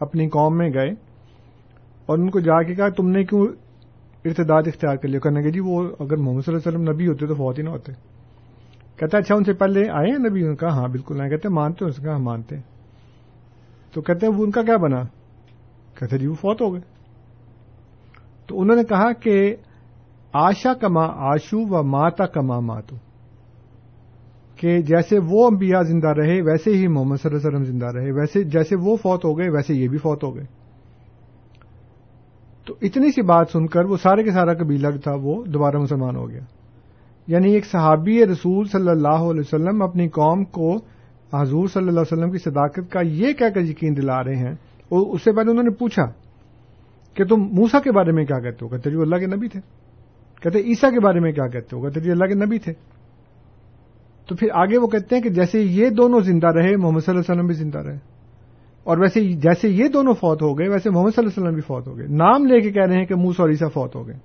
اپنی 0.00 0.28
قوم 0.28 0.56
میں 0.56 0.70
گئے 0.74 0.90
اور 2.06 2.18
ان 2.18 2.30
کو 2.30 2.40
جا 2.40 2.62
کے 2.62 2.74
کہا، 2.74 2.88
تم 2.88 3.08
نے 3.08 3.24
کیوں 3.24 3.46
ارتداد 4.24 4.62
اختیار 4.66 4.96
کر 4.96 5.08
لیا 5.08 5.20
کرنے 5.20 5.42
کے 5.42 5.50
جی 5.50 5.60
وہ 5.60 5.82
اگر 6.00 6.16
محمد 6.16 6.40
صلی 6.40 6.54
اللہ 6.54 6.68
علیہ 6.68 6.78
وسلم 6.78 6.94
نبی 6.94 7.08
ہوتے 7.08 7.26
تو 7.26 7.34
فوت 7.34 7.58
ہی 7.58 7.62
نہ 7.62 7.70
ہوتے۔ 7.70 7.92
کہتا 8.96 9.18
اچھا 9.18 9.34
ان 9.34 9.44
سے 9.44 9.52
پہلے 9.52 9.90
آئے 9.90 10.10
ہیں 10.10 10.18
نبی؟ 10.18 10.44
ان 10.44 10.56
کا 10.56 10.68
ہاں 10.68 10.88
بالکل۔ 10.88 11.20
آئے 11.20 11.30
کہتے 11.30 11.48
مانتے 11.48 11.84
اس 11.84 11.96
کا 11.96 12.12
ہاں 12.12 12.18
مانتے 12.18 12.56
تو 13.92 14.00
کہتے 14.00 14.26
ہیں 14.26 14.34
وہ 14.34 14.44
ان 14.44 14.50
کا 14.50 14.62
کیا 14.62 14.76
بنا؟ 14.76 15.02
کہتے 15.98 16.18
جی 16.18 16.26
وہ 16.26 16.34
فوت 16.34 16.62
ہو 16.62 16.72
گئے۔ 16.72 16.80
تو 18.46 18.60
انہوں 18.60 18.76
نے 18.76 18.84
کہا 18.84 19.12
کہ 19.12 19.56
آشا 20.32 20.74
کما 20.74 21.04
آشو 21.04 21.58
و 21.60 21.82
ماتا 21.82 22.26
کما 22.26 22.60
ماتو۔ 22.60 22.96
کہ 24.56 24.80
جیسے 24.80 25.18
وہ 25.28 25.46
انبیاء 25.46 25.80
زندہ 25.80 26.08
رہے، 26.08 26.42
ویسے 26.42 26.70
ہی 26.70 26.86
محمد 26.86 27.16
صلی 27.16 27.34
اللہ 27.34 27.48
علیہ 27.48 27.58
وسلم 27.58 27.72
زندہ 27.72 27.86
رہے۔ 27.86 28.12
ویسے 28.12 28.44
جیسے 28.44 28.76
وہ 28.76 28.96
فوت 28.96 29.24
ہو 29.24 29.38
گئے، 29.38 29.48
ویسے 29.48 29.74
یہ 29.74 29.88
بھی 29.88 29.98
فوت 29.98 30.24
ہو 30.24 30.36
گئے۔ 30.36 30.63
تو 32.64 32.74
اتنی 32.82 33.08
سی 33.08 33.22
بات 33.22 33.48
سن 33.52 33.66
کر 33.66 33.84
وہ 33.84 33.96
سارے 33.96 34.22
کے 34.22 34.30
سارا 34.30 34.54
قبیلہ 34.54 34.90
جو 34.90 34.98
تھا 34.98 35.12
وہ 35.14 35.44
دوبارہ 35.44 35.76
مسلمان 35.76 36.16
ہو 36.16 36.30
گیا۔ 36.30 36.40
یعنی 37.26 37.52
ایک 37.52 37.66
صحابی 37.66 38.26
رسول 38.26 38.66
صلی 38.66 38.88
اللہ 38.88 39.08
علیہ 39.08 39.40
وسلم 39.40 39.82
اپنی 39.82 40.08
قوم 40.08 40.44
کو 40.44 40.76
حضور 41.32 41.66
صلی 41.66 41.88
اللہ 41.88 42.00
علیہ 42.00 42.18
وسلم 42.18 42.30
کی 42.30 42.38
صداقت 42.38 42.92
کا 42.92 43.00
یہ 43.00 43.32
کہہ 43.32 43.50
کر 43.54 43.60
یقین 43.60 43.96
دلا 43.96 44.24
رہے 44.24 44.36
ہیں، 44.36 44.52
اور 44.88 45.14
اس 45.14 45.24
سے 45.24 45.32
پہلے 45.32 45.50
انہوں 45.50 45.64
نے 45.64 45.70
پوچھا 45.70 46.02
کہ 47.14 47.24
تم 47.24 47.36
موسا 47.40 47.80
کے 47.80 47.92
بارے 47.92 48.12
میں 48.12 48.24
کیا 48.24 48.40
کہتے 48.40 48.64
ہو؟ 48.64 48.68
کہتے 48.68 48.90
جی 48.90 49.00
اللہ 49.00 49.16
کے 49.16 49.26
نبی 49.26 49.48
تھے۔ 49.48 49.60
کہتے 50.42 50.58
عیسیٰ 50.58 50.90
کے 50.90 51.00
بارے 51.00 51.20
میں 51.20 51.32
کیا 51.32 51.46
کہتے 51.46 51.76
ہو؟ 51.76 51.82
کہتے 51.82 52.00
جی 52.00 52.10
اللہ 52.10 52.24
کے 52.24 52.34
نبی 52.34 52.58
تھے۔ 52.58 52.72
تو 54.28 54.36
پھر 54.36 54.48
آگے 54.52 54.78
وہ 54.78 54.86
کہتے 54.86 55.14
ہیں 55.14 55.22
کہ 55.22 55.28
جیسے 55.28 55.60
یہ 55.60 55.90
دونوں 55.90 56.20
زندہ 56.20 56.46
رہے، 56.46 56.76
محمد 56.76 57.00
صلی 57.00 57.14
اللہ 57.14 57.20
علیہ 57.20 57.34
وسلم 57.34 57.46
بھی 57.46 57.54
زندہ 57.54 57.78
رہے۔ 57.78 58.13
اور 58.84 58.98
ویسے 58.98 59.20
جیسے 59.32 59.68
یہ 59.68 59.88
دونوں 59.88 60.14
فوت 60.14 60.42
ہو 60.42 60.58
گئے، 60.58 60.68
ویسے 60.68 60.90
محمد 60.90 61.10
صلی 61.10 61.24
اللہ 61.24 61.30
علیہ 61.30 61.42
وسلم 61.42 61.54
بھی 61.54 61.62
فوت 61.62 61.88
ہو 61.88 61.98
گئے۔ 61.98 62.06
نام 62.06 62.46
لے 62.46 62.60
کے 62.60 62.70
کہہ 62.70 62.86
رہے 62.86 62.96
ہیں 62.96 63.06
کہ 63.06 63.14
موسا 63.14 63.42
اور 63.42 63.50
عیسیٰ 63.50 63.68
فوت 63.74 63.96
ہو 63.96 64.06
گئے۔ 64.06 64.16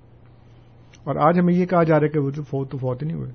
اور 1.04 1.16
آج 1.16 1.38
ہمیں 1.38 1.54
یہ 1.54 1.66
کہا 1.66 1.82
جا 1.82 1.94
رہا 1.94 2.04
ہے 2.04 2.08
کہ 2.08 2.18
وہ 2.18 2.30
تو 2.30 2.42
فوت 2.42 2.70
تو 2.70 2.78
فوت 2.78 3.02
نہیں 3.02 3.16
ہوئے۔ 3.16 3.30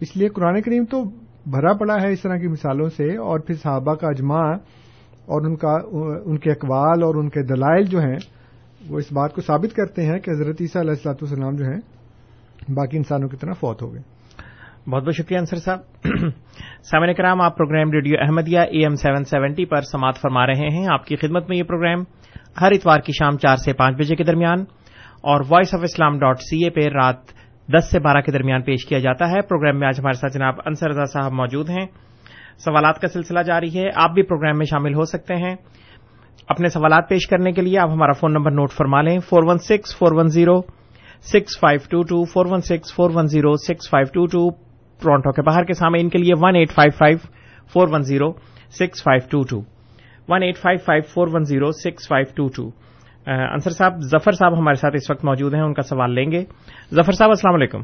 اس 0.00 0.16
لیے 0.16 0.28
قرآن 0.28 0.62
کریم 0.62 0.84
تو 0.84 1.02
بھرا 1.46 1.72
پڑا 1.72 1.94
ہے 2.02 2.12
اس 2.12 2.22
طرح 2.22 2.36
کی 2.36 2.48
مثالوں 2.48 2.88
سے، 2.88 3.16
اور 3.16 3.40
پھر 3.40 3.54
صحابہ 3.54 3.94
کا 3.94 4.08
اجماع 4.08 4.52
اور 5.26 5.46
ان 5.46 5.56
کا 5.56 5.76
ان 6.24 6.38
کے 6.38 6.50
اقوال 6.50 7.02
اور 7.02 7.14
ان 7.14 7.28
کے 7.28 7.42
دلائل 7.42 7.84
جو 7.84 8.00
ہیں، 8.00 8.16
وہ 8.88 8.98
اس 8.98 9.12
بات 9.12 9.34
کو 9.34 9.40
ثابت 9.40 9.76
کرتے 9.76 10.02
ہیں 10.02 10.18
کہ 10.18 10.30
حضرت 10.30 10.56
عیسیٰ 10.60 10.82
علیہ 10.82 10.90
السلاۃ 10.90 11.14
والسلام 11.22 11.56
جو 11.56 11.64
ہیں، 11.64 11.80
باقی 12.74 12.96
انسانوں 12.96 13.28
کی 13.28 13.36
طرح 13.36 13.52
فوت 13.52 13.82
ہو 13.82 13.92
گئے۔ 13.92 14.17
بہت 14.86 15.04
بہت 15.04 15.14
شکریہ 15.14 15.38
انصر 15.38 15.56
صاحب۔ 15.56 15.78
سامع 16.82 17.12
کرام، 17.12 17.40
آپ 17.40 17.56
programme 17.56 17.90
radio 17.90 18.14
Ahmadiyya 18.20 18.58
A 18.58 18.78
M 18.78 18.94
seven 18.94 19.24
seventy 19.24 19.64
پر 19.64 19.80
سماعت 19.80 20.16
فرما 20.16 20.46
رہے 20.46 20.68
ہیں۔ 20.72 20.86
آپ 20.92 21.06
کی 21.06 21.16
خدمت 21.16 21.48
میں 21.48 21.56
یہ 21.56 21.62
پروگرام 21.62 21.98
ہر 22.60 22.72
اتوار 22.72 23.00
کی 23.00 23.12
شام 23.12 23.38
چار 23.38 23.56
سے 23.56 23.72
پانچ 23.72 23.96
بجے 23.96 24.16
کے 24.16 24.24
درمیان 24.24 24.60
اور 25.22 25.40
voice 25.48 25.74
of 25.74 25.80
Islam 25.82 26.18
dot 26.18 26.40
C 26.40 26.64
A 26.64 26.70
پہ 26.70 26.80
رات 26.80 27.16
دس 27.78 27.90
سے 27.90 28.00
بارہ 28.00 28.20
کے 28.20 28.32
درمیان 28.32 28.62
پیش 28.62 28.86
کیا 28.86 28.98
جاتا 28.98 29.30
ہے۔ 29.30 29.40
پروگرام 29.40 29.78
میں 29.78 29.88
آج 29.88 30.00
ہمارے 30.00 30.16
ساتھ 30.16 30.32
جناب 30.32 30.54
انصر 30.66 30.88
رضا 30.88 31.04
صاحب 31.04 31.32
موجود 31.32 31.70
ہیں۔ 31.70 31.86
سوالات 32.58 33.00
کا 33.00 33.08
سلسلہ 33.08 33.40
جاری 33.40 33.78
ہے۔ 33.78 33.90
آپ 33.94 34.10
بھی 34.10 34.22
پروگرام 34.22 34.58
میں 34.58 34.66
شامل 34.66 34.94
ہو 34.94 35.04
سکتے 35.04 35.34
ہیں۔ 35.34 35.56
اپنے 36.48 36.68
سوالات 36.68 37.08
پیش 37.08 37.26
کرنے 37.26 37.52
کے 37.52 37.62
لیے 37.62 37.78
آپ 37.78 37.90
ہمارا 37.90 38.12
فون 38.12 38.32
نمبر 38.32 38.50
نوٹ 38.50 38.72
فرما 38.72 39.02
لیں۔ 39.02 39.18
Four 39.18 39.42
one 39.46 39.58
six, 39.58 39.98
four 39.98 40.12
one 40.12 40.26
zero, 40.26 40.60
six 41.22 41.60
five 41.60 41.80
two 41.90 42.02
two, 42.02 42.24
four 42.24 42.46
one 42.46 42.60
six, 42.60 42.94
four 42.94 43.10
one 43.14 43.26
zero, 43.26 43.52
six 43.54 43.90
five 43.90 44.06
two 44.12 44.26
two. 44.26 44.67
Toronto 45.02 45.32
کے 45.32 45.42
باہر 45.42 45.64
کے 45.64 45.72
سامنے، 45.72 46.00
ان 46.00 46.08
کے 46.08 46.18
لیے 46.18 46.32
one 46.40 46.56
eight 46.56 46.72
five 46.72 46.96
five 46.98 47.18
four 47.72 47.88
one 47.92 48.02
zero 48.02 48.32
six 48.80 49.02
five 49.02 49.28
two 49.30 49.42
two 49.42 49.58
one 50.28 50.42
eight 50.42 50.56
five 50.56 50.78
five 50.86 51.02
four 51.14 51.28
one 51.32 51.44
zero 51.44 51.70
six 51.70 52.08
five 52.08 52.26
two 52.36 52.48
two 52.56 52.88
Ansar 53.26 53.70
صاحب، 53.70 53.92
ظفر 54.00 54.32
صاحب 54.32 54.58
ہمارے 54.58 54.74
ساتھ 54.74 54.94
اس 54.94 55.10
وقت 55.10 55.24
موجود 55.24 55.54
ہیں، 55.54 55.62
ان 55.62 55.74
کا 55.74 55.82
سوال 55.82 56.14
لیں 56.14 56.32
گے۔ 56.32 56.44
ظفر 56.94 57.12
صاحب، 57.12 57.30
السلام 57.30 57.54
علیکم۔ 57.54 57.80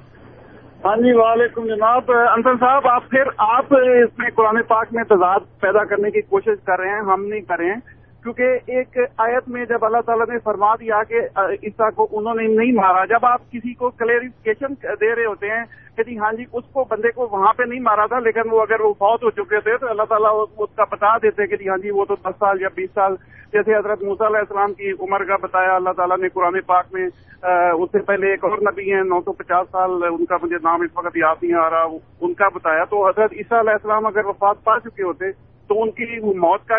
ہاں 0.84 0.96
جی 0.96 1.12
وعلیکم 1.12 1.66
جناب۔ 1.66 2.02
انصر 2.08 2.56
صاحب، 2.60 2.86
آپ 2.86 3.10
پھر 3.10 3.22
آپ 3.38 3.64
اس 3.74 4.18
میں 4.18 4.30
قرآن 4.36 4.62
پاک 4.62 4.86
میں 4.92 5.04
تضاد 5.04 5.40
پیدا 5.60 5.84
کرنے 5.84 6.10
کی 6.10 6.20
کوشش 6.20 6.64
کر 6.64 6.78
رہے 6.78 6.88
ہیں، 6.88 7.00
ہم 7.00 7.24
نہیں 7.24 7.40
کر 7.40 7.58
رہے 7.58 7.66
ہیں۔ 7.66 7.93
کیونکہ 8.24 8.72
ایک 8.76 8.98
آیت 9.20 9.48
میں 9.54 9.64
جب 9.68 9.84
اللہ 9.84 10.00
تعالیٰ 10.06 10.26
نے 10.28 10.38
فرما 10.44 10.74
دیا 10.80 11.02
کہ 11.08 11.20
عیسیٰ 11.38 11.88
کو 11.94 12.06
انہوں 12.10 12.34
نے 12.34 12.46
نہیں 12.46 12.72
مارا، 12.72 13.04
جب 13.08 13.24
آپ 13.26 13.40
کسی 13.52 13.72
کو 13.74 13.90
کلیریفکیشن 13.98 14.74
دے 15.00 15.14
رہے 15.14 15.24
ہوتے 15.24 15.50
ہیں 15.50 15.64
کہ 15.96 16.02
جی 16.02 16.18
ہاں 16.18 16.32
جی 16.36 16.44
اس 16.52 16.64
کو 16.72 16.84
بندے 16.90 17.10
کو 17.14 17.28
وہاں 17.32 17.52
پہ 17.56 17.62
نہیں 17.68 17.80
مارا 17.80 18.06
تھا، 18.06 18.18
لیکن 18.18 18.50
وہ 18.52 18.60
اگر 18.62 18.80
وہ 18.80 18.92
فوت 18.98 19.24
ہو 19.24 19.30
چکے 19.30 19.60
تھے 19.64 19.76
تو 19.76 19.88
اللہ 19.90 20.08
تعالیٰ 20.08 20.32
اس 20.40 20.74
کا 20.76 20.84
بتا 20.90 21.16
دیتے 21.22 21.46
کہ 21.46 21.56
جی 21.56 21.68
ہاں 21.68 21.78
جی 21.82 21.90
وہ 21.98 22.04
تو 22.04 22.14
دس 22.24 22.38
سال 22.38 22.62
یا 22.62 22.68
بیس 22.74 22.90
سال 22.94 23.16
جیسے 23.52 23.74
حضرت 23.74 24.02
موسیٰ 24.02 24.26
علیہ 24.26 24.40
السلام 24.40 24.72
کی 24.74 24.90
عمر 25.00 25.24
کا 25.24 25.36
بتایا، 25.42 25.74
اللہ 25.76 25.92
تعالیٰ 25.96 26.18
نے 26.18 26.28
قرآن 26.34 26.60
پاک 26.66 26.92
میں 26.92 27.06
اس 27.06 27.90
سے 27.92 27.98
پہلے 28.06 28.30
ایک 28.30 28.44
اور 28.44 28.58
نبی 28.68 28.92
ہیں، 28.92 29.02
نو 29.08 29.20
سو 29.24 29.32
پچاس 29.32 29.66
سال 29.72 30.02
ان 30.10 30.24
کا 30.26 30.36
مجھے 30.42 30.56
نام 30.62 30.80
اس 30.82 30.96
وقت 30.96 31.16
یاد 31.16 31.42
نہیں 31.42 31.54
آ 31.60 31.68
رہا 31.70 31.82
ان 32.20 32.34
کا 32.34 32.48
بتایا۔ 32.54 32.84
تو 32.90 33.06
حضرت 33.08 33.32
عیسیٰ 33.32 33.58
علیہ 33.58 33.72
السلام 33.72 34.06
اگر 34.06 34.24
وفات 34.26 34.64
پا 34.64 34.78
چکے 34.84 35.02
ہوتے 35.02 35.30
تو 35.68 35.82
ان 35.82 35.90
کی 35.90 36.20
موت 36.20 36.66
کا 36.66 36.74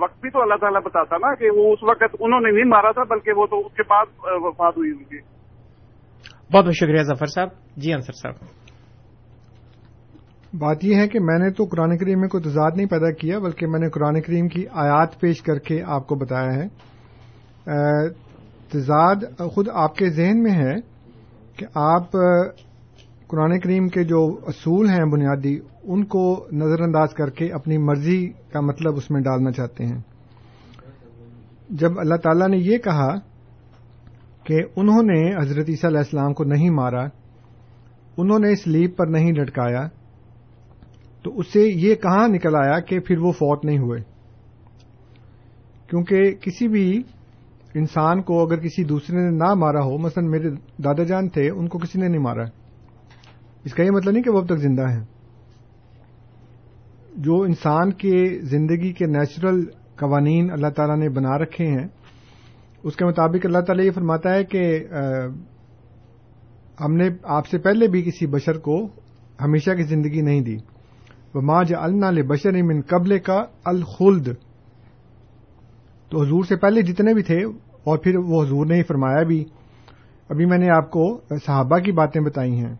وقت 0.00 0.20
بھی 0.20 0.30
تو 0.30 0.42
اللہ 0.42 0.54
تعالیٰ 0.54 0.80
بتاتا 0.80 1.16
نا 1.16 1.34
کہ 1.34 1.50
وہ 1.50 1.72
اس 1.72 1.78
وقت 1.82 2.16
انہوں 2.20 2.40
نے 2.40 2.50
نہیں 2.50 2.64
مارا 2.64 2.90
تھا 2.90 3.02
بلکہ 3.02 3.32
وہ 3.32 3.46
تو 3.46 3.58
اس 3.58 3.72
کے 3.72 3.82
بعد 3.82 4.06
وفات 4.22 4.76
ہوئی 4.76 4.90
ان 4.90 5.04
کی۔ 5.04 5.18
بہت 6.52 6.64
بہت 6.64 6.74
شکریہ 6.74 7.02
ظفر 7.02 7.26
صاحب۔ 7.26 7.48
جی 7.76 7.92
انصر 7.92 8.12
صاحب۔ 8.12 8.34
بات 10.58 10.76
یہ 10.82 10.96
ہے 10.96 11.08
کہ 11.08 11.20
میں 11.20 11.38
نے 11.38 11.50
تو 11.50 11.64
قرآن 11.64 11.98
کریم 11.98 12.20
میں 12.20 12.28
کوئی 12.28 12.42
تضاد 12.42 12.70
نہیں 12.76 12.86
پیدا 12.86 13.10
کیا 13.10 13.38
بلکہ 13.38 13.66
میں 13.66 13.80
نے 13.80 13.88
قرآن 13.88 14.20
کریم 14.20 14.48
کی 14.48 14.64
آیات 14.72 15.20
پیش 15.20 15.42
کر 15.42 15.58
کے 15.58 15.82
آپ 15.86 16.06
کو 16.06 16.14
بتایا 16.14 16.54
ہے۔ 16.54 16.68
تضاد 18.72 19.16
خود 19.54 19.68
آپ 19.72 19.94
کے 19.94 20.10
ذہن 20.10 20.42
میں 20.42 20.52
ہے 20.52 20.74
کہ 21.56 21.66
آپ 21.74 22.02
قرآن 23.30 23.60
کریم 23.60 23.88
کے 23.88 24.04
جو 24.04 24.38
اصول 24.46 24.88
ہیں 24.88 25.04
بنیادی، 25.04 25.58
ان 25.82 26.04
کو 26.04 26.46
نظر 26.52 26.80
انداز 26.80 27.14
کر 27.14 27.30
کے 27.30 27.52
اپنی 27.52 27.78
مرضی 27.78 28.28
کا 28.28 28.60
مطلب 28.60 28.96
اس 28.96 29.10
میں 29.10 29.20
ڈالنا 29.20 29.50
چاہتے 29.50 29.84
ہیں۔ 29.84 30.00
جب 31.70 31.90
اللہ 31.98 32.14
تعالی 32.14 32.56
نے 32.56 32.56
یہ 32.56 32.78
کہا 32.78 33.18
کہ 34.44 34.58
انہوں 34.76 35.02
نے 35.02 35.42
حضرت 35.42 35.68
عیسیٰ 35.68 35.90
علیہ 35.90 35.98
السلام 35.98 36.34
کو 36.34 36.44
نہیں 36.44 36.70
مارا، 36.70 37.04
انہوں 38.16 38.38
نے 38.38 38.54
سلیپ 38.54 38.96
پر 38.96 39.06
نہیں 39.06 39.32
لٹکایا، 39.32 39.88
تو 41.22 41.38
اس 41.38 41.46
سے 41.52 41.60
یہ 41.60 41.94
کہاں 41.94 42.28
نکل 42.28 42.54
آیا 42.54 42.80
کہ 42.80 43.00
پھر 43.00 43.18
وہ 43.18 43.32
فوت 43.32 43.64
نہیں 43.64 43.78
ہوئے؟ 43.78 44.00
کیونکہ 45.86 46.32
کسی 46.32 46.68
بھی 46.68 47.02
انسان 47.74 48.22
کو 48.22 48.46
اگر 48.46 48.56
کسی 48.56 48.84
دوسرے 48.84 49.16
نے 49.16 49.30
نہ 49.30 49.54
مارا 49.54 49.80
ہو، 49.80 49.98
مثلا 49.98 50.28
میرے 50.28 50.50
دادا 50.84 51.02
جان 51.02 51.28
تھے، 51.28 51.50
ان 51.50 51.68
کو 51.68 51.78
کسی 51.78 52.00
نے 52.00 52.08
نہیں 52.08 52.22
مارا۔ 52.22 52.44
اس 53.64 53.74
کا 53.74 53.82
یہ 53.82 53.90
مطلب 53.90 54.12
نہیں 54.12 54.22
کہ 54.22 54.30
وہ 54.30 54.38
اب 54.38 54.46
تک 54.46 54.58
زندہ 54.58 54.90
ہیں۔ 54.90 55.04
جو 57.16 57.42
انسان 57.42 57.92
کے 57.92 58.38
زندگی 58.42 58.92
کے 58.92 59.06
نیچرل 59.06 59.64
قوانین 59.96 60.50
اللہ 60.50 60.68
تعالیٰ 60.68 60.96
نے 60.96 61.08
بنا 61.08 61.38
رکھے 61.38 61.66
ہیں، 61.66 61.88
اس 62.82 62.96
کے 62.96 63.04
مطابق 63.04 63.46
اللہ 63.46 63.58
تعالیٰ 63.58 63.84
یہ 63.84 63.90
فرماتا 63.90 64.34
ہے 64.34 64.44
کہ 64.44 64.86
ہم 66.80 66.94
نے 66.94 67.08
آپ 67.22 67.46
سے 67.46 67.58
پہلے 67.58 67.88
بھی 67.88 68.02
کسی 68.02 68.26
بشر 68.26 68.58
کو 68.58 68.86
ہمیشہ 69.40 69.70
کی 69.70 69.82
زندگی 69.82 70.20
نہیں 70.20 70.40
دی۔ 70.40 70.56
وہ 71.34 71.40
ماں 71.40 71.64
جلنا 71.64 72.10
لے 72.10 72.22
بشر 72.22 72.62
من 72.62 72.80
قبل 72.80 73.18
کا 73.18 73.42
الخلد۔ 73.64 74.28
تو 76.08 76.22
حضور 76.22 76.44
سے 76.44 76.56
پہلے 76.56 76.82
جتنے 76.82 77.14
بھی 77.14 77.22
تھے، 77.22 77.44
اور 77.84 77.98
پھر 77.98 78.16
وہ 78.16 78.44
حضور 78.44 78.66
نے 78.66 78.74
ہی 78.74 78.82
فرمایا 78.82 79.22
بھی۔ 79.22 79.44
ابھی 80.28 80.46
میں 80.46 80.58
نے 80.58 80.70
آپ 80.70 80.90
کو 80.90 81.20
صحابہ 81.46 81.78
کی 81.78 81.92
باتیں 81.92 82.22
بتائی 82.22 82.52
ہیں۔ 82.52 82.74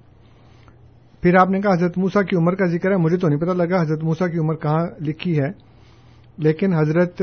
پھر 1.22 1.34
آپ 1.36 1.50
نے 1.50 1.60
کہا 1.60 1.72
حضرت 1.72 1.98
موسا 1.98 2.22
کی 2.22 2.36
عمر 2.36 2.54
کا 2.54 2.66
ذکر 2.66 2.90
ہے، 2.90 2.96
مجھے 2.96 3.16
تو 3.16 3.28
نہیں 3.28 3.40
پتا 3.40 3.52
لگا 3.52 3.80
حضرت 3.82 4.02
موسا 4.04 4.26
کی 4.28 4.38
عمر 4.38 4.56
کہاں 4.56 4.86
لکھی 5.00 5.38
ہے، 5.38 5.50
لیکن 6.38 6.74
حضرت 6.74 7.20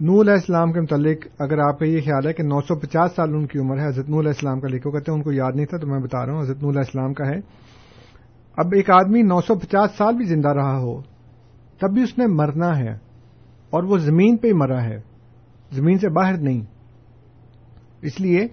نو 0.00 0.20
علیہ 0.20 0.32
السلام 0.32 0.72
کے 0.72 0.80
متعلق 0.80 1.26
اگر 1.38 1.58
آپ 1.58 1.78
کا 1.78 1.86
یہ 1.86 2.00
خیال 2.00 2.26
ہے 2.26 2.32
کہ 2.32 2.42
نو 2.42 2.60
سو 2.60 2.74
پچاس 2.80 3.16
سال 3.16 3.34
ان 3.34 3.46
کی 3.46 3.58
عمر 3.58 3.78
ہے، 3.78 3.86
حضرت 3.88 4.08
نو 4.08 4.20
علیہ 4.20 4.32
السلام 4.36 4.60
کا 4.60 4.68
لکھو 4.68 4.90
کہتے 4.90 5.10
ہیں، 5.10 5.16
ان 5.18 5.24
کو 5.24 5.32
یاد 5.32 5.56
نہیں 5.56 5.66
تھا 5.66 5.78
تو 5.78 5.86
میں 5.86 5.98
بتا 6.00 6.24
رہا 6.26 6.32
ہوں، 6.32 6.42
حضرت 6.42 6.62
نو 6.62 6.68
علیہ 6.70 6.80
السلام 6.80 7.14
کا 7.14 7.26
ہے۔ 7.28 7.38
اب 8.58 8.74
ایک 8.74 8.90
آدمی 8.90 9.22
نو 9.22 9.40
سو 9.40 9.54
پچاس 9.54 9.96
سال 9.98 10.16
بھی 10.16 10.24
زندہ 10.24 10.52
رہا 10.54 10.76
ہو، 10.78 11.00
تب 11.80 11.92
بھی 11.94 12.02
اس 12.02 12.16
نے 12.18 12.26
مرنا 12.26 12.76
ہے 12.78 12.92
اور 13.72 13.82
وہ 13.82 13.98
زمین 13.98 14.36
پہ 14.36 14.48
ہی 14.48 14.52
مرا 14.52 14.82
ہے، 14.84 14.98
زمین 15.72 15.98
سے 15.98 16.08
باہر 16.08 16.38
نہیں۔ 16.38 16.60
اس 18.02 18.20
لیے 18.20 18.46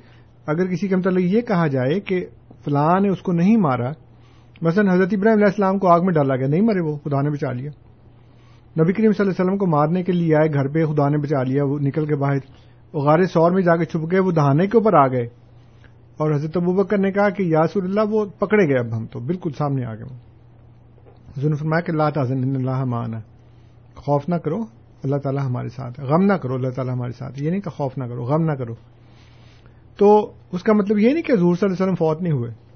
اگر 0.48 0.66
کسی 0.66 0.88
کے 0.88 0.96
متعلق 0.96 1.24
یہ 1.24 1.42
کہا 1.42 1.68
جائے 1.68 2.00
کہ 2.00 2.26
فلاں 2.66 3.00
نے 3.00 3.10
اس 3.10 3.22
کو 3.22 3.32
نہیں 3.32 3.58
مارا 3.58 3.92
مثلا 4.62 4.94
حضرت 4.94 5.10
ابراہیم 5.12 5.38
علیہ 5.38 5.46
السلام 5.46 5.80
کو 5.80 5.88
آگ 5.88 6.00
میں 6.00 6.14
ڈالا 6.14 6.36
گیا، 6.36 6.48
نہیں 6.48 6.62
مرے 6.62 6.80
وہ، 6.80 6.98
خدا 6.98 7.22
نے 7.22 7.30
بچا 7.30 7.52
لیا۔ 7.52 7.72
نبی 8.82 8.94
کریم 8.94 9.12
صلی 9.12 9.24
اللہ 9.24 9.32
علیہ 9.32 9.46
وسلم 9.46 9.58
کو 9.58 9.68
مارنے 9.68 10.04
کے 10.04 10.12
لیے 10.12 10.36
آئے 10.36 10.54
گھر 10.54 10.68
پہ، 10.68 10.86
خدا 10.86 11.10
نے 11.10 11.18
بچا 11.18 11.44
لیا، 11.44 11.64
وہ 11.64 11.80
نکل 11.80 12.06
کے 12.06 12.16
باہر۔ 12.16 12.38
وہ 12.94 13.02
غار 13.02 13.24
سور 13.24 13.52
میں 13.52 13.62
جا 13.62 13.76
کے 13.76 13.86
چھپ 13.86 14.12
گئے، 14.12 14.20
وہ 14.20 14.32
دہانے 14.32 14.68
کے 14.68 14.78
اوپر 14.78 14.94
آ 14.94 15.08
گئے۔ 15.08 15.26
اور 16.18 16.32
حضرت 16.32 16.58
ابو 16.58 16.74
بکر 16.74 16.98
نے 16.98 17.12
کہا 17.12 17.30
کہ 17.30 17.44
یاسر 17.44 17.84
اللہ، 17.84 18.02
وہ 18.10 18.26
پکڑے 18.26 18.68
گئے 18.68 18.88
اب 18.88 18.98
ہم 18.98 19.06
تو، 19.06 19.20
بالکل 19.20 19.50
سامنے 19.58 19.86
آ 19.86 19.96
گئے۔ 19.96 20.04
حضور 21.38 21.54
فرمایا 21.54 21.82
کہ 21.82 21.92
اللہ 21.92 22.10
تعظم 22.14 22.56
اللہ 22.56 22.84
مانا 22.84 23.20
خوف 23.96 24.30
نہ 24.30 24.36
کرو، 24.36 24.58
اللہ 25.04 25.16
تعالیٰ 25.16 25.46
ہمارے 25.46 25.70
ساتھ 25.70 26.00
غم 26.00 26.26
نہ 26.26 26.34
کرو، 26.34 26.54
اللہ 26.54 26.70
تعالیٰ 26.70 26.94
ہمارے 26.94 27.12
ساتھ 27.12 27.44
یہ 27.44 27.50
نہیں 27.50 27.62
کہ 27.62 27.70
خوف 27.70 27.98
نہ 27.98 28.04
کرو، 28.04 28.24
غم 28.24 28.44
نہ 28.44 28.52
کرو۔ 28.52 28.74
تو 29.98 30.34
اس 30.52 30.64
کا 30.64 30.74
مطلب 30.74 30.98
یہ 30.98 31.14
نہیں 31.14 31.24
کہ 31.24 31.32
حضور 31.32 31.56
صلی 31.56 31.66
اللہ 31.66 31.76
علیہ 31.76 31.84
وسلم 31.84 31.96
فوت 31.96 32.22
نہیں 32.22 32.34
ہوئے۔ 32.34 32.67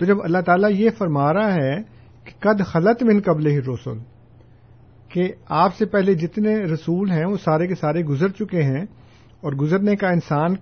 تو 0.00 0.06
جب 0.06 0.16
اللہ 0.22 0.38
تعالیٰ 0.38 0.70
یہ 0.72 0.90
فرما 0.98 1.32
رہا 1.32 1.54
ہے 1.54 1.76
کہ 2.24 2.30
قد 2.40 2.60
خلط 2.66 3.02
من 3.02 3.20
قبل 3.20 3.46
ہی 3.46 3.60
رسول 3.60 3.98
کہ 5.08 5.32
آپ 5.48 5.74
سے 5.74 5.86
پہلے 5.86 6.14
جتنے 6.14 6.54
رسول 6.56 7.10
ہیں 7.10 7.24
وہ 7.24 7.36
سارے 7.36 7.66
کے 7.66 7.74
سارے 7.74 8.02
گزر 8.02 8.28
چکے 8.28 8.62
ہیں 8.62 8.82
اور 9.40 9.52
گزرنے 9.52 9.96
کا 9.96 10.08
انسان 10.08 10.54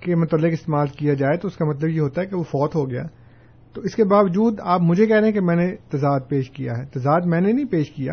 کے 0.00 0.14
متعلق 0.14 0.52
استعمال 0.52 0.86
کیا 0.86 1.14
جائے 1.14 1.36
تو 1.36 1.48
اس 1.48 1.56
کا 1.56 1.64
مطلب 1.64 1.90
یہ 1.90 2.00
ہوتا 2.00 2.20
ہے 2.20 2.26
کہ 2.26 2.36
وہ 2.36 2.42
فوت 2.42 2.74
ہو 2.74 2.90
گیا۔ 2.90 3.02
تو 3.74 3.80
اس 3.80 3.94
کے 3.94 4.04
باوجود 4.04 4.60
آپ 4.64 4.80
مجھے 4.80 5.06
کہہ 5.06 5.16
رہے 5.16 5.24
ہیں 5.24 5.32
کہ 5.32 5.40
میں 5.40 5.56
نے 5.56 5.76
تضاد 5.88 6.20
پیش 6.28 6.50
کیا 6.50 6.72
ہے۔ 6.72 6.84
تضاد 6.84 7.20
میں 7.24 7.40
نے 7.40 7.52
نہیں 7.52 7.64
پیش 7.64 7.90
کیا، 7.90 8.12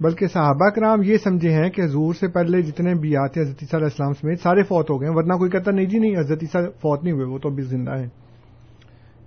بلکہ 0.00 0.26
صحابہ 0.26 0.68
کرام 0.68 1.02
یہ 1.02 1.16
سمجھے 1.16 1.52
ہیں 1.52 1.70
کہ 1.70 1.82
حضور 1.82 2.14
سے 2.14 2.28
پہلے 2.28 2.62
جتنے 2.62 2.94
بھی 2.94 3.16
آتے 3.16 3.40
حضرت 3.40 3.74
علیہ 3.74 3.84
السلام 3.84 4.12
سمیت 4.12 4.40
سارے 4.40 4.62
فوت 4.62 4.90
ہو 4.90 5.00
گئے 5.00 5.08
ورنہ 5.10 5.32
کوئی 5.32 5.50
کہتا 5.50 5.70
نہیں 5.70 5.86
جی 5.86 5.98
نہیں، 5.98 6.16
حضرت 6.18 6.44
فوت 6.80 7.04
نہیں 7.04 7.14
ہوئے، 7.14 7.24
وہ 7.24 7.38
تو 7.38 7.48
ابھی 7.48 7.62
زندہ 7.62 7.90
ہیں۔ 7.90 8.25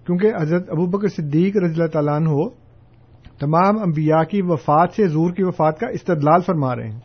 کیونکہ 0.09 0.27
حضرت 0.41 0.69
ابو 0.69 0.85
بکر 0.85 1.07
صدیق 1.07 1.57
رضی 1.57 1.73
اللہ 1.73 1.87
تعالیٰ 1.87 2.13
عنہ 2.15 2.35
تمام 3.39 3.77
انبیاء 3.79 4.21
کی 4.23 4.41
وفات 4.41 4.95
سے 4.95 5.03
حضور 5.03 5.31
کی 5.31 5.43
وفات 5.43 5.79
کا 5.79 5.87
استدلال 5.87 6.41
فرما 6.45 6.75
رہے 6.75 6.87
ہیں۔ 6.89 6.99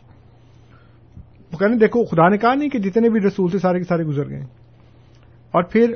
وہ 1.53 1.57
کہنے 1.57 1.77
دیکھو، 1.77 2.03
خدا 2.03 2.29
نے 2.29 2.37
کہا 2.37 2.53
نہیں 2.53 2.69
کہ 2.69 2.79
جتنے 2.79 3.09
بھی 3.09 3.19
رسول 3.21 3.51
تھے 3.51 3.59
سارے 3.59 3.77
کے 3.79 3.83
سارے 3.83 4.03
گزر 4.03 4.29
گئے۔ 4.29 4.41
اور 5.53 5.63
پھر 5.63 5.93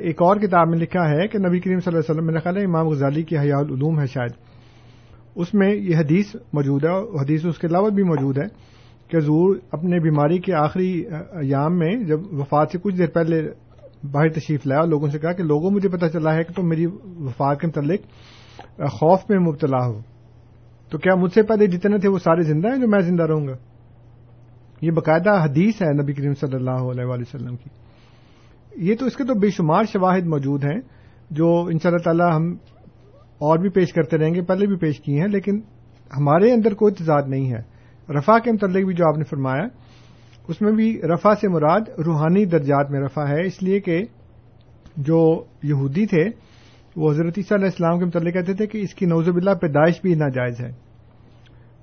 ایک 0.00 0.22
اور 0.22 0.36
کتاب 0.36 0.68
میں 0.68 0.78
لکھا 0.78 1.08
ہے 1.10 1.26
کہ 1.28 1.38
نبی 1.38 1.60
کریم 1.60 1.80
صلی 1.80 1.92
اللہ 1.92 2.00
علیہ 2.00 2.10
وسلم 2.10 2.26
میرا 2.26 2.40
خیال 2.40 2.56
ہے 2.56 2.64
امام 2.64 2.88
غزالی 2.88 3.22
کی 3.22 3.38
حیا 3.38 3.58
العلوم 3.58 4.00
ہے 4.00 4.06
شاید، 4.06 4.32
اس 5.34 5.54
میں 5.54 5.74
یہ 5.74 5.96
حدیث 5.96 6.34
موجود 6.52 6.84
ہے، 6.84 6.90
اور 6.90 7.24
حدیث 7.24 7.44
اس 7.46 7.58
کے 7.58 7.66
علاوہ 7.66 7.90
بھی 7.90 8.02
موجود 8.02 8.38
ہے 8.38 8.46
کہ 9.08 9.16
حضور 9.16 9.56
اپنے 9.72 10.00
بیماری 10.00 10.38
کے 10.38 10.54
آخری 10.54 10.90
ایام 11.42 11.78
میں 11.78 11.94
جب 12.04 12.32
وفات 12.32 12.70
سے 12.72 12.78
کچھ 12.82 12.96
دیر 12.96 13.10
پہلے 13.14 13.42
باہر 14.04 14.28
تشریف 14.28 14.66
لایا 14.66 14.80
اور 14.80 14.88
لوگوں 14.88 15.08
سے 15.08 15.18
کہا 15.18 15.32
کہ 15.32 15.42
لوگوں 15.42 15.70
مجھے 15.70 15.88
پتا 15.88 16.08
چلا 16.08 16.34
ہے 16.34 16.44
کہ 16.44 16.52
تم 16.52 16.68
میری 16.68 16.86
وفات 17.18 17.60
کے 17.60 17.66
متعلق 17.66 18.00
خوف 18.92 19.18
میں 19.28 19.38
مبتلا 19.38 19.86
ہو۔ 19.86 20.00
تو 20.90 20.98
کیا 20.98 21.14
مجھ 21.14 21.32
سے 21.32 21.42
پہلے 21.42 21.66
جتنے 21.66 21.98
تھے 21.98 22.08
وہ 22.08 22.18
سارے 22.18 22.42
زندہ 22.42 22.68
ہیں 22.68 22.76
جو 22.76 22.88
میں 22.88 23.00
زندہ 23.00 23.22
رہوں 23.22 23.46
گا؟ 23.46 23.52
یہ 24.80 24.90
باقاعدہ 24.90 25.44
حدیث 25.44 25.82
ہے 25.82 26.02
نبی 26.02 26.12
کریم 26.12 26.34
صلی 26.34 26.54
اللہ 26.54 26.70
علیہ 26.70 27.04
وسلم 27.06 27.56
کی۔ 27.56 27.68
یہ 28.76 28.94
تو 28.96 29.06
اس 29.06 29.16
کے 29.16 29.24
تو 29.24 29.34
بے 29.34 29.50
شمار 29.50 29.84
شواہد 29.84 30.26
موجود 30.26 30.64
ہیں 30.64 30.80
جو 31.30 31.64
ان 31.72 31.78
شاء 31.78 31.90
اللہ 31.90 32.02
تعالی 32.02 32.36
ہم 32.36 32.56
اور 33.38 33.58
بھی 33.58 33.68
پیش 33.68 33.92
کرتے 33.92 34.18
رہیں 34.18 34.34
گے، 34.34 34.42
پہلے 34.42 34.66
بھی 34.66 34.76
پیش 34.76 35.00
کیے 35.00 35.20
ہیں، 35.20 35.28
لیکن 35.28 35.60
ہمارے 36.16 36.52
اندر 36.52 36.74
کوئی 36.74 36.94
تضاد 36.94 37.22
نہیں 37.26 37.52
ہے۔ 37.52 37.80
رفا 38.12 38.38
کے 38.38 38.52
متعلق 38.52 38.86
بھی 38.86 38.94
جو 38.94 39.08
آپ 39.08 39.18
نے 39.18 39.24
فرمایا 39.24 39.62
اس 40.50 40.62
میں 40.62 40.72
بھی 40.72 41.00
رفا 41.02 41.34
سے 41.34 41.48
مراد 41.48 41.80
روحانی 42.06 42.44
درجات 42.44 42.90
میں 42.90 43.00
رفا 43.00 43.28
ہے۔ 43.28 43.46
اس 43.46 43.62
لیے 43.62 43.80
کہ 43.80 44.04
جو 44.96 45.44
یہودی 45.62 46.06
تھے 46.06 46.24
وہ 46.96 47.10
حضرت 47.10 47.34
عیسیٰ 47.36 47.56
علیہ 47.56 47.66
السلام 47.66 47.98
کے 47.98 48.04
متعلق 48.04 48.34
کہتے 48.34 48.54
تھے 48.54 48.66
کہ 48.66 48.78
اس 48.78 48.94
کی 48.94 49.06
نوزب 49.06 49.36
اللہ 49.36 49.50
پیدائش 49.50 50.00
بھی 50.02 50.14
ناجائز 50.14 50.60
ہے۔ 50.60 50.68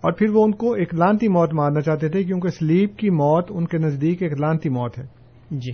اور 0.01 0.11
پھر 0.11 0.30
وہ 0.30 0.43
ان 0.43 0.51
کو 0.51 0.74
ایک 0.74 0.93
لانتی 0.93 1.28
موت 1.28 1.53
مارنا 1.53 1.82
چاہتے 1.82 2.09
تھے 2.09 2.24
کیونکہ 2.24 2.49
سلیپ 2.49 2.97
کی 2.97 3.09
موت 3.09 3.45
ان 3.49 3.65
کے 3.65 3.78
نزدیک 3.78 4.24
ایک 4.24 4.39
لانتی 4.39 4.70
موت 4.70 4.99
ہے۔ 4.99 5.05
جی۔ 5.51 5.72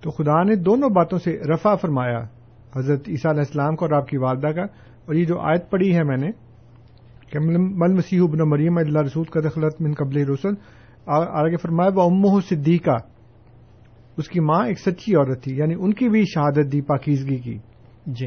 تو 0.00 0.10
خدا 0.10 0.42
نے 0.42 0.56
دونوں 0.56 0.88
باتوں 0.88 1.18
سے 1.18 1.40
رفع 1.54 1.74
فرمایا 1.74 2.18
حضرت 2.76 3.08
عیسیٰ 3.08 3.30
علیہ 3.30 3.40
السلام 3.40 3.76
کا 3.76 3.86
اور 3.86 4.02
آپ 4.02 4.08
کی 4.08 4.16
والدہ 4.16 4.46
کا۔ 4.46 4.62
اور 5.06 5.14
یہ 5.14 5.24
جو 5.24 5.40
آیت 5.40 5.70
پڑھی 5.70 5.96
ہے 5.96 6.02
میں 6.02 6.16
نے 6.16 6.30
کہ 7.30 7.38
مل 7.38 7.92
مسیح 7.92 8.20
ابن 8.22 8.38
مریم 8.38 8.78
اللہ 8.78 9.00
رسول 9.00 9.24
کا 9.24 9.40
دخلت 9.40 9.82
من 9.82 9.92
قبل 9.92 10.28
رسول 10.28 10.54
آگے 11.06 11.56
فرمایا 11.56 11.90
وہ 11.94 12.02
امہ 12.02 12.40
صدیقہ 12.50 12.96
اس 14.16 14.28
کی 14.28 14.40
ماں 14.40 14.66
ایک 14.66 14.80
سچی 14.80 15.16
عورت 15.16 15.42
تھی 15.42 15.56
یعنی 15.56 15.74
ان 15.78 15.94
کی 15.94 16.08
بھی 16.08 16.24
شہادت 16.24 16.72
دی 16.72 16.80
پاکیزگی 16.80 17.36
کی۔ 17.36 17.58
جی۔ 18.06 18.26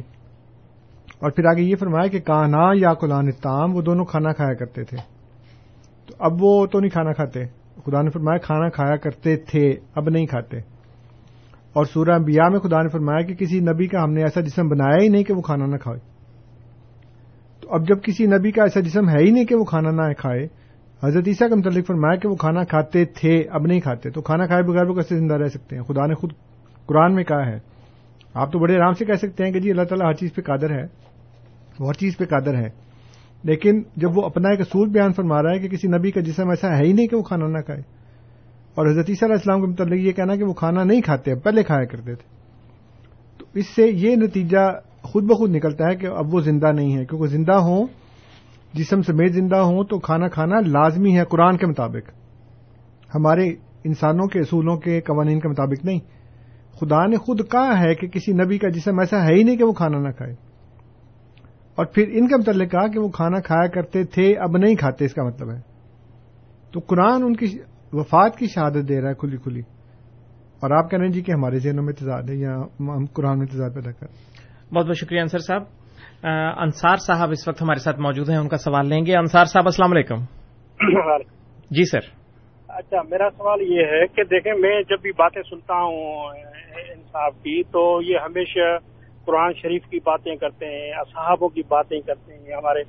اور 1.20 1.32
پھر 1.32 1.46
آگے 1.46 1.62
یہ 1.62 1.76
فرمایا 1.76 2.08
کہ 2.08 2.20
کانا 2.20 2.70
یا 2.74 2.94
قلان 2.94 3.32
تام 3.32 3.76
وہ 3.76 3.82
دونوں 3.82 4.06
کھانا 4.06 4.32
کھایا 4.34 4.54
کرتے 4.54 4.84
تھے۔ 4.84 4.98
تو 6.08 6.14
اب 6.20 6.32
وہ 6.40 6.66
تو 6.66 6.80
نہیں 6.80 6.90
کھانا 6.90 7.12
کھاتے۔ 7.12 7.46
خدا 7.86 8.02
نے 8.02 8.10
فرمایا 8.10 8.38
کھانا 8.38 8.70
کھایا 8.70 8.96
کرتے 8.96 9.36
تھے 9.36 9.74
اب 9.96 10.10
نہیں 10.10 10.26
کھاتے۔ 10.26 10.58
اور 11.74 11.86
سورہ 11.86 12.10
انبیاء 12.10 12.50
میں 12.50 12.60
خدا 12.60 12.82
نے 12.82 12.90
فرمایا 12.90 13.22
کہ 13.22 13.36
کسی 13.36 13.60
نبی 13.60 13.88
کا 13.88 14.04
ہم 14.04 14.14
نے 14.14 14.22
ایسا 14.22 14.42
جسم 14.42 14.68
بنایا 14.68 15.04
ہی 15.04 15.10
نہیں 15.10 15.24
کہ 15.24 15.34
وہ 15.34 15.42
کھانا 15.42 15.66
نہ 15.66 15.78
کھائے۔ 15.78 16.00
تو 17.62 17.74
اب 17.74 17.88
جب 17.88 18.04
کسی 18.04 18.26
نبی 18.26 18.52
کا 18.52 18.64
ایسا 18.64 18.80
جسم 18.80 19.10
ہے 19.10 19.20
ہی 19.20 19.32
نہیں 19.32 19.46
کہ 19.46 19.56
وہ 19.56 19.66
کھانا 19.66 19.92
نہ 19.92 20.14
کھائے 20.14 20.65
حضرت 21.06 21.24
عیسیٰ 21.28 21.50
کا 21.50 21.56
متعلق 21.56 21.88
فرمایا 21.88 22.16
کہ 22.16 22.28
وہ 22.28 22.36
کھانا 22.36 22.64
کھاتے 22.64 23.06
تھے، 23.06 23.44
اب 23.50 23.66
نہیں 23.66 23.80
کھاتے۔ 23.80 24.10
تو 24.10 24.22
کھانا 24.22 24.46
کھائے 24.46 24.64
بغیر 24.64 24.86
وہ 24.86 24.94
کیسے 24.94 25.18
زندہ 25.18 25.34
رہ 25.34 25.48
سکتے 25.48 25.76
ہیں؟ 25.76 25.84
خدا 25.84 26.06
نے 26.06 26.14
خود 26.14 26.32
قرآن 26.86 27.16
میں 27.16 27.24
کہا 27.24 27.46
ہے۔ 27.46 27.60
آپ 28.34 28.52
تو 28.52 28.60
بڑے 28.60 28.76
آرام 28.76 28.94
سے 28.94 29.06
کہہ 29.06 29.14
سکتے 29.14 29.46
ہیں 29.46 29.52
کہ 29.52 29.60
جی 29.60 29.72
اللہ 29.72 29.84
تعالیٰ 29.84 30.08
ہر 30.08 30.14
چیز 30.14 30.34
پہ 30.34 30.42
قادر 30.42 30.70
ہے، 30.70 30.84
وہ 31.80 31.88
ہر 31.88 31.94
چیز 31.94 32.18
پہ 32.18 32.26
قادر 32.26 32.56
ہے۔ 32.56 32.70
لیکن 33.44 33.82
جب 33.96 34.18
وہ 34.18 34.22
اپنا 34.22 34.50
ایک 34.50 34.62
اصول 34.62 34.90
بیان 34.90 35.14
فرما 35.14 35.44
رہا 35.44 35.52
ہے 35.52 35.60
کہ 35.60 35.68
کسی 35.68 35.88
نبی 35.88 36.12
کا 36.12 36.22
جسم 36.22 36.50
ایسا 36.50 36.78
ہے 36.78 36.86
ہی 36.86 36.94
نہیں 36.94 37.08
کہ 37.08 37.18
وہ 37.18 37.24
کھانا 37.24 37.48
نہ 37.48 37.58
کھائے۔ 37.58 37.82
اور 38.76 38.88
حضرت 38.88 39.06
عیسیٰ 39.10 39.28
علیہ 39.28 39.36
السلام 39.36 39.62
کے 39.62 39.68
متعلق 39.68 40.00
یہ 40.08 40.12
کہنا 40.12 40.36
کہ 40.36 40.44
وہ 40.44 40.54
کھانا 40.54 40.84
نہیں 40.84 41.02
کھاتے، 41.02 41.36
پہلے 41.36 41.64
کھایا 41.64 41.86
کرتے 41.86 42.16
تھے۔ 42.16 42.36
تو 43.38 43.46
اس 43.54 43.66
سے 43.76 43.88
یہ 43.88 44.16
نتیجہ 44.16 44.80
خود 45.02 45.24
بخود 45.24 45.56
نکلتا 45.56 45.90
ہے 45.90 45.96
کہ 45.96 46.06
اب 46.06 46.36
وہ 46.36 46.42
زندہ 46.42 46.72
نہیں 46.72 46.98
ہے۔ 46.98 47.06
کیونکہ 47.06 47.28
زندہ 47.28 47.54
ہوں 47.54 47.88
جسم 48.76 49.02
سمیت 49.02 49.34
زندہ 49.34 49.56
ہوں 49.56 49.84
تو 49.84 50.00
کھانا 50.00 50.28
کھانا 50.28 50.56
لازمی 50.66 51.20
ہے 51.20 51.26
قرآن 51.26 51.58
کے 51.58 51.66
مطابق۔ 51.68 52.10
ہمارے 53.16 53.48
انسانوں 53.84 54.28
کے 54.28 54.40
اصولوں 54.40 54.78
کے 54.78 55.02
قوانین 55.02 55.40
کے 55.40 55.48
مطابق 55.48 55.86
نہیں۔ 55.86 56.00
خدا 56.80 57.06
نے 57.06 57.18
خود 57.18 57.42
کہا 57.52 57.80
ہے 57.80 57.96
کہ 57.96 58.08
کسی 58.08 58.32
نبی 58.32 58.58
کا 58.58 58.70
جسم 58.70 59.00
ایسا 59.00 59.28
ہے 59.28 59.34
ہی 59.34 59.44
نہیں 59.44 59.58
کہ 59.58 59.64
وہ 59.64 59.74
کھانا 59.74 60.00
نہ 60.00 60.10
کھائے۔ 60.10 60.32
اور 61.76 61.86
پھر 61.86 62.10
ان 62.12 62.28
کے 62.28 62.38
متعلق 62.38 62.72
کہا 62.72 62.88
کہ 62.88 63.00
وہ 63.00 63.10
کھانا 63.10 63.40
کھایا 63.40 63.68
کرتے 63.68 64.04
تھے، 64.04 64.34
اب 64.34 64.58
نہیں 64.58 64.76
کھاتے، 64.76 65.06
اس 65.06 65.14
کا 65.14 65.24
مطلب 65.24 65.52
ہے۔ 65.52 65.60
تو 66.72 66.80
قرآن 66.80 67.24
ان 67.24 67.36
کی 67.36 67.46
وفات 67.94 68.36
کی 68.36 68.48
شہادت 68.48 68.90
دے 68.90 69.02
رہا 69.02 69.10
ہے 69.10 69.14
کھلی 69.14 69.38
کھلی۔ 69.38 69.60
اور 70.60 70.72
آپ 70.72 70.92
کہہ 70.92 71.00
رہے 71.00 71.06
ہیں 71.06 71.14
جی 71.14 71.22
کہ 71.22 71.32
ہمارے 71.32 71.60
ذہنوں 71.60 71.84
میں 71.84 71.94
تضاد 71.94 72.24
ہے 72.30 72.36
یا 72.36 72.56
ہم 72.80 73.06
قرآن 73.06 73.40
میں 73.40 73.48
تضاد 73.48 73.70
پیدا 73.76 73.92
کر 73.92 74.08
بہت 74.74 74.86
بہت 74.86 74.98
شکریہ 74.98 75.22
انصر 75.22 75.40
صاحب۔ 75.40 75.85
انصار 76.58 76.96
صاحب 76.96 77.30
اس 77.32 77.48
وقت 77.48 77.62
ہمارے 77.62 77.80
ساتھ 77.80 78.00
موجود 78.00 78.30
ہیں 78.30 78.38
ان 78.38 78.48
کا 78.48 78.58
سوال 78.58 78.90
لیں 78.90 79.06
گے۔ 79.06 79.18
انصار 79.18 79.46
صاحب 79.46 79.66
السلام 79.66 79.92
علیکم۔ 79.92 80.16
جی 81.72 81.90
سر۔ 81.92 82.00
اچھا 82.68 83.02
میرا 83.02 83.30
سوال 83.38 83.62
یہ 83.62 83.86
ہے 83.86 84.08
کہ 84.08 84.24
دیکھیں 84.24 84.54
میں 84.54 84.82
جب 84.82 85.02
بھی 85.02 85.12
باتیں 85.12 85.42
سنتا 85.42 85.74
ہوں 85.74 86.30
انصاف 86.92 87.34
کی 87.34 87.64
تو 87.64 88.02
یہ 88.02 88.18
ہمیشہ 88.18 88.78
قرآن 89.26 89.54
شریف 89.54 89.84
کی 89.84 90.00
باتیں 90.00 90.36
کرتے 90.36 90.66
ہیں 90.66 90.92
اصحابوں 90.92 91.50
کی 91.50 91.62
باتیں 91.68 92.00
کرتے 92.00 92.34
ہیں 92.34 92.56
ہمارے 92.56 92.80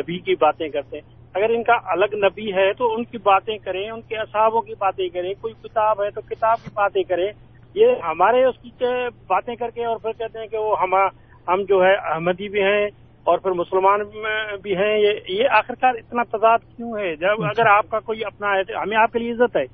نبی 0.00 0.18
کی 0.18 0.34
باتیں 0.34 0.68
کرتے 0.68 0.98
ہیں۔ 0.98 1.14
اگر 1.34 1.50
ان 1.50 1.62
کا 1.62 1.72
الگ 1.84 2.14
نبی 2.14 2.52
ہے 2.52 2.72
تو 2.72 2.94
ان 2.94 3.04
کی 3.04 3.18
باتیں 3.18 3.58
کریں 3.58 3.90
ان 3.90 4.00
کے 4.00 4.16
اصحابوں 4.16 4.60
کی 4.60 4.72
باتیں 4.78 5.08
کریں 5.08 5.34
کوئی 5.40 5.54
کتاب 5.62 6.02
ہے 6.02 6.10
تو 6.10 6.20
کتاب 6.20 6.56
کی 6.64 6.70
باتیں 6.74 7.02
کریں۔ 7.02 7.32
یہ 7.74 7.86
ہمارے 8.04 8.44
اس 8.44 8.56
کی 8.62 8.70
باتیں 9.28 9.56
کر 9.56 9.68
کے 9.68 9.84
اور 9.84 9.96
پھر 9.96 10.12
کہتے 10.12 10.38
ہیں 10.38 10.46
کہ 10.46 10.58
وہ 10.58 10.76
ہم 10.82 10.94
ہم 11.48 11.62
جو 11.68 11.84
ہے 11.84 11.94
احمدی 11.94 12.48
بھی 12.48 12.62
ہیں 12.62 12.86
اور 13.24 13.38
پھر 13.38 13.50
مسلمان 13.50 14.00
بھی 14.62 14.76
ہیں 14.76 14.98
یہ 15.28 15.48
آخرکار 15.50 15.94
اتنا 15.94 16.22
تضاد 16.22 16.58
کیوں 16.76 16.98
ہے؟ 16.98 17.16
جب 17.16 17.44
اگر 17.44 17.66
آپ 17.66 17.90
کا 17.90 17.98
کوئی 17.98 18.24
اپنا 18.24 18.48
ہے 18.48 18.60
ہمیں 18.74 18.96
آپ 18.96 19.12
کے 19.12 19.18
لیے 19.18 19.32
عزت 19.32 19.56
ہے۔ 19.56 19.64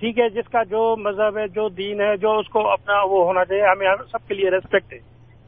ٹھیک 0.00 0.18
ہے 0.18 0.28
جس 0.28 0.48
کا 0.48 0.62
جو 0.62 0.96
مذہب 0.96 1.38
ہے 1.38 1.48
جو 1.48 1.68
دین 1.68 2.00
ہے 2.00 2.16
جو 2.16 2.38
اس 2.38 2.48
کو 2.48 2.68
اپنا 2.70 3.02
وہ 3.02 3.24
ہونا 3.24 3.44
چاہیے 3.44 3.62
ہمیں 3.62 3.86
سب 4.10 4.28
کے 4.28 4.34
لیے 4.34 4.50
ریسپیکٹ 4.50 4.92
ہے۔ 4.92 4.98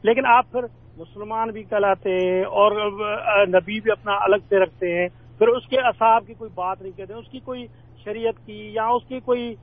لیکن 0.03 0.25
آپ 0.25 0.51
پھر 0.51 0.61
مسلمان 0.97 1.49
بھی 1.49 1.63
کہلاتے 1.63 2.09
ہیں 2.09 2.43
اور 2.43 2.71
نبی 3.47 3.79
بھی 3.79 3.91
اپنا 3.91 4.13
الگ 4.13 4.35
سے 4.49 4.59
رکھتے 4.59 5.01
ہیں۔ 5.01 5.07
پھر 5.37 5.47
اس 5.47 5.67
کے 5.67 5.79
اصحاب 5.79 6.27
کی 6.27 6.33
کوئی 6.33 6.51
بات 6.55 6.81
نہیں 6.81 6.97
کہتے 6.97 7.13
اس 7.13 7.27
کی 7.31 7.39
کوئی 7.39 7.65
شریعت 8.03 8.45
کی 8.45 8.69
یا 8.73 8.87
اس 8.87 9.07
کی 9.07 9.19
کوئی 9.19 9.55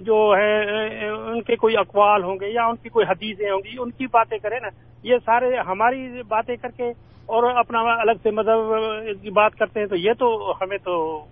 جو 0.00 0.32
ہے 0.36 0.60
ان 1.08 1.42
کے 1.42 1.56
کوئی 1.56 1.76
اقوال 1.76 2.24
ہوں 2.24 2.34
گے 2.34 2.52
یا 2.52 2.64
ان 2.64 2.76
کی 2.76 2.88
کوئی 2.88 3.06
حدیثیں 3.06 3.50
ہوں 3.50 3.58
گی 3.58 3.76
ان 3.78 3.90
کی 3.90 4.06
باتیں 4.06 4.38
کریں 4.38 4.58
نا۔ 4.62 4.68
یہ 5.02 5.16
سارے 5.18 5.56
ہماری 5.56 6.22
باتیں 6.22 6.56
کر 6.56 6.68
کے 6.68 6.88
اور 7.26 7.56
اپنا 7.56 7.80
الگ 8.00 8.12
سے 8.22 8.30
مذہب 8.30 9.22
کی 9.22 9.30
بات 9.30 9.54
کرتے 9.54 9.80
ہیں 9.80 9.86
تو 9.86 9.96
یہ 9.96 10.12
تو 10.12 10.52
ہمیں 10.52 10.78
تو 10.78 11.24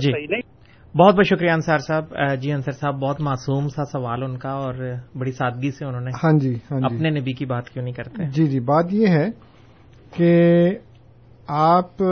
جی۔ 0.00 0.12
صحیح 0.12 0.26
نہیں۔ 0.30 0.62
بہت 0.96 1.14
بہت 1.14 1.26
شکریہ 1.26 1.50
انصار 1.50 1.78
صاحب۔ 1.78 2.04
جی 2.40 2.52
انصر 2.52 2.70
صاحب 2.70 2.94
بہت 2.94 3.20
معصوم 3.20 3.68
سا 3.68 3.84
سوال 3.84 4.22
ان 4.22 4.38
کا 4.38 4.50
اور 4.50 4.74
بڑی 5.14 5.32
سادگی 5.32 5.70
سے 5.70 5.84
انہوں 5.84 6.00
نے 6.00 6.10
ہاں 6.24 6.38
جی 6.38 6.54
ہاں 6.54 6.80
جی۔ 6.80 6.96
اپنے 6.96 7.10
نبی 7.10 7.32
کی 7.32 7.46
بات 7.46 7.68
کیوں 7.70 7.84
نہیں 7.84 7.94
کرتے؟ 7.94 8.24
جی 8.24 8.46
جی۔ 8.46 8.60
بات 8.60 8.84
یہ 8.90 9.06
ہے 9.06 9.28
کہ 10.16 10.70
آپ 11.48 12.02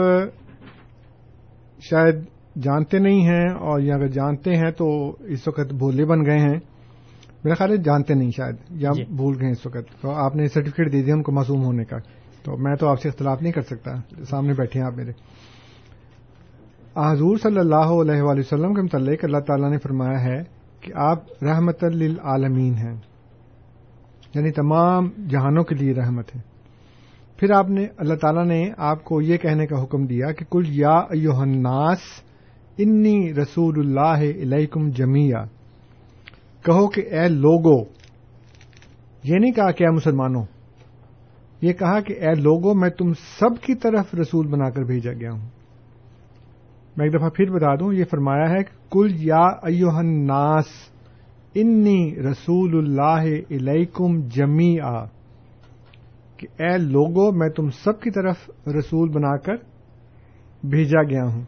شاید 1.89 2.15
جانتے 2.55 2.99
نہیں 2.99 3.25
ہیں 3.25 3.49
اور 3.49 3.79
یا 3.79 3.95
اگر 3.95 4.07
جانتے 4.07 4.55
ہیں 4.55 4.71
تو 4.71 5.15
اس 5.19 5.47
وقت 5.47 5.73
بھولے 5.73 6.05
بن 6.05 6.25
گئے 6.25 6.39
ہیں۔ 6.39 6.59
میرا 7.43 7.53
خیال 7.55 7.71
ہے 7.71 7.77
جانتے 7.77 8.13
نہیں 8.13 8.31
شاید 8.37 8.55
یا 8.69 8.89
جی۔ 8.95 9.03
بھول 9.03 9.37
گئے 9.41 9.51
اس 9.51 9.65
وقت۔ 9.65 10.01
تو 10.01 10.11
آپ 10.11 10.35
نے 10.35 10.47
سرٹیفکیٹ 10.47 10.91
دے 10.91 11.03
دیا 11.03 11.15
ان 11.15 11.23
کو 11.23 11.31
معصوم 11.31 11.63
ہونے 11.63 11.85
کا۔ 11.85 11.97
تو 12.43 12.57
میں 12.57 12.75
تو 12.75 12.89
آپ 12.89 13.01
سے 13.01 13.09
اختلاف 13.09 13.41
نہیں 13.41 13.53
کر 13.53 13.61
سکتا۔ 13.61 14.23
سامنے 14.23 14.53
بیٹھے 14.53 14.79
ہیں 14.79 14.87
آپ 14.87 14.93
میرے۔ 14.93 15.11
حضور 16.97 17.37
صلی 17.37 17.59
اللہ 17.59 17.75
علیہ 17.75 18.21
وآلہ 18.21 18.39
وسلم 18.39 18.73
کے 18.73 18.81
متعلق 18.81 19.19
اللہ 19.23 19.37
تعالیٰ 19.37 19.71
نے 19.71 19.77
فرمایا 19.77 20.23
ہے 20.23 20.43
کہ 20.81 20.93
آپ 20.95 21.43
رحمت 21.43 21.83
للعالمین 21.83 22.73
ہیں۔ 22.73 22.95
یعنی 24.35 24.51
تمام 24.51 25.09
جہانوں 25.29 25.63
کے 25.63 25.75
لیے 25.75 25.93
رحمت 25.93 26.35
ہے۔ 26.35 26.41
پھر 27.37 27.51
آپ 27.51 27.69
نے 27.69 27.87
اللہ 27.97 28.13
تعالیٰ 28.13 28.45
نے 28.45 28.71
آپ 28.77 29.03
کو 29.03 29.21
یہ 29.21 29.37
کہنے 29.37 29.67
کا 29.67 29.83
حکم 29.83 30.05
دیا 30.05 30.31
کہ 30.31 30.45
کل 30.51 30.63
یا 30.67 31.01
الناس 31.11 31.99
انی 32.77 33.33
رسول 33.33 33.79
اللہ 33.79 34.23
علیکم 34.41 34.89
جمیا 34.89 35.43
کہو 36.65 36.87
کہ 36.87 37.01
اے 37.11 37.27
لوگو، 37.27 37.79
یہ 39.23 39.37
نہیں 39.39 39.51
کہا 39.51 39.71
کہ 39.71 39.83
اے 39.83 39.89
مسلمانوں، 39.89 40.43
یہ 41.61 41.73
کہا 41.73 41.99
کہ 41.99 42.13
اے 42.13 42.33
لوگو، 42.35 42.73
میں 42.73 42.89
تم 42.89 43.13
سب 43.13 43.61
کی 43.61 43.75
طرف 43.75 44.15
رسول 44.15 44.47
بنا 44.47 44.69
کر 44.69 44.83
بھیجا 44.83 45.13
گیا 45.13 45.31
ہوں۔ 45.31 45.49
میں 46.97 47.05
ایک 47.05 47.13
دفعہ 47.13 47.29
پھر 47.29 47.51
بتا 47.51 47.75
دوں، 47.75 47.93
یہ 47.93 48.05
فرمایا 48.11 48.49
ہے 48.49 48.63
کہ 48.63 48.91
کل 48.91 49.07
یا 49.15 49.45
الناس، 49.97 50.65
انی 51.55 52.15
رسول 52.31 52.77
اللہ 52.77 53.23
علیکم 53.51 54.19
جمی 54.27 54.75
کہ 56.37 56.47
اے 56.59 56.77
لوگو، 56.77 57.31
میں 57.31 57.49
تم 57.49 57.69
سب 57.69 58.01
کی 58.01 58.11
طرف 58.11 58.49
رسول 58.67 59.09
بنا 59.09 59.37
کر 59.37 59.55
بھیجا 60.63 61.03
گیا 61.03 61.23
ہوں۔ 61.23 61.41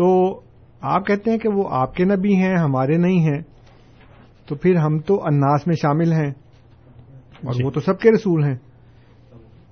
تو 0.00 0.40
آپ 0.80 1.06
کہتے 1.06 1.30
ہیں 1.30 1.38
کہ 1.38 1.48
وہ 1.48 1.68
آپ 1.70 1.94
کے 1.94 2.04
نبی 2.04 2.34
ہیں 2.34 2.56
ہمارے 2.56 2.96
نہیں 2.96 3.20
ہیں۔ 3.20 3.42
تو 4.48 4.54
پھر 4.54 4.76
ہم 4.76 4.98
تو 4.98 5.20
اناس 5.24 5.66
میں 5.66 5.74
شامل 5.82 6.12
ہیں 6.12 6.30
اور 7.44 7.64
وہ 7.64 7.70
تو 7.70 7.80
سب 7.80 7.98
کے 7.98 8.10
رسول 8.10 8.44
ہیں۔ 8.44 8.56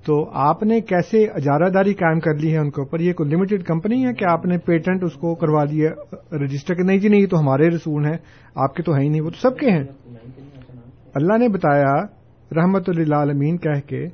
تو 0.06 0.30
آپ 0.32 0.62
نے 0.62 0.80
کیسے 0.80 1.24
اجارہ 1.24 1.68
داری 1.68 1.94
قائم 1.94 2.20
کر 2.20 2.34
لی 2.34 2.52
ہے 2.52 2.58
ان 2.58 2.70
کے 2.70 2.80
اوپر؟ 2.80 3.00
یہ 3.00 3.12
کوئی 3.12 3.30
لمیٹڈ 3.30 3.62
کمپنی 3.62 4.06
ہے 4.06 4.14
کہ 4.14 4.24
آپ 4.24 4.46
نے 4.46 4.58
پیٹنٹ 4.58 5.04
اس 5.04 5.14
کو 5.14 5.34
کروا 5.34 5.64
دیا 5.64 5.90
رجسٹر 6.32 6.74
کہ 6.74 6.82
نہیں 6.82 6.98
جی 6.98 7.08
نہیں 7.08 7.20
یہ 7.20 7.26
تو 7.26 7.40
ہمارے 7.40 7.68
رسول 7.68 8.04
ہیں 8.04 8.16
آپ 8.54 8.74
کے 8.74 8.82
تو 8.82 8.96
ہے 8.96 9.02
ہی 9.02 9.08
نہیں 9.08 9.20
وہ 9.20 9.30
تو 9.30 9.50
سب 9.50 9.56
کے 9.56 9.70
ہیں۔ 9.70 9.84
اللہ 11.14 11.38
نے 11.38 11.48
بتایا 11.48 12.02
رحمت 12.56 12.88
اللہ 12.88 13.14
عالمین 13.14 13.56
کہہ 13.56 13.88
کے 13.88 14.04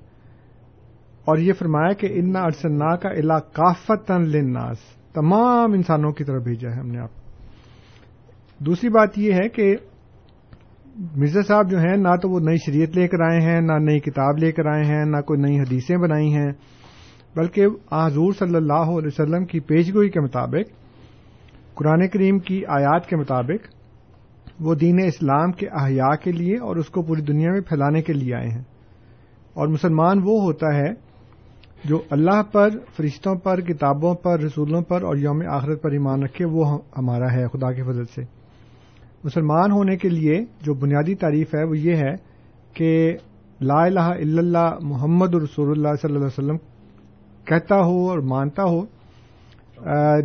اور 1.25 1.39
یہ 1.39 1.53
فرمایا 1.53 1.93
کہ 1.93 2.09
انا 2.11 2.41
ارسنا 2.41 2.97
کا 2.97 3.09
الا 3.09 3.39
کافت 3.39 4.11
لناس 4.11 4.79
تمام 5.15 5.73
انسانوں 5.73 6.13
کی 6.13 6.25
طرف 6.25 6.43
بھیجا 6.43 6.71
ہے 6.71 6.75
ہم 6.75 6.89
نے 6.89 6.99
آپ 6.99 7.11
دوسری 8.59 8.91
بات 8.91 9.19
یہ 9.19 9.33
ہے 9.33 9.49
کہ 9.49 9.77
مرزا 11.17 11.41
صاحب 11.43 11.71
جو 11.71 11.79
ہیں، 11.79 11.97
نہ 11.97 12.17
تو 12.23 12.29
وہ 12.29 12.41
نئی 12.41 12.57
شریعت 12.57 12.97
لے 12.97 13.09
کر 13.09 13.21
آئے 13.21 13.41
ہیں، 13.41 13.61
نہ 13.61 13.73
نئی 13.73 14.01
کتاب 14.01 14.39
لے 14.39 14.53
کر 14.53 14.67
آئے 14.67 14.85
ہیں، 14.85 15.05
نہ 15.05 15.21
کوئی 15.21 15.41
نئی 15.41 15.61
حدیثیں 15.61 15.97
بنائی 15.97 16.35
ہیں۔ 16.35 16.53
بلکہ 17.37 17.67
حضور 17.93 18.33
صلی 18.39 18.57
اللہ 18.57 18.73
علیہ 18.73 19.07
وسلم 19.07 19.45
کی 19.45 19.61
پیشگوئی 19.61 20.09
کے 20.09 20.21
مطابق، 20.21 20.73
قرآن 21.75 22.09
کریم 22.09 22.39
کی 22.39 22.67
آیات 22.67 23.07
کے 23.07 23.17
مطابق، 23.17 23.69
وہ 24.61 24.75
دین 24.75 24.99
اسلام 25.05 25.53
کے 25.53 25.67
احیاء 25.69 26.17
کے 26.23 26.33
لیے 26.33 26.55
اور 26.55 26.77
اس 26.77 26.89
کو 26.89 27.03
پوری 27.03 27.23
دنیا 27.23 27.51
میں 27.51 27.61
پھیلانے 27.61 28.03
کے 28.03 28.13
لیے 28.13 28.35
آئے 28.35 28.49
ہیں۔ 28.49 28.63
اور 29.55 29.69
مسلمان 29.69 30.19
وہ 30.19 30.43
ہوتا 30.43 30.77
ہے 30.77 31.04
جو 31.85 32.03
اللہ 32.11 32.43
پر، 32.53 32.69
فرشتوں 32.97 33.35
پر، 33.35 33.61
کتابوں 33.61 34.15
پر، 34.15 34.41
رسولوں 34.41 34.83
پر 34.83 35.03
اور 35.03 35.17
یوم 35.17 35.43
آخرت 35.51 35.83
پر 35.83 35.91
ایمان 35.91 36.23
رکھے، 36.23 36.45
وہ 36.45 36.79
ہمارا 36.99 37.33
ہے 37.33 37.47
خدا 37.49 37.73
کی 37.73 37.83
فضل 37.83 38.05
سے۔ 38.05 38.23
مسلمان 39.25 39.73
ہونے 39.73 39.97
کے 39.97 40.09
لیے 40.09 40.45
جو 40.63 40.75
بنیادی 40.75 41.15
تعریف 41.15 41.55
ہے، 41.55 41.65
وہ 41.65 41.79
یہ 41.79 41.97
ہے 41.97 42.15
کہ 42.75 43.17
لا 43.61 43.85
الہ 43.85 44.01
الا 44.01 44.39
اللہ 44.39 44.75
محمد 44.81 45.35
رسول 45.35 45.71
اللہ 45.71 45.95
صلی 46.03 46.15
اللہ 46.15 46.19
علیہ 46.19 46.27
وسلم 46.27 46.57
کہتا 47.45 47.77
ہو 47.77 48.11
اور 48.11 48.19
مانتا 48.19 48.63
ہو 48.65 48.81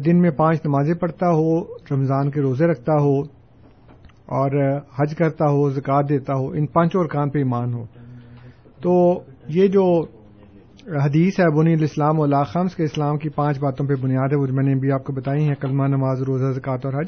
دن 0.06 0.22
میں 0.22 0.32
پانچ 0.32 0.60
نمازیں 0.66 0.94
پڑھتا 0.94 1.30
ہو، 1.30 1.64
رمضان 1.92 2.32
کے 2.32 2.42
روزے 2.42 2.66
رکھتا 2.66 2.94
ہو 2.94 3.20
اور 4.26 4.52
حج 5.00 5.16
کرتا 5.16 5.46
ہو 5.46 5.70
زکات 5.70 6.10
دیتا 6.10 6.34
ہو، 6.34 6.50
ان 6.50 6.66
پانچوں 6.66 7.02
ارکان 7.02 7.30
پہ 7.30 7.40
ایمان 7.40 7.74
ہو۔ 7.74 7.86
تو 8.82 9.22
یہ 9.48 9.68
جو 9.68 10.06
حدیث 10.88 11.40
ہے، 11.40 11.60
بنی 11.60 11.74
الاسلام 11.74 12.20
و 12.20 12.44
خمس 12.44 12.76
کے 12.76 12.84
اسلام 12.84 13.18
کی 13.18 13.30
پانچ 13.30 13.60
باتوں 13.60 13.86
پہ 13.88 13.94
بنیاد 14.02 14.28
ہے، 14.32 14.38
وہ 14.38 14.48
میں 14.52 14.64
نے 14.64 14.76
بھی 14.76 14.92
آپ 14.92 15.04
کو 15.04 15.14
بتائی 15.14 15.44
ہیں، 15.44 15.56
کلمہ، 15.56 15.84
نماز، 15.88 16.22
روزہ 16.22 16.52
زکات 16.52 16.86
اور 16.86 16.94
حج۔ 16.94 17.08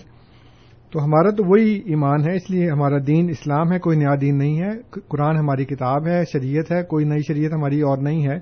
تو 0.92 1.04
ہمارا 1.04 1.30
تو 1.30 1.44
وہی 1.48 1.82
ایمان 1.86 2.22
ہے، 2.22 2.36
اس 2.36 2.50
لیے 2.50 2.70
ہمارا 2.70 2.98
دین 3.08 3.30
اسلام 3.30 3.72
ہے، 3.72 3.80
کوئی 3.80 3.98
نیا 3.98 4.16
دین 4.22 4.38
نہیں 4.38 4.62
ہے۔ 4.62 5.00
قرآن 5.08 5.38
ہماری 5.38 5.66
کتاب 5.66 6.08
ہے، 6.08 6.24
شریعت 6.34 6.72
ہے، 6.72 6.84
کوئی 6.84 7.06
نئی 7.06 7.20
شریعت 7.28 7.54
ہماری 7.54 7.82
اور 7.82 7.98
نہیں 7.98 8.28
ہے۔ 8.28 8.36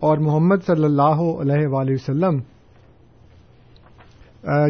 اور 0.00 0.18
محمد 0.18 0.56
صلی 0.66 0.84
اللہ 0.84 1.18
علیہ 1.40 1.66
وآلہ 1.66 1.90
وسلم 1.90 2.38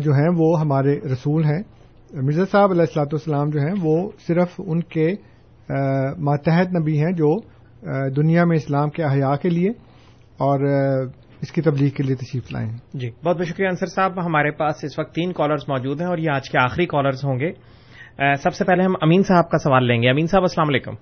جو 0.03 0.13
ہیں، 0.13 0.29
وہ 0.37 0.61
ہمارے 0.61 1.01
رسول 1.13 1.45
ہیں۔ 1.45 1.63
مرزا 2.13 2.45
صاحب 2.51 2.71
علیہ 2.71 2.81
السلاۃ 2.81 3.13
والسلام 3.13 3.49
جو 3.51 3.61
ہیں، 3.61 3.75
وہ 3.83 4.11
صرف 4.27 4.61
ان 4.67 4.81
کے 4.83 5.09
ماتحت 6.19 6.81
نبی 6.81 6.99
ہیں، 7.05 7.13
جو 7.13 7.58
دنیا 8.17 8.45
میں 8.45 8.57
اسلام 8.57 8.89
کے 8.91 9.03
احیاء 9.05 9.37
کے 9.43 9.49
لیے 9.49 9.69
اور 10.39 10.61
اس 11.43 11.53
کی 11.53 11.63
تبلیغ 11.63 11.89
کے 11.89 12.03
لیے 12.03 12.15
تشریف 12.17 12.53
لائیں۔ 12.53 12.71
جی 12.95 13.11
بہت 13.25 13.37
بہت 13.37 13.47
شکریہ 13.47 13.69
انصر 13.69 13.87
صاحب۔ 13.87 14.25
ہمارے 14.27 14.51
پاس 14.51 14.85
اس 14.85 14.99
وقت 14.99 15.15
تین 15.15 15.33
کالرز 15.33 15.65
موجود 15.69 16.01
ہیں 16.01 16.09
اور 16.09 16.19
یہ 16.19 16.31
آج 16.35 16.51
کے 16.51 16.59
آخری 16.59 16.87
کالرز 16.87 17.25
ہوں 17.25 17.41
گے۔ 17.41 17.53
سب 18.35 18.55
سے 18.55 18.65
پہلے 18.65 18.83
ہم 18.83 18.93
امین 19.01 19.23
صاحب 19.23 19.51
کا 19.51 19.59
سوال 19.59 19.85
لیں 19.87 20.03
گے۔ 20.03 20.11
امین 20.11 20.27
صاحب 20.27 20.43
السلام 20.43 20.69
علیکم۔ 20.69 20.93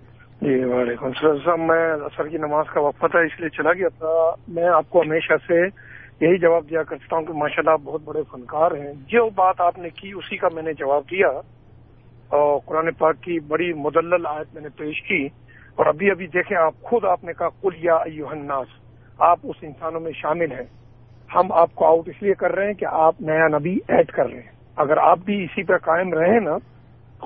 جی 0.40 0.64
وعلیکم 0.64 1.06
السلام۔ 1.06 1.66
میں 1.66 1.92
اثر 1.92 2.28
کی 2.28 2.36
نماز 2.36 2.64
کا 2.74 2.80
وقفہ 2.80 3.06
تھا 3.06 3.18
اس 3.18 3.40
لیے 3.40 3.48
چلا 3.48 3.72
گیا 3.72 3.88
تھا۔ 3.88 4.34
میں 4.48 4.68
آپ 4.68 4.90
کو 4.90 5.00
ہمیشہ 5.00 5.32
سے 5.46 5.60
یہی 6.24 6.38
جواب 6.38 6.70
دیا 6.70 6.82
کرتا 6.82 7.16
ہوں 7.16 7.24
کہ 7.24 7.32
ماشاء 7.32 7.62
اللہ 7.66 7.90
بہت 7.90 8.02
بڑے 8.04 8.22
فنکار 8.32 8.70
ہیں۔ 8.70 8.92
جو 8.92 9.30
بات 9.30 9.54
آپ 9.58 9.78
نے 9.78 9.88
کی 9.90 10.10
اسی 10.16 10.36
کا 10.36 10.48
میں 10.54 10.62
نے 10.62 10.72
جواب 10.72 11.02
دیا۔ 11.02 11.28
اور 12.28 12.60
قرآن 12.66 12.92
پاک 12.92 13.16
کی 13.22 13.40
بڑی 13.40 13.72
مدلل 13.72 14.26
آیت 14.26 14.54
میں 14.54 14.62
نے 14.62 14.68
پیش 14.68 15.02
کی۔ 15.08 15.45
اور 15.76 15.86
ابھی 15.86 16.10
ابھی 16.10 16.26
دیکھیں 16.26 16.56
آپ 16.56 16.74
خود 16.82 17.04
آپ 17.04 17.24
نے 17.24 17.32
کہا 17.32 17.48
کل 17.48 17.74
یا 17.78 17.94
الناس، 18.30 18.66
آپ 19.18 19.38
اس 19.42 19.56
انسانوں 19.62 20.00
میں 20.00 20.12
شامل 20.12 20.52
ہیں۔ 20.52 20.66
ہم 21.34 21.52
آپ 21.52 21.74
کو 21.74 21.86
آؤٹ 21.86 22.08
اس 22.08 22.22
لیے 22.22 22.34
کر 22.34 22.52
رہے 22.52 22.66
ہیں 22.66 22.74
کہ 22.74 22.84
آپ 22.84 23.14
نیا 23.20 23.48
نبی 23.58 23.78
ایڈ 23.88 24.12
کر 24.12 24.26
رہے 24.26 24.40
ہیں۔ 24.40 24.56
اگر 24.76 24.96
آپ 24.96 25.18
بھی 25.18 25.44
اسی 25.44 25.62
پہ 25.62 25.76
قائم 25.76 26.14
رہے 26.14 26.40
نا 26.40 26.56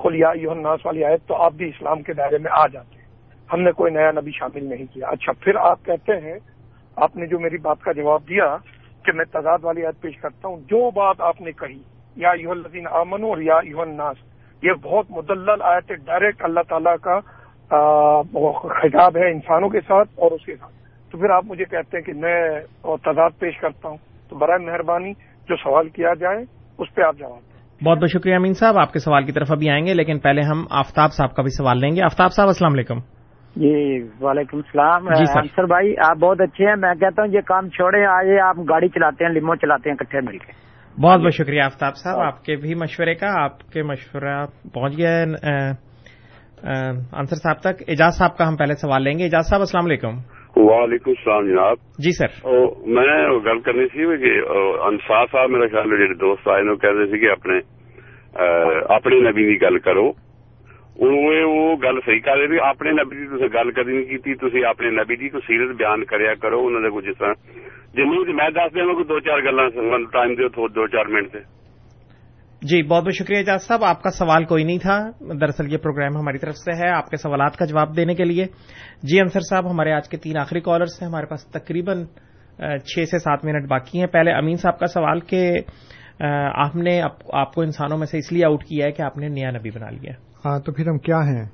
خلیا 0.03 0.33
ناس 0.61 0.85
والی 0.85 1.03
آیت، 1.03 1.27
تو 1.27 1.35
آپ 1.35 1.53
بھی 1.53 1.69
اسلام 1.69 2.01
کے 2.01 2.13
دائرے 2.13 2.37
میں 2.37 2.51
آ 2.53 2.67
جاتے 2.67 2.95
ہیں۔ 2.95 3.05
ہم 3.53 3.61
نے 3.61 3.71
کوئی 3.71 3.93
نیا 3.93 4.11
نبی 4.11 4.31
شامل 4.31 4.63
نہیں 4.63 4.85
کیا۔ 4.93 5.07
اچھا 5.07 5.31
پھر 5.31 5.55
آپ 5.55 5.85
کہتے 5.85 6.11
ہیں، 6.19 6.39
آپ 6.95 7.15
نے 7.15 7.25
جو 7.25 7.39
میری 7.39 7.57
بات 7.57 7.81
کا 7.81 7.91
جواب 7.91 8.21
دیا 8.29 8.57
کہ 9.05 9.11
میں 9.11 9.25
تضاد 9.25 9.57
والی 9.61 9.85
آیت 9.85 10.01
پیش 10.01 10.17
کرتا 10.17 10.47
ہوں، 10.47 10.57
جو 10.57 10.91
بات 10.91 11.21
آپ 11.21 11.41
نے 11.41 11.51
کہی، 11.51 11.81
یا 12.15 12.31
یو 12.39 12.51
الدین 12.51 12.87
امن 12.91 13.23
اور 13.23 13.37
یا 13.37 13.59
یو 13.63 13.81
الناس، 13.81 14.17
یہ 14.63 14.71
بہت 14.81 15.05
مدلل 15.09 15.61
آیت 15.61 15.91
ڈائریکٹ 16.05 16.43
اللہ 16.43 16.59
تعالیٰ 16.67 16.95
کا 17.01 17.19
خطاب 18.69 19.17
ہے 19.17 19.31
انسانوں 19.31 19.69
کے 19.69 19.79
ساتھ 19.81 20.09
اور 20.15 20.31
اس 20.31 20.45
کے 20.45 20.55
ساتھ۔ 20.55 20.71
تو 21.11 21.17
پھر 21.17 21.29
آپ 21.29 21.43
مجھے 21.45 21.65
کہتے 21.65 21.97
ہیں 21.97 22.03
کہ 22.03 22.13
میں 22.13 22.59
تضاد 22.83 23.29
پیش 23.39 23.57
کرتا 23.59 23.89
ہوں۔ 23.89 23.97
تو 24.29 24.35
برائے 24.37 24.65
مہربانی 24.65 25.11
جو 25.49 25.55
سوال 25.55 25.89
کیا 25.89 26.13
جائے 26.19 26.37
اس 26.77 26.95
پہ 26.95 27.01
آپ 27.01 27.15
جواب 27.17 27.39
دیں۔ 27.39 27.85
بہت 27.85 27.97
بہت 27.97 28.09
شکریہ 28.09 28.35
امین 28.35 28.53
صاحب۔ 28.53 28.77
آپ 28.77 28.93
کے 28.93 28.99
سوال 28.99 29.25
کی 29.25 29.31
طرف 29.31 29.47
ابھی 29.51 29.69
آئیں 29.69 29.85
گے 29.85 29.93
لیکن 29.93 30.19
پہلے 30.19 30.41
ہم 30.41 30.63
آفتاب 30.71 31.13
صاحب 31.13 31.35
کا 31.35 31.41
بھی 31.41 31.49
سوال 31.49 31.79
لیں 31.79 31.91
گے۔ 31.91 32.03
آفتاب 32.03 32.33
صاحب 32.33 32.47
السلام 32.47 32.73
علیکم۔ 32.73 32.99
جی 33.55 34.01
وعلیکم 34.21 34.57
السلام۔ 34.57 35.13
جی 35.13 35.25
سر۔ 35.25 35.65
بھائی 35.65 35.93
آپ 35.97 36.17
بہت 36.17 36.41
اچھے 36.41 36.67
ہیں۔ 36.67 36.75
میں 36.75 36.95
کہتا 36.95 37.21
ہوں 37.21 37.33
یہ 37.33 37.41
کام 37.41 37.69
چھوڑے 37.69 38.05
آئے 38.05 38.39
آپ 38.39 38.55
گاڑی 38.57 38.89
چلاتے 38.89 39.25
ہیں 39.25 39.31
لمو 39.31 39.55
چلاتے 39.55 39.89
ہیں 39.89 39.97
کٹھے 39.97 40.19
مل 40.21 40.37
کے۔ 40.37 40.51
بہت 41.01 41.21
بہت 41.21 41.33
شکریہ 41.33 41.61
آفتاب 41.61 41.95
صاحب۔ 41.95 42.19
آپ 42.19 42.43
کے 42.43 42.55
بھی 42.55 42.75
مشورے 42.75 43.15
کا 43.15 43.43
آپ 43.43 43.71
کے 43.73 43.83
مشورہ 43.83 44.45
پہنچ 44.73 44.97
گیا 44.97 45.25
انصر 46.63 47.35
صاحب 47.35 47.59
تک 47.59 47.83
اعجاز 47.87 48.17
صاحب 48.17 48.37
کا 48.37 48.47
ہم 48.47 48.55
پہلے 48.55 48.73
سوال 48.73 49.03
لیں 49.03 49.19
گے۔ 49.19 49.23
اعجاز 49.23 49.49
صاحب 49.49 49.61
السلام 49.61 49.85
علیکم۔ 49.85 50.17
وعلیکم 50.55 51.09
السلام 51.09 51.47
جناب۔ 51.47 51.77
جی 51.77 52.11
سر۔ 52.11 52.47
میں 52.87 53.29
گل 53.45 53.59
کرنی 53.59 53.85
سی 53.85 53.97
کہ 53.97 54.49
انصار 54.83 55.25
صاحب 55.31 55.49
میرا 55.49 55.67
خیال 55.67 55.89
جی 55.89 56.13
دوست 56.13 56.47
آئے 56.47 56.61
نے 56.61 56.75
کہہ 56.75 56.89
رہے 56.89 57.05
تھے 57.05 57.17
کہ 57.17 57.31
اپنے 57.31 57.57
اپنے 58.95 59.15
نبی 59.29 59.43
کی 59.43 59.65
گل 59.65 59.79
کرو۔ 59.79 60.11
وہ 60.99 61.75
گل 61.83 61.99
صحیح 62.05 62.19
کر 62.19 62.37
رہے 62.37 62.69
اپنے 62.69 62.91
نبی 62.91 63.15
کی 63.15 63.53
گل 63.53 63.71
کدی 63.71 63.91
نہیں 63.91 64.05
کی 64.05 64.35
تھی 64.35 64.65
اپنے 64.65 64.89
نبی 64.89 65.15
کی 65.15 65.29
کوئی 65.29 65.41
سیرت 65.47 65.75
بیان 65.75 66.05
کریا 66.05 66.33
کرو۔ 66.33 66.67
انہوں 66.67 66.81
نے 66.81 66.89
کچھ 66.95 67.05
جس 67.05 67.17
طرح۔ 67.17 67.33
جن 67.93 68.35
میں 68.35 68.49
دس 68.49 68.75
دیا 68.75 68.83
کوئی 68.83 69.03
دو 69.03 69.19
چار 69.19 69.37
گلا 69.37 69.67
ٹائم 70.13 70.33
دو 70.33 70.67
دو 70.67 70.87
چار 70.87 71.05
منٹ 71.05 71.31
سے 71.31 71.60
جی 72.61 72.83
بہت 72.83 73.03
بہت 73.03 73.13
شکریہ 73.13 73.39
اجاز 73.39 73.63
صاحب، 73.63 73.83
آپ 73.83 74.01
کا 74.03 74.11
سوال 74.11 74.45
کوئی 74.45 74.63
نہیں 74.63 74.77
تھا۔ 74.77 75.09
دراصل 75.41 75.73
یہ 75.73 75.77
پروگرام 75.77 76.17
ہماری 76.17 76.37
طرف 76.37 76.55
سے 76.55 76.71
ہے۔ 76.75 76.89
آپ 76.89 77.09
کے 77.09 77.17
سوالات 77.17 77.57
کا 77.57 77.65
جواب 77.65 77.95
دینے 77.95 78.15
کے 78.15 78.23
لیے۔ 78.23 78.45
جی 79.03 79.19
انصر 79.19 79.39
صاحب، 79.39 79.71
ہمارے 79.71 79.91
آج 79.93 80.09
کے 80.09 80.17
تین 80.17 80.37
آخری 80.37 80.59
کالرس 80.59 81.01
ہیں۔ 81.01 81.09
ہمارے 81.09 81.25
پاس 81.25 81.45
تقریباً 81.45 82.05
چھ 82.85 83.09
سے 83.11 83.19
سات 83.19 83.45
منٹ 83.45 83.69
باقی 83.69 83.99
ہیں۔ 83.99 84.07
پہلے 84.07 84.31
امین 84.31 84.55
صاحب 84.55 84.79
کا 84.79 84.85
سوال 84.85 85.19
کہ 85.19 85.57
آپ 86.53 86.75
نے 86.75 87.01
آپ 87.33 87.53
کو 87.53 87.61
انسانوں 87.61 87.97
میں 87.97 88.07
سے 88.07 88.17
اس 88.17 88.31
لیے 88.31 88.45
آؤٹ 88.45 88.63
کیا 88.63 88.85
ہے 88.85 88.91
کہ 88.91 89.01
آپ 89.01 89.17
نے 89.17 89.27
نیا 89.27 89.51
نبی 89.51 89.69
بنا 89.69 89.89
لیا۔ 89.89 90.13
ہاں 90.45 90.59
تو 90.59 90.71
پھر 90.71 90.87
ہم 90.87 90.97
کیا 90.97 91.17
ہیں؟ 91.17 91.45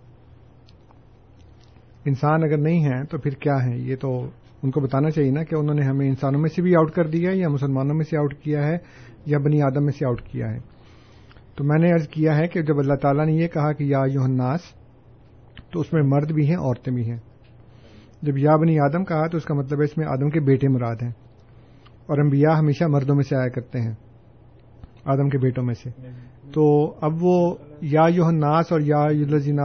انسان 2.06 2.44
اگر 2.44 2.58
نہیں 2.58 2.80
ہیں 2.80 3.04
تو 3.04 3.18
پھر 3.18 3.32
کیا 3.32 3.56
ہیں؟ 3.66 3.78
یہ 3.78 3.96
تو 3.96 4.30
ان 4.64 4.72
کو 4.72 4.82
بتانا 4.82 5.10
چاہیے 5.10 5.32
نا 5.32 5.44
کہ 5.44 5.56
انہوں 5.56 5.76
نے 5.76 5.86
ہمیں 5.86 6.08
انسانوں 6.08 6.40
میں 6.40 6.50
سے 6.50 6.62
بھی 6.62 6.76
آؤٹ 6.76 6.92
کر 6.92 7.08
دیا 7.08 7.32
ہے 7.32 7.36
یا 7.36 7.50
مسلمانوں 7.50 7.96
میں 7.96 8.06
سے 8.10 8.18
آؤٹ 8.18 8.34
کیا 8.34 8.68
ہے 8.68 8.78
یا 9.26 9.38
بنی 9.38 9.62
آدم 9.62 9.86
میں 9.86 9.94
سے 10.00 10.06
آؤٹ 10.06 10.22
کیا 10.22 10.48
ہے۔ 10.48 10.77
تو 11.58 11.64
میں 11.64 11.80
نے 11.80 11.94
ارض 11.94 12.08
کیا 12.08 12.38
ہے 12.38 12.48
کہ 12.48 12.62
جب 12.62 12.80
اللہ 12.80 12.94
تعالیٰ 12.94 13.26
نے 13.26 13.34
یہ 13.34 13.48
کہا 13.48 13.72
کہ 13.72 13.84
یا 13.84 14.00
یوحناس 14.12 14.60
تو 15.72 15.80
اس 15.80 15.94
میں 15.94 16.02
مرد 16.04 16.32
بھی 16.32 16.50
ہیں 16.50 16.56
عورتیں 16.56 16.94
بھی 16.94 17.10
ہیں۔ 17.10 17.18
جب 18.22 18.38
یا 18.38 18.56
بنی 18.56 18.80
آدم 18.80 19.06
کہا 19.06 19.28
تو 19.28 19.38
اس 19.38 19.44
کا 19.44 19.54
مطلب 19.54 19.80
ہے 19.80 19.84
اس 19.84 19.98
میں 19.98 20.08
آدم 20.08 20.30
کے 20.30 20.40
بیٹے 20.40 20.68
مراد 20.68 20.96
ہیں۔ 21.02 21.10
اور 22.06 22.18
انبیاء 22.18 22.54
ہمیشہ 22.60 22.84
مردوں 22.84 23.16
میں 23.16 23.24
سے 23.24 23.36
آیا 23.36 23.48
کرتے 23.48 23.82
ہیں 23.82 23.92
آدم 25.06 25.30
کے 25.30 25.38
بیٹوں 25.38 25.64
میں 25.64 25.74
سے۔ 25.74 25.90
تو 26.54 26.94
اب 27.02 27.12
وہ 27.22 27.56
یا 27.82 28.02
یوحناس 28.14 28.72
اور 28.72 28.80
یا 28.80 29.02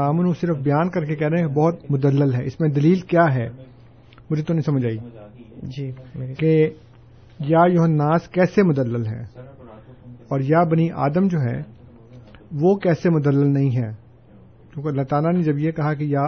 امن 0.06 0.32
صرف 0.32 0.56
بیان 0.56 0.90
کر 0.90 1.04
کے 1.04 1.16
کہہ 1.16 1.28
رہے 1.28 1.40
ہیں 1.40 1.48
بہت 1.48 1.90
مدلل 1.90 2.34
ہے۔ 2.34 2.44
اس 2.44 2.60
میں 2.60 2.68
دلیل 2.68 3.00
کیا 3.00 3.34
ہے؟ 3.34 3.48
مجھے 4.30 4.44
تو 4.44 4.54
نہیں 4.54 4.62
سمجھ 4.62 4.86
آئی۔ 4.86 4.98
جی 5.62 5.90
کہ 6.34 6.70
یا 7.38 7.60
یوحناس 7.72 8.28
کیسے 8.28 8.62
مدلل 8.62 9.06
ہے 9.06 9.22
اور 10.28 10.40
یا 10.40 10.64
بنی 10.64 10.90
آدم 10.90 11.28
جو 11.28 11.38
ہے 11.40 11.81
وہ 12.60 12.74
کیسے 12.76 13.10
مدلل 13.10 13.54
نہیں 13.54 13.76
ہے؟ 13.76 13.90
کیونکہ 14.72 14.88
اللہ 14.88 15.02
تعالیٰ 15.02 15.32
نے 15.32 15.42
جب 15.42 15.58
یہ 15.58 15.70
کہا 15.70 15.94
کہ 15.94 16.04
یا 16.04 16.26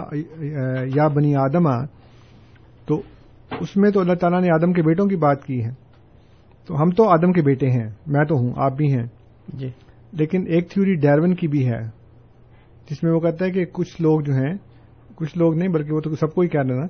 یا 0.95 1.07
بنی 1.07 1.35
آدم 1.35 1.67
آ 1.67 1.85
تو 2.85 3.01
اس 3.59 3.77
میں 3.77 3.91
تو 3.91 3.99
اللہ 3.99 4.13
تعالیٰ 4.13 4.41
نے 4.41 4.49
آدم 4.49 4.73
کے 4.73 4.81
بیٹوں 4.81 5.05
کی 5.05 5.15
بات 5.15 5.43
کی 5.43 5.63
ہے۔ 5.65 5.69
تو 6.67 6.81
ہم 6.81 6.89
تو 6.89 7.09
آدم 7.09 7.31
کے 7.31 7.41
بیٹے 7.41 7.69
ہیں 7.69 7.89
میں 8.07 8.25
تو 8.25 8.35
ہوں 8.35 8.53
آپ 8.55 8.77
بھی 8.77 8.93
ہیں۔ 8.93 9.05
جی۔ 9.53 9.69
لیکن 10.11 10.43
ایک 10.47 10.71
تھیوری 10.71 10.95
ڈیرون 10.95 11.35
کی 11.35 11.47
بھی 11.47 11.67
ہے 11.67 11.81
جس 12.89 13.03
میں 13.03 13.11
وہ 13.11 13.19
کہتا 13.19 13.45
ہے 13.45 13.51
کہ 13.51 13.65
کچھ 13.65 14.01
لوگ 14.01 14.21
جو 14.21 14.33
ہیں 14.33 14.53
کچھ 15.15 15.37
لوگ 15.37 15.55
نہیں 15.55 15.67
بلکہ 15.67 15.93
وہ 15.93 16.01
تو 16.01 16.15
سب 16.15 16.33
کو 16.33 16.41
ہی 16.41 16.47
کہہ 16.47 16.59
دینا۔ 16.59 16.85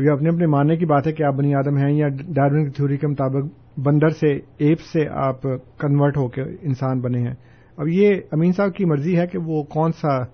یہ 0.00 0.10
اپنے 0.10 0.28
اپنے 0.28 0.46
ماننے 0.46 0.76
کی 0.76 0.86
بات 0.86 1.06
ہے 1.06 1.12
کہ 1.12 1.22
آپ 1.22 1.34
بنی 1.34 1.54
آدم 1.54 1.76
ہیں 1.76 1.92
یا 1.92 2.08
ڈاروین 2.08 2.64
کی 2.64 2.70
تھیوری 2.70 2.96
کے 2.96 3.06
مطابق 3.06 3.44
بندر 3.78 4.08
سے 4.08 4.32
ایپ 4.58 4.80
سے 4.80 5.08
آپ 5.08 5.42
کنورٹ 5.78 6.16
ہو 6.16 6.28
کے 6.28 6.42
انسان 6.42 7.00
بنے 7.00 7.18
ہیں۔ 7.18 7.34
اب 7.78 7.88
یہ 7.88 8.14
امین 8.32 8.52
صاحب 8.52 8.74
کی 8.74 8.84
مرضی 8.84 9.18
ہے 9.18 9.26
کہ 9.26 9.38
وہ 9.38 9.62
کون 9.62 9.92
سا 9.92 10.24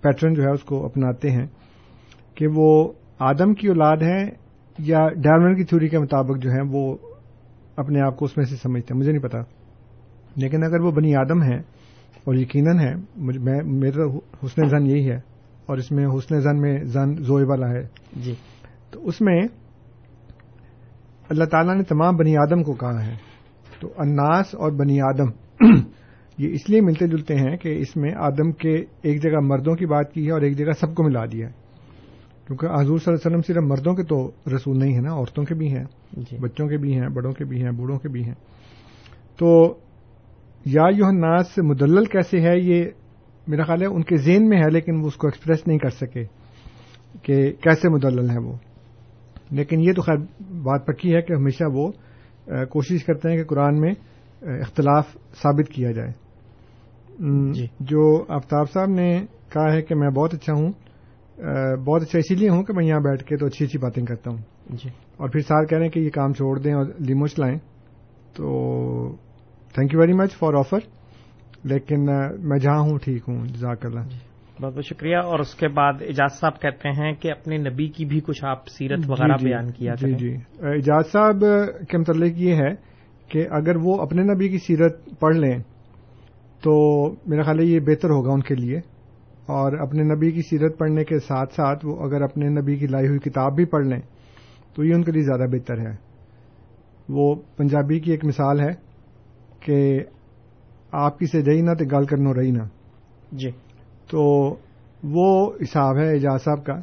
پیٹرن 0.00 0.34
جو 0.34 0.42
ہے 0.42 0.50
اس 0.50 0.62
کو 0.62 0.84
اپناتے 0.84 1.30
ہیں 1.30 1.46
کہ 2.34 2.46
وہ 2.54 2.92
آدم 3.18 3.54
کی 3.54 3.68
اولاد 3.68 3.96
ہے 3.96 4.24
یا 4.78 5.08
ڈاروین 5.16 5.56
کی 5.56 5.64
تھیوری 5.64 5.88
کے 5.88 5.98
مطابق 5.98 6.38
جو 6.38 6.50
ہے 6.50 6.60
وہ 6.72 6.96
اپنے 7.76 8.00
آپ 8.00 8.16
کو 8.16 8.24
اس 8.24 8.36
میں 8.36 8.44
سے 8.44 8.56
سمجھتے 8.56 8.94
ہیں 8.94 8.98
مجھے 9.00 9.12
نہیں 9.12 9.22
پتا۔ 9.22 9.38
لیکن 10.36 10.64
اگر 10.64 10.80
وہ 10.80 10.90
بنی 10.90 11.14
آدم 11.14 11.42
ہے 11.42 11.56
اور 12.24 12.34
یقیناً 12.34 12.78
ہے 12.78 12.94
میرا 13.64 14.16
حسن 14.44 14.68
زن 14.68 14.86
یہی 14.86 15.10
ہے 15.10 15.16
اور 15.66 15.78
اس 15.78 15.92
میں 15.92 16.06
حسن 16.06 16.40
زن 16.40 16.60
میں 16.60 16.84
زن 16.84 17.16
زوئے 17.16 17.44
والا 17.44 17.68
ہے۔ 17.68 17.82
جی۔ 18.16 18.34
تو 18.90 19.06
اس 19.06 19.20
میں 19.20 19.42
اللہ 21.30 21.44
تعالیٰ 21.44 21.76
نے 21.76 21.82
تمام 21.82 22.16
بنی 22.16 22.36
آدم 22.36 22.62
کو 22.62 22.72
کہا 22.72 23.06
ہے۔ 23.06 23.14
تو 23.80 23.88
اناس 23.98 24.54
اور 24.54 24.72
بنی 24.72 25.00
آدم 25.00 25.26
یہ 26.38 26.52
اس 26.52 26.70
لیے 26.70 26.80
ملتے 26.80 27.06
جلتے 27.06 27.34
ہیں 27.34 27.56
کہ 27.56 27.78
اس 27.78 27.96
میں 27.96 28.12
آدم 28.16 28.52
کے 28.52 28.84
ایک 29.02 29.22
جگہ 29.22 29.40
مردوں 29.42 29.74
کی 29.74 29.86
بات 29.86 30.12
کی 30.12 30.26
ہے 30.26 30.32
اور 30.32 30.40
ایک 30.40 30.56
جگہ 30.56 30.72
سب 30.80 30.94
کو 30.94 31.02
ملا 31.02 31.24
دیا 31.24 31.46
ہے۔ 31.46 31.68
کیونکہ 32.46 32.66
حضور 32.66 32.98
صلی 32.98 33.12
اللہ 33.12 33.28
علیہ 33.28 33.36
وسلم 33.36 33.40
صرف 33.40 33.62
مردوں 33.62 33.94
کے 33.94 34.02
تو 34.04 34.30
رسول 34.56 34.78
نہیں 34.78 34.94
ہے 34.94 35.00
نا 35.00 35.12
عورتوں 35.12 35.44
کے 35.44 35.54
بھی 35.54 35.72
ہیں 35.76 35.84
جی۔ 36.12 36.36
بچوں 36.40 36.68
کے 36.68 36.76
بھی 36.76 36.92
ہیں 36.92 37.08
بڑوں 37.08 37.32
کے 37.32 37.44
بھی 37.44 37.62
ہیں 37.62 37.70
بوڑھوں 37.70 37.98
کے 37.98 38.08
بھی 38.08 38.24
ہیں۔ 38.24 38.34
تو 39.38 39.78
یا 40.64 40.82
یو 40.96 41.10
ناس 41.10 41.58
مدلل 41.58 42.04
کیسے 42.04 42.40
ہے 42.40 42.58
یہ؟ 42.58 42.84
میرا 43.48 43.64
خیال 43.64 43.82
ہے 43.82 43.86
ان 43.86 44.02
کے 44.02 44.16
ذہن 44.16 44.48
میں 44.48 44.58
ہے 44.58 44.70
لیکن 44.70 45.00
وہ 45.00 45.06
اس 45.06 45.16
کو 45.16 45.26
ایکسپریس 45.26 45.66
نہیں 45.66 45.78
کر 45.78 45.88
سکے 45.88 46.24
کہ 47.22 47.52
کیسے 47.52 47.88
مدلل 47.88 48.30
ہے 48.30 48.38
وہ۔ 48.38 48.56
لیکن 49.50 49.80
یہ 49.80 49.92
تو 49.92 50.02
خیر 50.02 50.16
بات 50.62 50.86
پکی 50.86 51.14
ہے 51.14 51.22
کہ 51.22 51.32
ہمیشہ 51.32 51.64
وہ 51.72 51.90
کوشش 52.46 53.04
کرتے 53.04 53.30
ہیں 53.30 53.36
کہ 53.36 53.44
قرآن 53.44 53.80
میں 53.80 53.94
اختلاف 54.42 55.06
ثابت 55.12 55.68
کیا 55.68 55.90
جائے۔ 55.92 56.27
جی۔ 57.52 57.66
جو 57.80 58.24
آفتاب 58.28 58.70
صاحب 58.70 58.88
نے 58.88 59.24
کہا 59.52 59.72
ہے 59.72 59.82
کہ 59.82 59.94
میں 59.94 60.10
بہت 60.10 60.34
اچھا 60.34 60.52
ہوں 60.52 60.72
بہت 61.84 62.02
اچھا 62.02 62.18
اسی 62.18 62.34
لیے 62.34 62.48
ہوں 62.48 62.62
کہ 62.62 62.72
میں 62.72 62.84
یہاں 62.84 63.00
بیٹھ 63.00 63.24
کے 63.24 63.36
تو 63.36 63.46
اچھی 63.46 63.64
اچھی 63.64 63.78
باتیں 63.78 64.04
کرتا 64.04 64.30
ہوں۔ 64.30 64.38
جی۔ 64.68 64.88
اور 65.16 65.28
پھر 65.28 65.40
ساتھ 65.40 65.68
کہہ 65.68 65.78
رہے 65.78 65.84
ہیں 65.84 65.92
کہ 65.92 66.00
یہ 66.00 66.10
کام 66.10 66.32
چھوڑ 66.32 66.58
دیں 66.58 66.74
اور 66.74 66.86
لیمو 66.98 67.26
چلائیں 67.26 67.58
تو 68.36 68.48
thank 69.74 69.94
you 69.94 70.00
very 70.00 70.12
much 70.12 70.32
for 70.32 70.54
offer 70.54 70.78
لیکن 71.64 72.04
میں 72.48 72.58
جہاں 72.58 72.80
ہوں 72.80 72.98
ٹھیک 72.98 73.22
ہوں 73.28 73.44
جزاک 73.46 73.86
اللہ۔ 73.86 74.00
بہت 74.62 74.74
بہت 74.74 74.84
شکریہ۔ 74.84 75.16
اور 75.16 75.38
اس 75.38 75.54
کے 75.54 75.68
بعد 75.68 75.92
اجاز 76.00 76.40
صاحب 76.40 76.60
کہتے 76.60 76.88
ہیں 76.88 77.12
کہ 77.12 77.30
اپنے 77.30 77.56
نبی 77.56 77.88
کی 77.88 78.04
بھی 78.04 78.20
کچھ 78.20 78.44
آپ 78.44 78.68
سیرت 78.68 78.98
وغیرہ 79.08 79.36
جی 79.36 79.44
جی 79.44 79.48
بیان 79.48 79.70
کیا 79.70 79.94
جی 79.94 80.12
جی۔ 80.12 80.34
اجاز 80.60 81.12
صاحب 81.12 81.44
کے 81.88 81.98
متعلق 81.98 82.38
یہ 82.38 82.54
ہے 82.54 82.74
کہ 83.28 83.46
اگر 83.50 83.76
وہ 83.76 84.00
اپنے 84.00 84.22
نبی 84.22 84.48
کی 84.48 84.58
سیرت 84.58 85.20
پڑھ 85.20 85.36
لیں 85.36 85.58
تو 86.62 87.06
میرا 87.26 87.42
خیال 87.42 87.58
ہے 87.58 87.64
یہ 87.64 87.80
بہتر 87.80 88.10
ہوگا 88.10 88.32
ان 88.32 88.40
کے 88.40 88.54
لیے۔ 88.54 88.76
اور 89.46 89.72
اپنے 89.72 90.02
نبی 90.02 90.30
کی 90.30 90.42
سیرت 90.42 90.78
پڑھنے 90.78 91.04
کے 91.04 91.18
ساتھ 91.18 91.54
ساتھ 91.54 91.86
وہ 91.86 92.04
اگر 92.04 92.22
اپنے 92.22 92.48
نبی 92.48 92.76
کی 92.76 92.86
لائی 92.86 93.08
ہوئی 93.08 93.18
کتاب 93.18 93.54
بھی 93.54 93.64
پڑھ 93.64 93.86
لیں 93.86 94.00
تو 94.74 94.84
یہ 94.84 94.94
ان 94.94 95.02
کے 95.02 95.12
لیے 95.12 95.22
زیادہ 95.22 95.50
بہتر 95.50 95.78
ہے۔ 95.78 95.96
وہ 97.08 97.34
پنجابی 97.56 98.00
کی 98.00 98.10
ایک 98.10 98.24
مثال 98.24 98.60
ہے 98.60 98.70
کہ 99.60 100.00
آپ 100.92 101.18
کی 101.18 101.26
سے 101.26 101.42
جئی 101.42 101.60
نہ 101.60 101.74
تو 101.74 101.98
گل 101.98 102.04
کرنو 102.06 102.34
رہی 102.34 102.50
نہ۔ 102.50 102.62
جی۔ 103.32 103.50
تو 104.10 104.54
وہ 105.04 105.52
حساب 105.62 105.96
ہے 105.98 106.10
اعجاز 106.10 106.44
صاحب 106.44 106.64
کا 106.64 106.74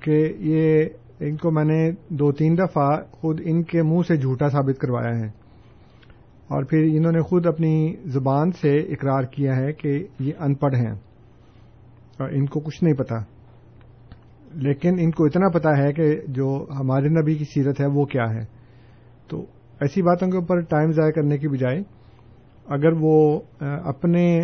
کہ 0.00 0.32
یہ 0.38 0.84
ان 1.20 1.36
کو 1.36 1.50
میں 1.50 1.64
نے 1.64 1.90
دو 2.08 2.32
تین 2.32 2.58
دفعہ 2.58 3.02
خود 3.10 3.40
ان 3.44 3.62
کے 3.62 3.82
منہ 3.82 4.02
سے 4.08 4.16
جھوٹا 4.16 4.48
ثابت 4.48 4.80
کروایا 4.80 5.18
ہے۔ 5.18 5.45
اور 6.48 6.64
پھر 6.64 6.78
انہوں 6.92 7.12
نے 7.12 7.20
خود 7.20 7.46
اپنی 7.46 7.94
زبان 8.04 8.50
سے 8.50 8.76
اقرار 8.76 9.22
کیا 9.22 9.56
ہے 9.56 9.72
کہ 9.72 10.06
یہ 10.20 10.32
ان 10.38 10.54
پڑھ 10.54 10.74
ہیں۔ 10.74 10.92
اور 12.18 12.28
ان 12.28 12.46
کو 12.46 12.60
کچھ 12.60 12.84
نہیں 12.84 12.94
پتا۔ 12.94 13.16
لیکن 14.54 14.96
ان 14.98 15.10
کو 15.10 15.24
اتنا 15.24 15.48
پتا 15.48 15.78
ہے 15.78 15.92
کہ 15.92 16.20
جو 16.28 16.66
ہمارے 16.80 17.08
نبی 17.08 17.34
کی 17.34 17.44
سیرت 17.44 17.80
ہے 17.80 17.86
وہ 17.86 18.04
کیا 18.04 18.34
ہے۔ 18.34 18.44
تو 19.28 19.42
ایسی 19.80 20.02
باتوں 20.02 20.28
کے 20.28 20.36
اوپر 20.36 20.60
ٹائم 20.60 20.90
ضائع 20.90 21.10
کرنے 21.10 21.38
کی 21.38 21.48
بجائے 21.48 21.82
اگر 22.66 22.92
وہ 23.00 23.40
اپنے 23.60 24.40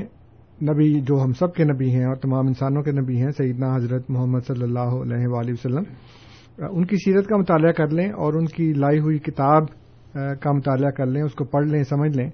نبی 0.62 1.00
جو 1.00 1.22
ہم 1.24 1.32
سب 1.32 1.54
کے 1.54 1.64
نبی 1.64 1.90
ہیں 1.90 2.04
اور 2.04 2.14
تمام 2.14 2.46
انسانوں 2.46 2.82
کے 2.82 2.92
نبی 2.92 3.16
ہیں، 3.16 3.30
سیدنا 3.30 3.76
حضرت 3.76 4.10
محمد 4.10 4.40
صلی 4.46 4.62
اللہ 4.62 4.78
علیہ 4.78 5.26
وآلہ 5.26 5.52
وسلم 5.52 5.82
ان 6.58 6.86
کی 6.86 6.96
سیرت 6.96 7.26
کا 7.26 7.36
مطالعہ 7.36 7.72
کر 7.72 7.88
لیں 7.88 8.08
اور 8.08 8.34
ان 8.34 8.46
کی 8.46 8.72
لائی 8.72 8.98
ہوئی 8.98 9.18
کتاب 9.18 9.62
کا 10.12 10.52
مطالعہ 10.52 10.90
کر 10.90 11.06
لیں، 11.06 11.22
اس 11.22 11.34
کو 11.34 11.44
پڑھ 11.44 11.66
لیں، 11.66 11.82
سمجھ 11.82 12.16
لیں۔ 12.16 12.30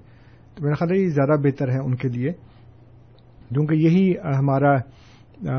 تو 0.55 0.63
میرا 0.63 0.73
خیال 0.73 0.97
ہے 0.97 1.03
یہ 1.03 1.09
زیادہ 1.09 1.39
بہتر 1.41 1.69
ہے 1.69 1.79
ان 1.79 1.95
کے 1.95 2.07
لیے۔ 2.07 2.31
کیونکہ 3.49 3.73
یہی 3.73 4.11
ہمارا 4.39 4.75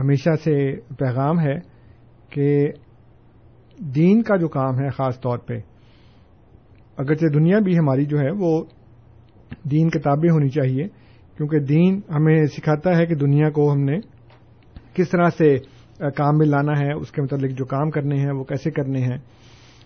ہمیشہ 0.00 0.30
سے 0.44 0.76
پیغام 0.76 1.40
ہے 1.40 1.54
کہ 2.30 2.68
دین 3.78 4.22
کا 4.22 4.36
جو 4.36 4.48
کام 4.48 4.74
ہے 4.80 4.88
خاص 4.88 5.20
طور 5.20 5.38
پہ، 5.38 5.54
اگرچہ 6.96 7.26
دنیا 7.26 7.58
بھی 7.58 7.78
ہماری 7.78 8.04
جو 8.04 8.18
ہے 8.18 8.30
وہ 8.38 8.64
دین 9.70 9.90
کتابیں 9.90 10.30
ہونی 10.30 10.48
چاہیے، 10.48 10.88
کیونکہ 11.36 11.58
دین 11.58 12.00
ہمیں 12.14 12.46
سکھاتا 12.46 12.96
ہے 12.96 13.06
کہ 13.06 13.14
دنیا 13.14 13.50
کو 13.50 13.72
ہم 13.72 13.84
نے 13.84 13.98
کس 14.94 15.10
طرح 15.10 15.28
سے 15.38 15.56
کام 15.98 16.38
میں 16.38 16.46
لانا 16.46 16.72
ہے، 16.72 16.92
اس 16.92 17.10
کے 17.10 17.22
متعلق 17.22 17.58
جو 17.58 17.64
کام 17.64 17.90
کرنے 17.90 18.16
ہیں، 18.16 18.30
وہ 18.30 18.44
کیسے 18.44 18.70
کرنے 18.70 19.00
ہیں۔ 19.00 19.18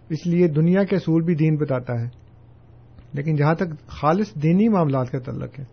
اس 0.09 0.26
لیے 0.26 0.49
دنیا 0.49 0.85
کے 0.85 0.97
اصول 0.97 1.22
بھی 1.22 1.35
دین 1.35 1.57
بتاتا 1.57 2.01
ہے۔ 2.01 2.24
لیکن 3.15 3.37
جہاں 3.37 3.55
تک 3.55 3.87
خالص 3.87 4.35
دینی 4.35 4.69
معاملات 4.69 5.11
کا 5.11 5.19
تعلق 5.19 5.59
ہے، 5.59 5.65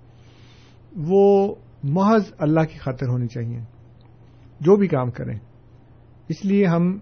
وہ 0.95 1.55
محض 1.83 2.21
اللہ 2.37 2.59
کی 2.59 2.79
خاطر 2.79 3.07
ہونی 3.07 3.27
چاہیے، 3.27 3.59
جو 4.59 4.75
بھی 4.75 4.87
کام 4.87 5.11
کریں۔ 5.11 5.39
اس 6.29 6.45
لیے 6.45 6.65
ہم 6.65 6.99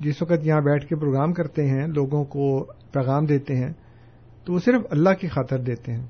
جس 0.00 0.22
وقت 0.22 0.46
یہاں 0.46 0.60
بیٹھ 0.60 0.86
کے 0.86 0.96
پروگرام 0.96 1.32
کرتے 1.32 1.66
ہیں، 1.66 1.86
لوگوں 1.86 2.24
کو 2.24 2.64
پیغام 2.92 3.24
دیتے 3.24 3.56
ہیں، 3.56 3.72
تو 4.44 4.52
وہ 4.52 4.58
صرف 4.58 4.82
اللہ 4.90 5.10
کی 5.20 5.28
خاطر 5.28 5.58
دیتے 5.58 5.92
ہیں۔ 5.92 6.06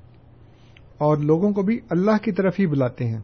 اور 0.97 1.17
لوگوں 1.17 1.51
کو 1.51 1.61
بھی 1.61 1.79
اللہ 1.89 2.23
کی 2.23 2.31
طرف 2.31 2.55
ہی 2.59 2.67
بلاتے 2.67 3.05
ہیں۔ 3.05 3.21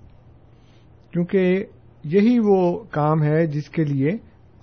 کیونکہ 1.12 1.66
یہی 2.04 2.40
وہ 2.40 2.84
کام 2.92 3.24
ہے 3.24 3.48
جس 3.48 3.70
کے 3.70 3.84
لیے 3.84 4.10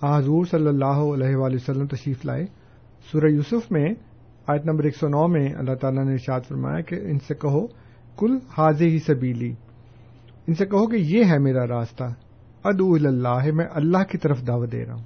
حضور 0.03 0.45
صلی 0.45 0.67
اللہ 0.67 0.85
علیہ 0.85 1.35
وآلہ 1.35 1.55
وسلم 1.55 1.87
تشریف 1.87 2.25
لائے۔ 2.25 2.45
سورہ 3.11 3.25
یوسف 3.25 3.71
میں 3.71 3.89
آیت 4.51 4.65
نمبر 4.65 4.83
ایک 4.83 4.95
سو 4.95 5.07
نو 5.07 5.27
میں 5.27 5.53
اللہ 5.53 5.75
تعالیٰ 5.75 6.05
نے 6.05 6.11
ارشاد 6.11 6.39
فرمایا 6.47 6.81
کہ 6.81 6.95
ان 6.95 7.19
سے 7.19 7.33
کہو 7.35 7.67
کل 8.17 8.37
حاض 8.57 8.81
ہی 8.81 8.99
سبیلی۔ 8.99 9.53
ان 10.47 10.53
سے 10.53 10.65
کہو 10.65 10.87
کہ 10.87 10.95
یہ 10.95 11.23
ہے 11.25 11.37
میرا 11.37 11.67
راستہ۔ 11.67 12.03
ادو 12.63 12.93
اللہ 12.93 13.51
میں 13.53 13.65
اللہ 13.73 13.97
کی 14.11 14.17
طرف 14.17 14.47
دعوت 14.47 14.71
دے 14.71 14.85
رہا 14.85 14.93
ہوں۔ 14.93 15.03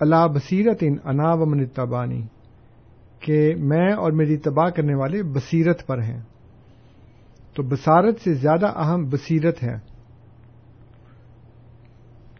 اللہ 0.00 0.26
بصیرت 0.34 0.78
ان 0.80 0.96
انا 1.04 1.32
و 1.32 1.46
من 1.46 1.64
تبانی 1.64 2.22
کہ 3.20 3.54
میں 3.58 3.92
اور 3.92 4.12
میری 4.12 4.36
تباہ 4.36 4.70
کرنے 4.70 4.94
والے 4.94 5.22
بصیرت 5.22 5.86
پر 5.86 6.02
ہیں۔ 6.02 6.20
تو 7.54 7.62
بصارت 7.62 8.20
سے 8.20 8.34
زیادہ 8.34 8.66
اہم 8.66 9.04
بصیرت 9.04 9.62
ہے۔ 9.62 9.74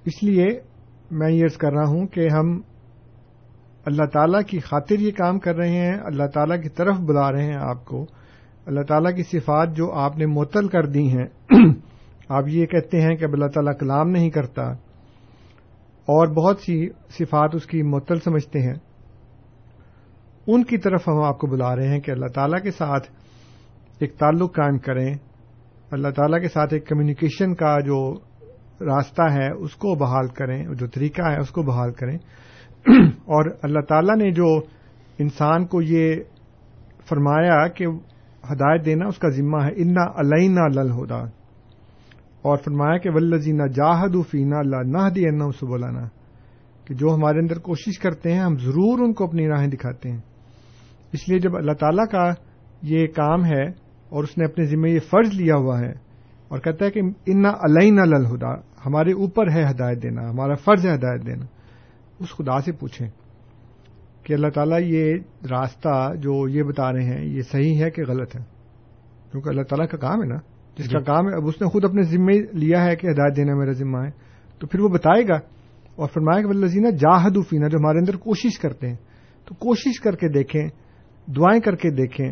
اس 0.05 0.22
لیے 0.22 0.47
میں 1.11 1.30
یہ 1.30 1.45
عرض 1.45 1.57
کر 1.57 1.72
رہا 1.72 1.89
ہوں 1.89 2.07
کہ 2.07 2.28
ہم 2.28 2.61
اللہ 3.85 4.05
تعالیٰ 4.12 4.41
کی 4.43 4.59
خاطر 4.59 4.99
یہ 4.99 5.11
کام 5.11 5.39
کر 5.39 5.55
رہے 5.55 5.68
ہیں، 5.68 5.95
اللہ 6.05 6.26
تعالیٰ 6.35 6.62
کی 6.62 6.68
طرف 6.68 6.97
بلا 6.97 7.33
رہے 7.33 7.45
ہیں 7.45 7.57
آپ 7.57 7.85
کو۔ 7.85 8.07
اللہ 8.66 8.80
تعالیٰ 8.80 9.16
کی 9.16 9.22
صفات 9.22 9.76
جو 9.76 9.93
آپ 9.93 10.16
نے 10.16 10.26
معطل 10.26 10.68
کر 10.68 10.87
دی 10.87 11.16
ہیں، 11.16 11.26
آپ 12.28 12.45
یہ 12.49 12.66
کہتے 12.66 13.01
ہیں 13.01 13.16
کہ 13.16 13.24
اب 13.24 13.33
اللہ 13.33 13.47
تعالیٰ 13.47 13.72
کلام 13.80 14.11
نہیں 14.11 14.30
کرتا۔ 14.30 14.62
اور 16.03 16.26
بہت 16.26 16.59
سی 16.59 16.89
صفات 16.91 17.51
اس 17.55 17.66
کی 17.66 17.83
معطل 17.83 18.18
سمجھتے 18.20 18.61
ہیں۔ 18.61 18.74
ان 20.47 20.64
کی 20.64 20.76
طرف 20.76 21.09
ہم 21.09 21.22
آپ 21.22 21.39
کو 21.39 21.47
بلا 21.47 21.76
رہے 21.76 21.89
ہیں 21.89 22.01
کہ 22.01 22.11
اللہ 22.11 22.26
تعالیٰ 22.26 22.62
کے 22.62 22.70
ساتھ 22.70 23.09
ایک 23.99 24.16
تعلق 24.16 24.57
قائم 24.57 24.78
کریں۔ 24.78 25.14
اللہ 25.91 26.09
تعالیٰ 26.09 26.41
کے 26.41 26.49
ساتھ 26.49 26.74
ایک 26.74 26.89
کمیونیکیشن 26.89 27.55
کا 27.55 27.80
جو 27.80 28.14
راستہ 28.80 29.22
ہے، 29.22 29.53
اس 29.53 29.74
کو 29.74 29.95
بحال 29.95 30.26
کریں، 30.28 30.64
جو 30.74 30.87
طریقہ 30.87 31.22
ہے، 31.22 31.41
اس 31.41 31.51
کو 31.51 31.62
بحال 31.62 31.93
کریں۔ 31.93 32.18
اور 33.24 33.51
اللہ 33.62 33.80
تعالیٰ 33.80 34.16
نے 34.16 34.30
جو 34.30 34.57
انسان 35.18 35.66
کو 35.66 35.83
یہ 35.83 36.16
فرمایا 37.09 37.68
کہ 37.68 37.87
ہدایت 38.53 38.85
دینا، 38.85 39.07
اس 39.07 39.18
کا 39.18 39.28
ذمہ 39.28 39.57
ہے، 39.64 39.70
انا 39.76 40.20
علینا 40.20 40.66
لل 40.66 40.91
ہدا 40.91 41.20
اور 42.43 42.57
فرمایا 42.64 42.99
کہ 42.99 43.11
ولزینہ 43.11 43.62
جاہد 43.62 44.16
فینا 44.30 44.59
اللہ 44.59 44.76
نہ 44.76 45.11
دی 45.11 45.51
سبولانا 45.59 46.09
کہ 46.85 46.95
جو 46.95 47.14
ہمارے 47.14 47.39
اندر 47.39 47.59
کوشش 47.59 47.99
کرتے 47.99 48.33
ہیں، 48.33 48.41
ہم 48.41 48.57
ضرور 48.59 48.99
ان 48.99 49.12
کو 49.12 49.24
اپنی 49.24 49.49
راہیں 49.49 49.68
دکھاتے 49.68 50.11
ہیں۔ 50.11 50.20
اس 51.12 51.28
لیے 51.28 51.39
جب 51.39 51.57
اللہ 51.57 51.72
تعالیٰ 51.72 52.07
کا 52.11 52.30
یہ 52.83 53.07
کام 53.07 53.45
ہے 53.45 53.62
اور 54.09 54.24
اس 54.24 54.39
نے 54.39 54.45
اپنے 54.45 54.64
ذمہ 54.64 54.89
یہ 54.89 54.99
فرض 55.11 55.35
لیا 55.35 55.57
ہوا 55.57 55.80
ہے 55.80 55.93
اور 56.49 56.59
کہتا 56.59 56.85
ہے 56.85 56.91
کہ 56.91 57.01
انا 57.26 57.51
علینا 57.51 58.05
لل 58.05 58.26
ہدا 58.26 58.55
ہمارے 58.87 59.12
اوپر 59.12 59.51
ہے 59.51 59.62
ہدایت 59.70 60.03
دینا، 60.03 60.30
ہمارا 60.30 60.55
فرض 60.55 60.87
ہے 60.87 60.95
ہدایت 60.95 61.26
دینا۔ 61.26 61.45
اس 62.19 62.29
خدا 62.31 62.61
سے 62.61 62.73
پوچھیں 62.73 63.11
کہ 64.23 64.35
اللہ 64.35 64.49
تعالیٰ 64.49 64.81
یہ 64.83 65.15
راستہ 65.51 66.13
جو 66.15 66.49
یہ 66.49 66.63
بتا 66.63 66.93
رہے 66.93 67.05
ہیں 67.05 67.25
یہ 67.25 67.43
صحیح 67.43 67.85
ہے 67.85 67.91
کہ 67.91 68.03
غلط 68.09 68.37
ہے؟ 68.37 68.45
کیونکہ 69.31 69.49
اللہ 69.49 69.63
تعالیٰ 69.63 69.89
کا 69.89 69.97
کام 69.97 70.23
ہے 70.23 70.27
نا۔ 70.27 70.53
جس 70.77 70.89
کا 70.89 71.01
کام 71.01 71.29
ہے 71.29 71.35
اب 71.35 71.47
اس 71.47 71.63
نے 71.63 71.69
خود 71.69 71.85
اپنے 71.85 72.03
ذمے 72.03 72.43
لیا 72.53 72.85
ہے 72.85 72.97
کہ 72.97 73.07
ہدایت 73.07 73.37
دینا 73.37 73.55
میرا 73.55 73.73
ذمہ 73.73 73.99
ہے 73.99 74.11
تو 74.59 74.67
پھر 74.67 74.81
وہ 74.81 74.89
بتائے 74.89 75.29
گا 75.29 75.35
اور 75.95 76.09
فرمایا 76.15 76.43
کہ 76.43 76.47
ولزینہ 76.47 76.91
جاہد 76.91 77.37
فینا 77.49 77.69
جو 77.69 77.79
ہمارے 77.79 77.99
اندر 77.99 78.17
کوشش 78.17 78.59
کرتے 78.59 78.89
ہیں۔ 78.89 78.97
تو 79.45 79.55
کوشش 79.55 80.01
کر 80.01 80.17
کے 80.17 80.29
دیکھیں 80.29 80.69
دعائیں 81.31 81.61
کر 81.61 81.77
کے 81.77 81.91
دیکھیں۔ 81.91 82.31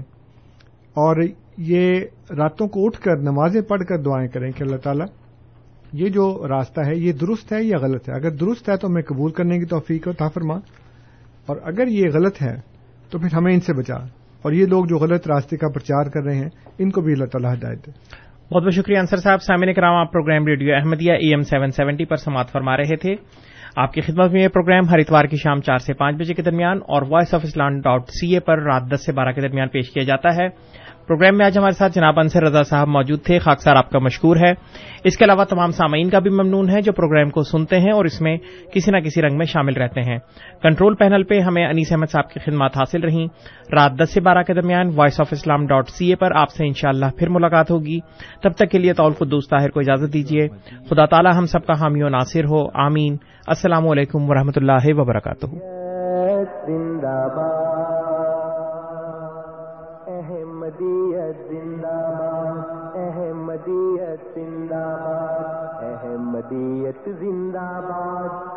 اور 0.91 1.17
یہ 1.57 2.01
راتوں 2.37 2.67
کو 2.69 2.87
اٹھ 2.87 3.01
کر 3.01 3.17
نمازیں 3.17 3.61
پڑھ 3.61 3.83
کر 3.89 4.03
دعائیں 4.03 4.29
کریں 4.29 4.53
کہ 4.53 4.63
اللہ 4.63 4.77
تعالیٰ 4.77 5.07
یہ 5.93 6.09
جو 6.09 6.49
راستہ 6.49 6.81
ہے، 6.81 6.97
یہ 6.97 7.13
درست 7.13 7.53
ہے 7.53 7.63
یا 7.63 7.79
غلط 7.79 8.09
ہے؟ 8.09 8.15
اگر 8.15 8.31
درست 8.31 8.69
ہے 8.69 8.77
تو 8.77 8.89
ہمیں 8.89 9.03
قبول 9.03 9.33
کرنے 9.33 9.59
کی 9.59 9.65
توفیق 9.65 10.07
ہو 10.07 10.29
فرما 10.29 10.55
اور 11.47 11.57
اگر 11.65 11.87
یہ 11.87 12.05
غلط 12.15 12.43
ہے 12.43 12.55
تو 13.11 13.19
پھر 13.19 13.29
ہمیں 13.33 13.53
ان 13.53 13.61
سے 13.61 13.73
بچا۔ 13.75 13.95
اور 14.43 14.53
یہ 14.53 14.67
لوگ 14.67 14.85
جو 14.85 14.97
غلط 14.97 15.29
راستے 15.29 15.57
کا 15.57 15.69
پرچار 15.69 16.11
کر 16.11 16.23
رہے 16.23 16.37
ہیں، 16.37 16.49
ان 16.79 16.91
کو 16.91 17.01
بھی 17.01 17.13
اللہ 17.13 17.25
تعالیٰ 17.25 17.55
ہدایت 17.55 17.87
دے۔ 17.87 17.91
بہت 18.55 18.63
بہت 18.63 18.75
شکریہ 18.75 18.99
انصر 18.99 19.17
صاحب۔ 19.17 19.43
سامع 19.43 19.73
کرام، 19.73 19.95
آپ 19.95 20.13
programme 20.13 20.47
radio 20.47 20.75
Ahmadiyya 20.75 21.13
A 21.13 21.29
M 21.29 21.41
seven 21.41 21.71
seventy 21.71 22.05
پر 22.05 22.17
سماعت 22.17 22.51
فرما 22.51 22.77
رہے 22.77 22.97
تھے۔ 22.97 23.15
آپ 23.77 23.93
کی 23.93 24.01
خدمت 24.01 24.31
میں 24.31 24.43
یہ 24.43 24.49
پروگرام 24.49 24.89
ہر 24.89 24.99
اتوار 24.99 25.25
کی 25.25 25.37
شام 25.37 25.61
چار 25.61 25.77
سے 25.77 25.95
پانچ 25.95 26.17
بجے 26.17 26.35
کے 26.35 26.43
درمیان 26.43 26.77
اور 26.77 27.03
voice 27.09 27.35
of 27.35 27.41
Islam 27.45 27.81
dot 27.81 28.09
C 28.09 28.35
A 28.35 28.41
پر 28.41 28.63
رات 28.63 28.83
دس 28.95 29.07
سے 29.07 29.13
بارہ 29.13 29.33
کے 29.33 29.41
درمیان 29.41 29.69
پیش 29.69 29.91
کیا 29.91 30.03
جاتا 30.03 30.29
ہے۔ 30.35 30.49
پروگرام 31.11 31.37
میں 31.37 31.47
آج 31.47 31.59
ہمارے 31.59 31.73
ساتھ 31.73 31.93
جناب 31.93 32.21
انصر 32.21 32.43
رضا 32.43 32.63
صاحب 32.63 32.89
موجود 32.89 33.23
تھے 33.23 33.39
خاکسار 33.39 33.77
آپ 33.77 33.91
کا 33.91 33.99
مشکور 33.99 34.37
ہے۔ 34.37 34.53
اس 35.05 35.17
کے 35.17 35.25
علاوہ 35.25 35.45
تمام 35.45 35.71
سامعین 35.71 36.11
کا 36.11 36.19
بھی 36.19 36.31
ممنون 36.31 36.71
ہے 36.71 36.81
جو 36.81 36.93
پروگرام 36.93 37.31
کو 37.31 37.43
سنتے 37.43 37.79
ہیں 37.81 37.93
اور 37.93 38.05
اس 38.05 38.21
میں 38.21 38.37
کسی 38.75 38.91
نہ 38.91 38.97
کسی 38.97 39.23
رنگ 39.23 39.37
میں 39.39 39.47
شامل 39.47 39.73
رہتے 39.75 40.01
ہیں۔ 40.01 40.19
کنٹرول 40.63 40.95
پینل 40.95 41.23
پہ 41.23 41.41
ہمیں 41.41 41.67
انیس 41.67 41.93
احمد 41.93 42.11
صاحب 42.11 42.31
کی 42.31 42.41
خدمات 42.41 42.77
حاصل 42.77 43.03
رہیں۔ 43.03 43.27
رات 43.73 43.93
دس 44.03 44.15
سے 44.15 44.21
بارہ 44.21 44.43
کے 44.43 44.55
درمیان 44.55 44.91
voice 44.97 45.21
of 45.21 45.29
Islam 45.31 45.67
dot 45.67 45.89
C 45.89 46.09
A 46.09 46.17
پر 46.17 46.33
آپ 46.35 46.51
سے 46.51 46.67
انشاءاللہ 46.67 47.07
پھر 47.19 47.29
ملاقات 47.29 47.71
ہوگی۔ 47.71 48.01
تب 48.43 48.53
تک 48.53 48.71
کے 48.71 48.79
لیے 48.79 48.93
طول 48.93 49.13
قدوس 49.13 49.49
طاہر 49.49 49.69
کو 49.69 49.81
اجازت 49.81 50.13
دیجیے۔ 50.13 50.49
خدا 50.91 51.05
تعالی 51.07 51.29
ہم 51.39 51.47
سب 51.47 51.67
کا 51.67 51.73
حامی 51.81 52.03
و 52.03 52.09
ناصر 52.09 52.45
ہو۔ 52.45 52.67
آمین۔ 52.75 53.17
السلام 53.47 53.89
علیکم 53.89 54.31
ورحمۃ 54.31 54.53
اللہ 54.57 55.01
وبرکاتہ۔ 55.01 55.47
زندہ 67.07 67.81
باد۔ 67.89 68.50